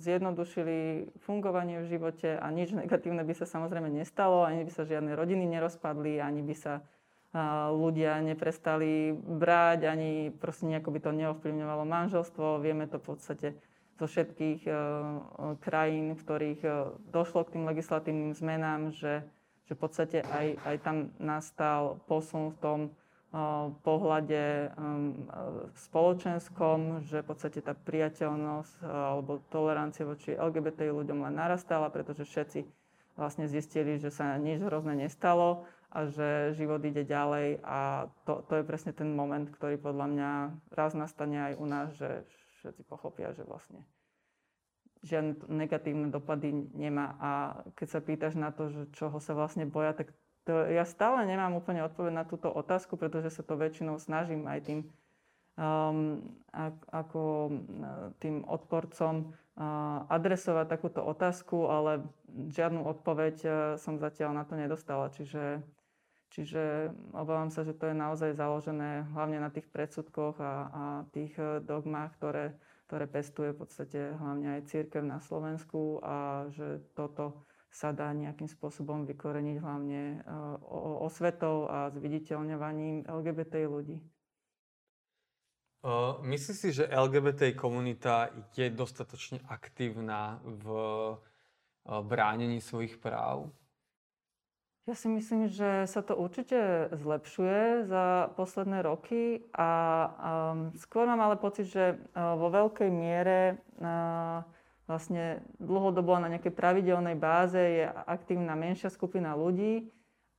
zjednodušili 0.00 1.12
fungovanie 1.20 1.84
v 1.84 1.90
živote 1.92 2.40
a 2.40 2.48
nič 2.48 2.72
negatívne 2.72 3.20
by 3.20 3.34
sa 3.36 3.44
samozrejme 3.44 3.92
nestalo, 3.92 4.48
ani 4.48 4.64
by 4.64 4.72
sa 4.72 4.88
žiadne 4.88 5.12
rodiny 5.12 5.44
nerozpadli, 5.44 6.24
ani 6.24 6.40
by 6.40 6.56
sa 6.56 6.80
ľudia 7.76 8.18
neprestali 8.24 9.14
brať, 9.14 9.86
ani 9.86 10.34
proste 10.34 10.66
nejako 10.66 10.90
by 10.90 11.00
to 11.04 11.10
neovplyvňovalo 11.14 11.84
manželstvo. 11.86 12.58
Vieme 12.58 12.90
to 12.90 12.98
v 12.98 13.06
podstate 13.06 13.48
zo 14.00 14.08
všetkých 14.08 14.66
krajín, 15.60 16.16
v 16.16 16.22
ktorých 16.24 16.60
došlo 17.12 17.44
k 17.46 17.54
tým 17.54 17.68
legislatívnym 17.68 18.32
zmenám, 18.34 18.90
že, 18.96 19.22
že 19.68 19.76
v 19.76 19.80
podstate 19.84 20.18
aj, 20.26 20.58
aj 20.64 20.76
tam 20.82 20.96
nastal 21.20 22.02
posun 22.08 22.56
v 22.56 22.58
tom 22.58 22.80
pohľade 23.86 24.74
um, 24.74 25.14
spoločenskom, 25.78 27.06
že 27.06 27.22
v 27.22 27.28
podstate 27.30 27.62
tá 27.62 27.78
priateľnosť 27.78 28.82
uh, 28.82 29.14
alebo 29.14 29.38
tolerancia 29.54 30.02
voči 30.02 30.34
LGBT 30.34 30.90
ľuďom 30.90 31.22
len 31.30 31.38
narastala, 31.38 31.94
pretože 31.94 32.26
všetci 32.26 32.66
vlastne 33.14 33.46
zistili, 33.46 34.02
že 34.02 34.10
sa 34.10 34.34
nič 34.34 34.58
hrozné 34.66 35.06
nestalo 35.06 35.62
a 35.94 36.10
že 36.10 36.58
život 36.58 36.82
ide 36.82 37.06
ďalej 37.06 37.62
a 37.62 38.10
to, 38.26 38.42
to 38.50 38.58
je 38.58 38.64
presne 38.66 38.90
ten 38.90 39.14
moment, 39.14 39.46
ktorý 39.46 39.78
podľa 39.78 40.06
mňa 40.10 40.30
raz 40.74 40.98
nastane 40.98 41.38
aj 41.50 41.52
u 41.58 41.66
nás, 41.70 41.94
že 41.94 42.26
všetci 42.62 42.82
pochopia, 42.86 43.30
že 43.34 43.46
vlastne 43.46 43.82
žiadne 45.00 45.48
negatívne 45.48 46.12
dopady 46.12 46.52
nemá. 46.76 47.16
A 47.20 47.30
keď 47.76 47.88
sa 47.88 48.00
pýtaš 48.04 48.34
na 48.36 48.52
to, 48.52 48.68
že 48.68 48.92
čoho 48.92 49.16
sa 49.16 49.32
vlastne 49.32 49.64
boja, 49.64 49.96
tak 49.96 50.12
to, 50.48 50.52
ja 50.68 50.84
stále 50.88 51.24
nemám 51.28 51.56
úplne 51.56 51.84
odpoveď 51.84 52.12
na 52.12 52.24
túto 52.24 52.48
otázku, 52.48 52.96
pretože 52.96 53.30
sa 53.34 53.42
to 53.44 53.60
väčšinou 53.60 54.00
snažím 54.00 54.48
aj 54.48 54.60
tým 54.64 54.80
um, 55.60 56.24
ako 56.90 57.52
tým 58.18 58.42
odporcom 58.48 59.30
uh, 59.30 60.08
adresovať 60.08 60.66
takúto 60.66 61.04
otázku, 61.04 61.68
ale 61.68 62.06
žiadnu 62.30 62.82
odpoveď 62.88 63.36
uh, 63.44 63.52
som 63.76 64.00
zatiaľ 64.00 64.32
na 64.32 64.44
to 64.48 64.56
nedostala. 64.56 65.12
Čiže 65.12 65.60
Čiže 66.30 66.94
obávam 67.10 67.50
sa, 67.50 67.66
že 67.66 67.74
to 67.74 67.90
je 67.90 67.96
naozaj 67.98 68.38
založené 68.38 69.02
hlavne 69.10 69.42
na 69.42 69.50
tých 69.50 69.66
predsudkoch 69.66 70.38
a, 70.38 70.52
a 70.70 70.82
tých 71.10 71.34
e, 71.34 71.58
dogmách, 71.58 72.14
ktoré, 72.22 72.54
ktoré 72.86 73.10
pestuje 73.10 73.50
v 73.50 73.66
podstate 73.66 74.14
hlavne 74.14 74.62
aj 74.62 74.70
církev 74.70 75.02
na 75.02 75.18
Slovensku 75.18 75.98
a 76.06 76.46
že 76.54 76.86
toto 76.94 77.49
sa 77.70 77.94
dá 77.94 78.10
nejakým 78.10 78.50
spôsobom 78.50 79.06
vykoreniť 79.06 79.56
hlavne 79.62 80.02
e, 80.02 80.16
osvetou 81.06 81.70
a 81.70 81.94
zviditeľňovaním 81.94 83.06
LGBT 83.06 83.70
ľudí. 83.70 84.02
Uh, 85.80 86.20
myslíš 86.28 86.56
si, 86.60 86.68
že 86.76 86.92
LGBT 86.92 87.56
komunita 87.56 88.28
je 88.52 88.68
dostatočne 88.68 89.40
aktívna 89.48 90.36
v 90.44 90.66
uh, 90.68 91.16
bránení 92.04 92.60
svojich 92.60 93.00
práv? 93.00 93.48
Ja 94.84 94.92
si 94.92 95.08
myslím, 95.08 95.48
že 95.48 95.88
sa 95.88 96.04
to 96.04 96.20
určite 96.20 96.92
zlepšuje 96.92 97.88
za 97.88 98.28
posledné 98.36 98.84
roky 98.84 99.40
a 99.56 99.70
um, 100.52 100.68
skôr 100.76 101.08
mám 101.08 101.24
ale 101.24 101.40
pocit, 101.40 101.72
že 101.72 101.96
uh, 101.96 102.36
vo 102.36 102.52
veľkej 102.52 102.90
miere 102.92 103.56
uh, 103.80 104.44
vlastne 104.90 105.46
dlhodobo 105.62 106.18
na 106.18 106.26
nejakej 106.26 106.50
pravidelnej 106.50 107.14
báze 107.14 107.62
je 107.62 107.86
aktívna 107.86 108.58
menšia 108.58 108.90
skupina 108.90 109.38
ľudí 109.38 109.86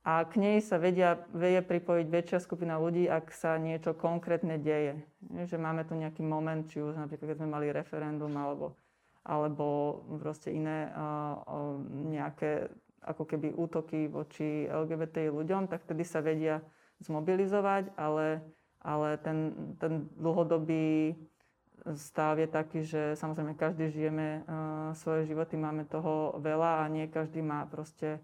a 0.04 0.28
k 0.28 0.36
nej 0.36 0.56
sa 0.60 0.76
vedia, 0.76 1.24
vie 1.32 1.64
pripojiť 1.64 2.06
väčšia 2.12 2.38
skupina 2.44 2.76
ľudí, 2.76 3.08
ak 3.08 3.32
sa 3.32 3.56
niečo 3.56 3.96
konkrétne 3.96 4.60
deje. 4.60 5.00
Že 5.24 5.56
máme 5.56 5.88
tu 5.88 5.96
nejaký 5.96 6.20
moment, 6.20 6.68
či 6.68 6.84
už 6.84 7.00
napríklad 7.00 7.32
keď 7.32 7.38
sme 7.40 7.48
mali 7.48 7.72
referendum 7.72 8.34
alebo 8.36 8.76
alebo 9.22 10.02
proste 10.18 10.50
iné 10.50 10.90
uh, 10.90 11.78
nejaké 11.86 12.66
ako 13.02 13.22
keby 13.26 13.54
útoky 13.54 14.06
voči 14.10 14.66
LGBT 14.66 15.30
ľuďom, 15.30 15.70
tak 15.70 15.86
vtedy 15.86 16.02
sa 16.06 16.22
vedia 16.22 16.62
zmobilizovať, 17.02 17.94
ale, 17.98 18.42
ale 18.82 19.18
ten, 19.22 19.54
ten 19.78 20.06
dlhodobý 20.18 21.18
stav 21.94 22.38
je 22.38 22.48
taký, 22.48 22.80
že 22.86 23.18
samozrejme 23.18 23.58
každý 23.58 23.90
žijeme 23.90 24.42
uh, 24.42 24.44
svoje 24.94 25.26
životy, 25.26 25.58
máme 25.58 25.84
toho 25.84 26.38
veľa 26.38 26.86
a 26.86 26.90
nie 26.90 27.10
každý 27.10 27.42
má 27.42 27.66
proste 27.66 28.22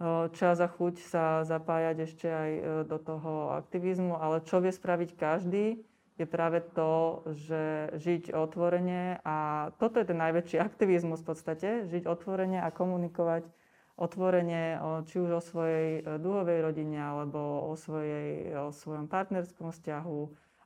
uh, 0.00 0.28
čas 0.36 0.60
a 0.60 0.68
chuť 0.68 0.94
sa 1.00 1.24
zapájať 1.48 1.96
ešte 2.04 2.28
aj 2.28 2.50
uh, 2.52 2.64
do 2.84 2.98
toho 3.00 3.56
aktivizmu, 3.56 4.20
ale 4.20 4.44
čo 4.44 4.60
vie 4.60 4.72
spraviť 4.72 5.10
každý, 5.16 5.80
je 6.14 6.26
práve 6.30 6.62
to, 6.78 7.24
že 7.34 7.90
žiť 7.98 8.30
otvorene 8.30 9.18
a 9.26 9.68
toto 9.82 9.98
je 9.98 10.06
ten 10.06 10.18
najväčší 10.20 10.60
aktivizmus 10.68 11.24
v 11.24 11.28
podstate, 11.32 11.68
žiť 11.88 12.04
otvorene 12.04 12.60
a 12.60 12.68
komunikovať 12.70 13.48
otvorene, 13.94 14.74
či 15.06 15.22
už 15.22 15.38
o 15.38 15.42
svojej 15.42 16.02
duhovej 16.18 16.66
rodine 16.66 16.98
alebo 16.98 17.70
o, 17.70 17.78
svojej, 17.78 18.50
o 18.58 18.74
svojom 18.74 19.06
partnerskom 19.06 19.70
vzťahu. 19.70 20.20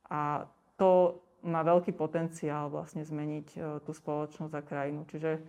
A 0.09 0.49
to 0.81 1.21
má 1.49 1.64
veľký 1.64 1.96
potenciál 1.96 2.68
vlastne 2.68 3.03
zmeniť 3.03 3.49
e, 3.57 3.59
tú 3.82 3.90
spoločnosť 3.96 4.55
a 4.55 4.62
krajinu. 4.62 5.09
Čiže 5.09 5.40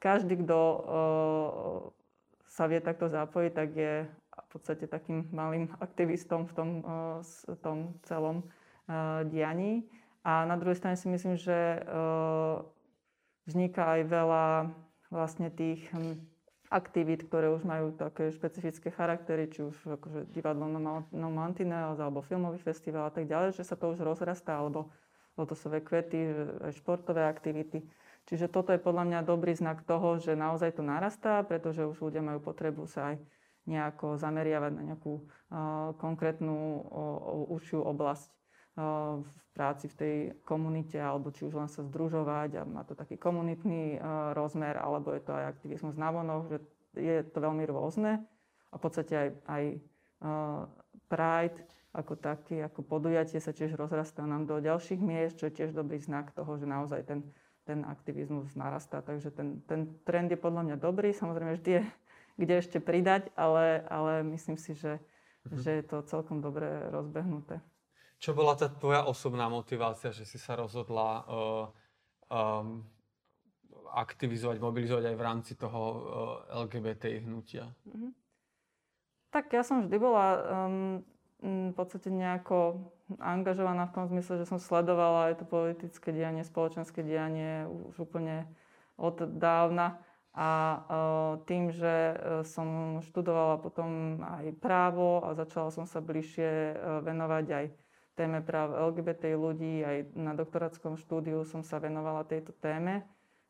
každý, 0.00 0.40
kto 0.42 0.58
e, 0.58 0.78
sa 2.48 2.64
vie 2.66 2.80
takto 2.80 3.12
zapojiť, 3.12 3.52
tak 3.52 3.68
je 3.76 3.94
v 4.32 4.46
podstate 4.48 4.84
takým 4.88 5.28
malým 5.32 5.68
aktivistom 5.80 6.48
v 6.48 6.52
tom, 6.52 6.70
v 7.24 7.56
tom 7.60 7.96
celom 8.04 8.44
dianí. 9.28 9.84
A 10.24 10.44
na 10.44 10.56
druhej 10.60 10.76
strane 10.76 10.96
si 10.96 11.08
myslím, 11.08 11.36
že 11.36 11.80
vzniká 13.46 13.96
aj 13.96 14.02
veľa 14.08 14.46
vlastne 15.12 15.52
tých 15.52 15.84
hm, 15.92 16.16
aktivít, 16.72 17.28
ktoré 17.28 17.52
už 17.52 17.68
majú 17.68 17.92
také 17.92 18.32
špecifické 18.32 18.88
charaktery, 18.88 19.52
či 19.52 19.60
už 19.60 19.76
akože 20.00 20.32
divadlo 20.32 20.72
No 21.12 21.28
Mantineos 21.28 22.00
alebo 22.00 22.24
filmový 22.24 22.56
festival 22.56 23.12
a 23.12 23.12
tak 23.12 23.28
ďalej, 23.28 23.60
že 23.60 23.68
sa 23.68 23.76
to 23.76 23.92
už 23.92 24.00
rozrastá, 24.00 24.56
alebo 24.56 24.88
lotosové 25.36 25.80
kvety, 25.80 26.18
aj 26.68 26.76
športové 26.76 27.24
aktivity. 27.24 27.84
Čiže 28.28 28.52
toto 28.52 28.70
je 28.70 28.78
podľa 28.78 29.04
mňa 29.08 29.20
dobrý 29.26 29.56
znak 29.56 29.82
toho, 29.82 30.20
že 30.22 30.38
naozaj 30.38 30.78
to 30.78 30.86
narastá, 30.86 31.42
pretože 31.42 31.82
už 31.82 31.98
ľudia 31.98 32.22
majú 32.22 32.38
potrebu 32.38 32.86
sa 32.86 33.14
aj 33.14 33.16
nejako 33.66 34.18
zameriavať 34.18 34.72
na 34.74 34.82
nejakú 34.92 35.22
konkrétnu 35.98 36.86
užšiu 37.50 37.82
oblasť 37.82 38.30
v 39.22 39.28
práci 39.52 39.86
v 39.92 39.98
tej 39.98 40.16
komunite, 40.48 40.96
alebo 40.96 41.28
či 41.28 41.44
už 41.44 41.54
len 41.60 41.68
sa 41.68 41.84
združovať 41.84 42.50
a 42.56 42.62
má 42.64 42.82
to 42.88 42.96
taký 42.96 43.20
komunitný 43.20 44.00
uh, 44.00 44.32
rozmer, 44.32 44.80
alebo 44.80 45.12
je 45.12 45.22
to 45.22 45.36
aj 45.36 45.52
aktivizmus 45.52 46.00
na 46.00 46.08
vonoch, 46.08 46.48
že 46.48 46.58
je 46.96 47.20
to 47.20 47.36
veľmi 47.36 47.68
rôzne. 47.68 48.24
A 48.72 48.74
v 48.80 48.80
podstate 48.80 49.12
aj, 49.12 49.28
aj 49.44 49.64
uh, 50.24 50.64
Pride 51.12 51.60
ako 51.92 52.16
taký, 52.16 52.64
ako 52.64 52.80
podujatie 52.80 53.36
sa 53.36 53.52
tiež 53.52 53.76
rozrastá 53.76 54.24
nám 54.24 54.48
do 54.48 54.56
ďalších 54.56 55.00
miest, 55.00 55.36
čo 55.36 55.52
je 55.52 55.60
tiež 55.60 55.76
dobrý 55.76 56.00
znak 56.00 56.32
toho, 56.32 56.56
že 56.56 56.64
naozaj 56.64 57.04
ten, 57.04 57.20
ten 57.68 57.84
aktivizmus 57.84 58.56
narastá. 58.56 59.04
Takže 59.04 59.28
ten, 59.28 59.60
ten 59.68 59.92
trend 60.08 60.32
je 60.32 60.40
podľa 60.40 60.72
mňa 60.72 60.76
dobrý. 60.80 61.12
Samozrejme 61.12 61.60
vždy 61.60 61.70
je 61.78 61.82
kde 62.36 62.54
ešte 62.58 62.78
pridať, 62.80 63.28
ale, 63.36 63.84
ale 63.88 64.24
myslím 64.32 64.56
si, 64.56 64.72
že, 64.72 65.00
mhm. 65.48 65.60
že 65.60 65.70
je 65.80 65.84
to 65.84 66.04
celkom 66.08 66.40
dobre 66.40 66.66
rozbehnuté. 66.88 67.60
Čo 68.22 68.38
bola 68.38 68.54
tá 68.54 68.70
tvoja 68.70 69.02
osobná 69.02 69.50
motivácia, 69.50 70.14
že 70.14 70.22
si 70.22 70.38
sa 70.38 70.54
rozhodla 70.54 71.26
uh, 71.26 71.66
um, 72.30 72.86
aktivizovať, 73.98 74.62
mobilizovať 74.62 75.10
aj 75.10 75.16
v 75.18 75.26
rámci 75.26 75.52
toho 75.58 75.80
uh, 75.82 75.98
LGBT 76.62 77.18
hnutia? 77.26 77.66
Mm-hmm. 77.82 78.12
Tak 79.34 79.50
ja 79.50 79.66
som 79.66 79.82
vždy 79.82 79.96
bola 79.98 80.26
um, 80.38 81.02
v 81.42 81.74
podstate 81.74 82.08
nejako 82.08 82.86
angažovaná 83.18 83.90
v 83.90 83.94
tom 83.98 84.04
zmysle, 84.06 84.38
že 84.40 84.48
som 84.48 84.62
sledovala 84.62 85.34
aj 85.34 85.42
to 85.42 85.44
politické 85.44 86.14
dianie, 86.14 86.46
spoločenské 86.46 87.02
dianie 87.02 87.66
už 87.66 88.06
úplne 88.06 88.46
od 88.94 89.18
dávna. 89.26 89.98
A 90.32 90.48
uh, 90.48 90.80
tým, 91.44 91.68
že 91.76 92.16
uh, 92.16 92.40
som 92.40 92.98
študovala 93.04 93.60
potom 93.60 94.16
aj 94.24 94.48
právo 94.64 95.20
a 95.20 95.36
začala 95.36 95.68
som 95.68 95.84
sa 95.84 96.00
bližšie 96.00 96.72
uh, 96.72 97.04
venovať 97.04 97.46
aj 97.52 97.64
téme 98.14 98.44
práv 98.44 98.76
LGBT 98.92 99.36
ľudí, 99.36 99.80
aj 99.84 100.12
na 100.16 100.36
doktorátskom 100.36 101.00
štúdiu 101.00 101.44
som 101.48 101.64
sa 101.64 101.80
venovala 101.80 102.28
tejto 102.28 102.52
téme, 102.60 103.04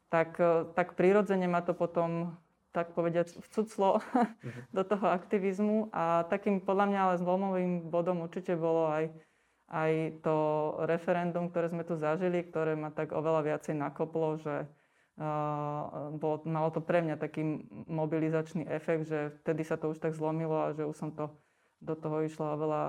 tak, 0.07 0.39
e, 0.39 0.71
tak 0.77 0.95
prirodzene 0.95 1.51
ma 1.51 1.65
to 1.67 1.75
potom 1.75 2.37
tak 2.73 2.97
povediať 2.97 3.37
vcuclo 3.39 4.01
uh-huh. 4.01 4.27
do 4.77 4.83
toho 4.83 5.07
aktivizmu 5.07 5.93
a 5.93 6.25
takým 6.27 6.65
podľa 6.65 6.87
mňa 6.89 7.01
ale 7.05 7.21
zlomovým 7.21 7.73
bodom 7.93 8.25
určite 8.25 8.57
bolo 8.57 8.89
aj, 8.89 9.13
aj 9.69 9.93
to 10.25 10.37
referendum, 10.89 11.53
ktoré 11.53 11.69
sme 11.69 11.85
tu 11.85 12.01
zažili, 12.01 12.43
ktoré 12.43 12.75
ma 12.75 12.89
tak 12.89 13.13
oveľa 13.13 13.53
viacej 13.53 13.77
nakoplo, 13.77 14.41
že 14.41 14.65
uh, 15.21 16.11
bolo, 16.17 16.43
malo 16.49 16.73
to 16.73 16.81
pre 16.81 17.05
mňa 17.05 17.21
taký 17.21 17.69
mobilizačný 17.87 18.65
efekt, 18.67 19.13
že 19.13 19.37
vtedy 19.45 19.63
sa 19.63 19.77
to 19.77 19.93
už 19.93 20.01
tak 20.01 20.17
zlomilo 20.17 20.67
a 20.67 20.73
že 20.73 20.89
už 20.89 20.97
som 20.97 21.13
to 21.13 21.29
do 21.83 21.99
toho 21.99 22.23
išla 22.23 22.55
oveľa 22.55 22.83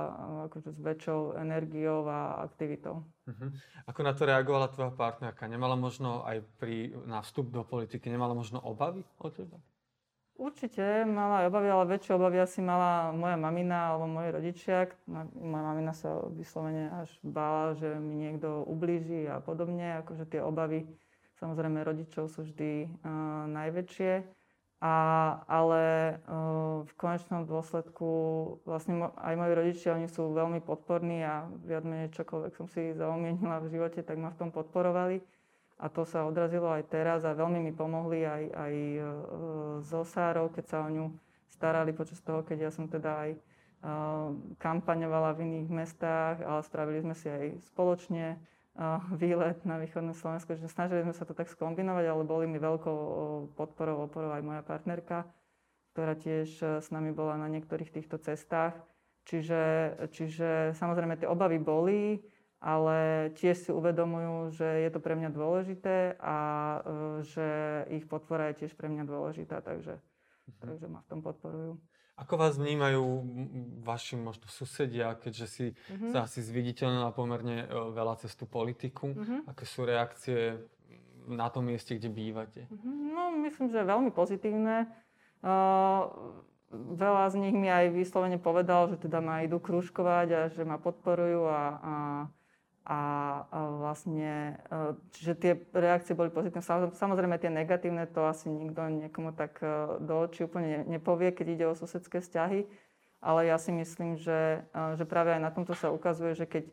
akože 0.53 0.69
s 0.69 0.79
väčšou 0.79 1.41
energiou 1.41 2.05
a 2.05 2.45
aktivitou. 2.45 3.01
Uh-huh. 3.25 3.49
Ako 3.89 4.05
na 4.05 4.13
to 4.13 4.29
reagovala 4.29 4.69
tvoja 4.69 4.93
partnerka? 4.93 5.49
Nemala 5.49 5.73
možno 5.73 6.21
aj 6.21 6.45
pri, 6.61 6.93
na 7.09 7.25
vstup 7.25 7.49
do 7.49 7.65
politiky, 7.65 8.13
nemala 8.13 8.37
možno 8.37 8.61
obavy 8.61 9.01
o 9.17 9.33
teba? 9.33 9.57
Určite 10.33 11.05
mala 11.05 11.45
aj 11.45 11.53
obavy, 11.53 11.69
ale 11.69 11.93
väčšie 11.93 12.17
obavy 12.17 12.41
asi 12.41 12.59
mala 12.65 13.13
moja 13.13 13.37
mamina 13.37 13.93
alebo 13.93 14.09
moji 14.09 14.29
rodičia. 14.33 14.89
Moja 15.05 15.63
mamina 15.63 15.93
sa 15.93 16.25
vyslovene 16.25 16.89
až 16.89 17.13
bála, 17.21 17.77
že 17.77 17.93
mi 18.01 18.17
niekto 18.17 18.65
ublíži 18.65 19.29
a 19.29 19.37
podobne. 19.45 20.01
Akože 20.01 20.25
tie 20.25 20.41
obavy 20.41 20.89
samozrejme 21.37 21.85
rodičov 21.85 22.33
sú 22.33 22.49
vždy 22.49 22.89
uh, 22.89 23.45
najväčšie. 23.45 24.41
A, 24.83 24.95
ale 25.47 26.17
uh, 26.27 26.83
v 26.83 26.93
konečnom 26.99 27.47
dôsledku 27.47 28.09
vlastne 28.67 29.15
aj 29.15 29.33
moji 29.39 29.53
rodičia, 29.55 29.95
oni 29.95 30.11
sú 30.11 30.33
veľmi 30.35 30.59
podporní 30.59 31.23
a 31.23 31.47
viac 31.63 31.87
menej 31.87 32.11
čokoľvek 32.11 32.51
som 32.57 32.67
si 32.67 32.91
zaumienila 32.91 33.63
v 33.63 33.71
živote, 33.71 34.03
tak 34.03 34.19
ma 34.19 34.33
v 34.33 34.39
tom 34.43 34.49
podporovali. 34.51 35.23
A 35.83 35.91
to 35.91 36.07
sa 36.07 36.23
odrazilo 36.23 36.71
aj 36.71 36.87
teraz 36.87 37.27
a 37.27 37.35
veľmi 37.35 37.59
mi 37.59 37.75
pomohli 37.75 38.23
aj, 38.23 38.43
aj 38.55 38.73
zo 39.83 40.07
Sárov, 40.07 40.55
keď 40.55 40.65
sa 40.71 40.77
o 40.79 40.87
ňu 40.87 41.11
starali 41.51 41.91
počas 41.91 42.23
toho, 42.23 42.39
keď 42.39 42.67
ja 42.67 42.71
som 42.71 42.87
teda 42.87 43.11
aj 43.27 43.31
kampaňovala 44.63 45.35
v 45.35 45.43
iných 45.43 45.69
mestách, 45.69 46.39
ale 46.39 46.63
spravili 46.63 47.03
sme 47.03 47.15
si 47.19 47.27
aj 47.27 47.59
spoločne 47.67 48.39
výlet 49.21 49.59
na 49.67 49.77
východné 49.77 50.17
Slovensko, 50.17 50.57
že 50.57 50.71
snažili 50.71 51.05
sme 51.05 51.13
sa 51.13 51.27
to 51.27 51.37
tak 51.37 51.51
skombinovať, 51.51 52.05
ale 52.09 52.23
boli 52.25 52.45
mi 52.49 52.57
veľkou 52.57 52.99
podporou, 53.53 54.09
oporou 54.09 54.33
aj 54.33 54.41
moja 54.41 54.63
partnerka, 54.65 55.29
ktorá 55.93 56.17
tiež 56.17 56.49
e, 56.57 56.65
s 56.81 56.89
nami 56.89 57.13
bola 57.13 57.37
na 57.37 57.45
niektorých 57.53 57.93
týchto 57.93 58.17
cestách. 58.17 58.73
Čiže, 59.29 59.61
čiže 60.09 60.73
samozrejme 60.73 61.21
tie 61.21 61.29
obavy 61.29 61.61
boli, 61.61 62.17
ale 62.63 63.29
tiež 63.35 63.67
si 63.67 63.71
uvedomujú, 63.75 64.55
že 64.55 64.63
je 64.63 64.89
to 64.89 65.03
pre 65.03 65.19
mňa 65.19 65.35
dôležité 65.35 66.15
a 66.15 66.37
e, 66.39 66.79
že 67.27 67.47
ich 67.91 68.07
podpora 68.07 68.55
je 68.55 68.63
tiež 68.63 68.79
pre 68.79 68.87
mňa 68.87 69.03
dôležitá, 69.03 69.59
takže, 69.59 69.99
mhm. 69.99 70.61
takže 70.63 70.85
ma 70.87 71.03
v 71.03 71.09
tom 71.11 71.19
podporujú. 71.19 71.75
Ako 72.13 72.37
vás 72.37 72.61
vnímajú 72.61 73.03
vaši 73.81 74.15
možno 74.15 74.45
susedia, 74.45 75.17
keďže 75.17 75.47
si 75.49 75.65
mm-hmm. 75.73 76.13
sa 76.13 76.29
asi 76.29 76.45
zviditeľnila 76.45 77.09
pomerne 77.09 77.65
e, 77.65 77.67
veľa 77.67 78.21
cez 78.21 78.37
tú 78.37 78.45
politiku? 78.45 79.17
Mm-hmm. 79.17 79.49
Aké 79.49 79.65
sú 79.65 79.81
reakcie 79.81 80.61
na 81.25 81.49
tom 81.49 81.65
mieste, 81.65 81.97
kde 81.97 82.13
bývate? 82.13 82.69
Mm-hmm. 82.69 82.95
No, 83.17 83.33
myslím, 83.43 83.73
že 83.73 83.81
veľmi 83.81 84.13
pozitívne. 84.13 84.93
Uh, 85.43 86.05
veľa 86.73 87.33
z 87.33 87.35
nich 87.41 87.55
mi 87.57 87.67
aj 87.67 87.91
vyslovene 87.91 88.37
povedal, 88.37 88.93
že 88.93 89.01
teda 89.01 89.19
ma 89.19 89.41
idú 89.41 89.57
krúžkovať 89.57 90.27
a 90.31 90.41
že 90.53 90.63
ma 90.63 90.77
podporujú 90.77 91.49
a, 91.49 91.63
a 91.81 91.93
a, 92.83 92.99
vlastne, 93.79 94.59
e, 94.67 94.99
čiže 95.15 95.33
tie 95.39 95.51
reakcie 95.71 96.19
boli 96.19 96.27
pozitívne. 96.27 96.91
Samozrejme 96.91 97.39
tie 97.39 97.47
negatívne, 97.47 98.03
to 98.11 98.27
asi 98.27 98.51
nikto 98.51 98.91
niekomu 98.91 99.31
tak 99.31 99.63
e, 99.63 100.03
do 100.03 100.27
očí 100.27 100.43
úplne 100.43 100.83
nepovie, 100.83 101.31
keď 101.31 101.47
ide 101.47 101.65
o 101.71 101.79
susedské 101.79 102.19
vzťahy, 102.19 102.67
ale 103.23 103.47
ja 103.47 103.55
si 103.55 103.71
myslím, 103.71 104.19
že, 104.19 104.67
e, 104.75 104.99
že 104.99 105.07
práve 105.07 105.31
aj 105.31 105.41
na 105.47 105.51
tomto 105.55 105.71
sa 105.79 105.95
ukazuje, 105.95 106.35
že 106.35 106.43
keď 106.43 106.67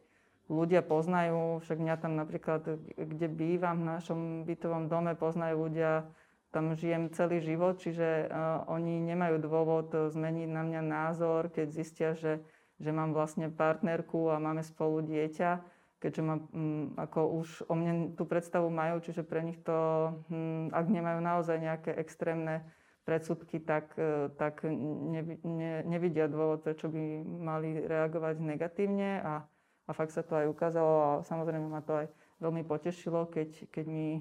ľudia 0.51 0.83
poznajú, 0.83 1.63
však 1.63 1.79
mňa 1.79 1.97
tam 2.03 2.19
napríklad, 2.19 2.83
kde 2.99 3.27
bývam 3.31 3.79
v 3.79 3.89
našom 3.95 4.21
bytovom 4.51 4.91
dome, 4.91 5.15
poznajú 5.15 5.71
ľudia, 5.71 6.11
tam 6.51 6.75
žijem 6.75 7.15
celý 7.15 7.39
život, 7.39 7.79
čiže 7.79 8.27
oni 8.67 8.99
nemajú 9.07 9.39
dôvod 9.39 9.95
zmeniť 10.11 10.51
na 10.51 10.67
mňa 10.67 10.83
názor, 10.83 11.47
keď 11.55 11.67
zistia, 11.71 12.19
že, 12.19 12.43
že 12.83 12.91
mám 12.91 13.15
vlastne 13.15 13.47
partnerku 13.47 14.35
a 14.35 14.43
máme 14.43 14.67
spolu 14.67 15.07
dieťa 15.07 15.63
keďže 16.01 16.23
ma, 16.25 16.37
m, 16.57 16.97
ako 16.97 17.45
už 17.45 17.49
o 17.69 17.77
mne 17.77 18.17
tú 18.17 18.25
predstavu 18.25 18.73
majú, 18.73 19.05
čiže 19.05 19.21
pre 19.23 19.45
nich 19.45 19.61
to, 19.61 20.11
m, 20.33 20.73
ak 20.73 20.89
nemajú 20.89 21.21
naozaj 21.21 21.61
nejaké 21.61 21.93
extrémne 21.95 22.65
predsudky, 23.05 23.61
tak, 23.61 23.93
e, 24.01 24.33
tak 24.41 24.65
ne, 24.65 25.37
ne, 25.45 25.73
nevidia 25.85 26.25
dôvod, 26.25 26.65
prečo 26.65 26.89
by 26.89 27.21
mali 27.25 27.85
reagovať 27.85 28.41
negatívne 28.41 29.21
a, 29.21 29.45
a 29.87 29.91
fakt 29.93 30.17
sa 30.17 30.25
to 30.25 30.41
aj 30.41 30.47
ukázalo 30.49 30.93
a 31.01 31.11
samozrejme 31.25 31.69
ma 31.69 31.85
to 31.85 32.01
aj 32.01 32.07
veľmi 32.41 32.65
potešilo, 32.65 33.29
keď, 33.29 33.69
keď 33.69 33.85
mi 33.85 34.21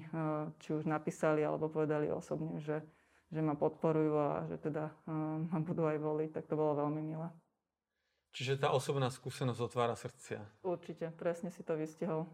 či 0.60 0.76
už 0.76 0.84
napísali 0.84 1.40
alebo 1.40 1.72
povedali 1.72 2.12
osobne, 2.12 2.60
že, 2.60 2.84
že 3.32 3.40
ma 3.40 3.56
podporujú 3.56 4.14
a 4.16 4.30
že 4.52 4.60
teda 4.60 4.92
e, 5.08 5.12
ma 5.48 5.58
budú 5.64 5.88
aj 5.88 5.96
voliť, 5.96 6.30
tak 6.36 6.44
to 6.44 6.60
bolo 6.60 6.76
veľmi 6.84 7.00
milé. 7.00 7.28
Čiže 8.30 8.62
tá 8.62 8.70
osobná 8.70 9.10
skúsenosť 9.10 9.60
otvára 9.60 9.98
srdcia. 9.98 10.38
Určite, 10.62 11.10
presne 11.18 11.50
si 11.50 11.66
to 11.66 11.74
vystihol. 11.74 12.30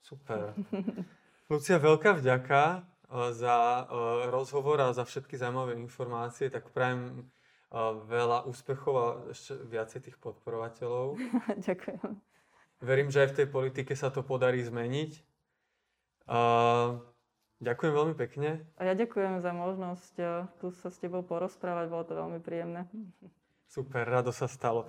Super. 0.00 0.56
Lucia, 1.52 1.76
veľká 1.80 2.16
vďaka 2.16 2.62
eh, 2.76 3.32
za 3.36 3.56
eh, 3.84 4.32
rozhovor 4.32 4.80
a 4.80 4.96
za 4.96 5.04
všetky 5.04 5.36
zaujímavé 5.36 5.76
informácie. 5.76 6.48
Tak 6.48 6.72
prajem 6.72 7.24
eh, 7.24 7.76
veľa 8.08 8.48
úspechov 8.48 8.94
a 8.96 9.06
ešte 9.32 9.56
viacej 9.68 10.08
tých 10.08 10.16
podporovateľov. 10.16 11.20
Ďakujem. 11.68 12.08
Verím, 12.78 13.08
že 13.10 13.26
aj 13.26 13.28
v 13.34 13.36
tej 13.42 13.48
politike 13.50 13.92
sa 13.98 14.08
to 14.08 14.22
podarí 14.22 14.62
zmeniť. 14.62 15.26
Ďakujem 17.58 17.92
veľmi 17.96 18.14
pekne. 18.14 18.62
A 18.78 18.86
ja 18.86 18.94
ďakujem 18.94 19.42
za 19.42 19.50
možnosť 19.50 20.14
tu 20.62 20.70
sa 20.70 20.86
s 20.86 21.02
tebou 21.02 21.26
porozprávať, 21.26 21.90
bolo 21.90 22.04
to 22.06 22.14
veľmi 22.14 22.38
príjemné. 22.38 22.86
Super, 23.66 24.06
rado 24.06 24.30
sa 24.30 24.46
stalo. 24.46 24.86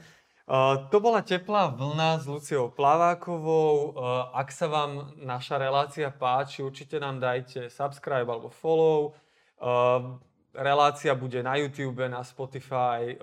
To 0.90 0.98
bola 0.98 1.22
teplá 1.22 1.70
vlna 1.70 2.18
s 2.18 2.26
Luciou 2.26 2.74
Plavákovou. 2.74 3.94
Uh, 3.94 4.34
ak 4.34 4.50
sa 4.50 4.66
vám 4.66 5.14
naša 5.22 5.62
relácia 5.62 6.10
páči, 6.10 6.66
určite 6.66 6.98
nám 6.98 7.22
dajte 7.22 7.70
subscribe 7.70 8.26
alebo 8.26 8.50
follow. 8.50 9.14
Uh, 9.62 10.18
relácia 10.58 11.14
bude 11.14 11.46
na 11.46 11.54
YouTube, 11.62 12.02
na 12.10 12.26
Spotify 12.26 13.14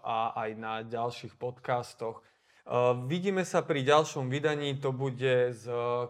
a 0.00 0.32
aj 0.40 0.50
na 0.56 0.80
ďalších 0.80 1.36
podcastoch. 1.36 2.24
Vidíme 3.10 3.42
sa 3.44 3.60
pri 3.66 3.82
ďalšom 3.82 4.30
vydaní, 4.30 4.78
to 4.78 4.94
bude 4.94 5.52
s 5.52 5.66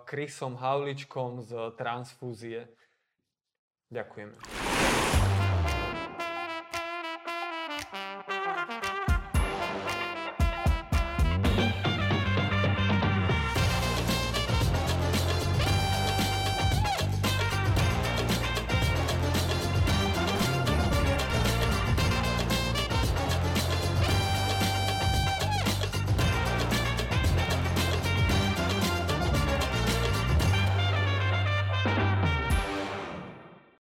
Chrisom 0.07 0.61
Havličkom 0.61 1.43
z 1.43 1.73
Transfúzie. 1.75 2.69
Ďakujeme. 3.91 5.20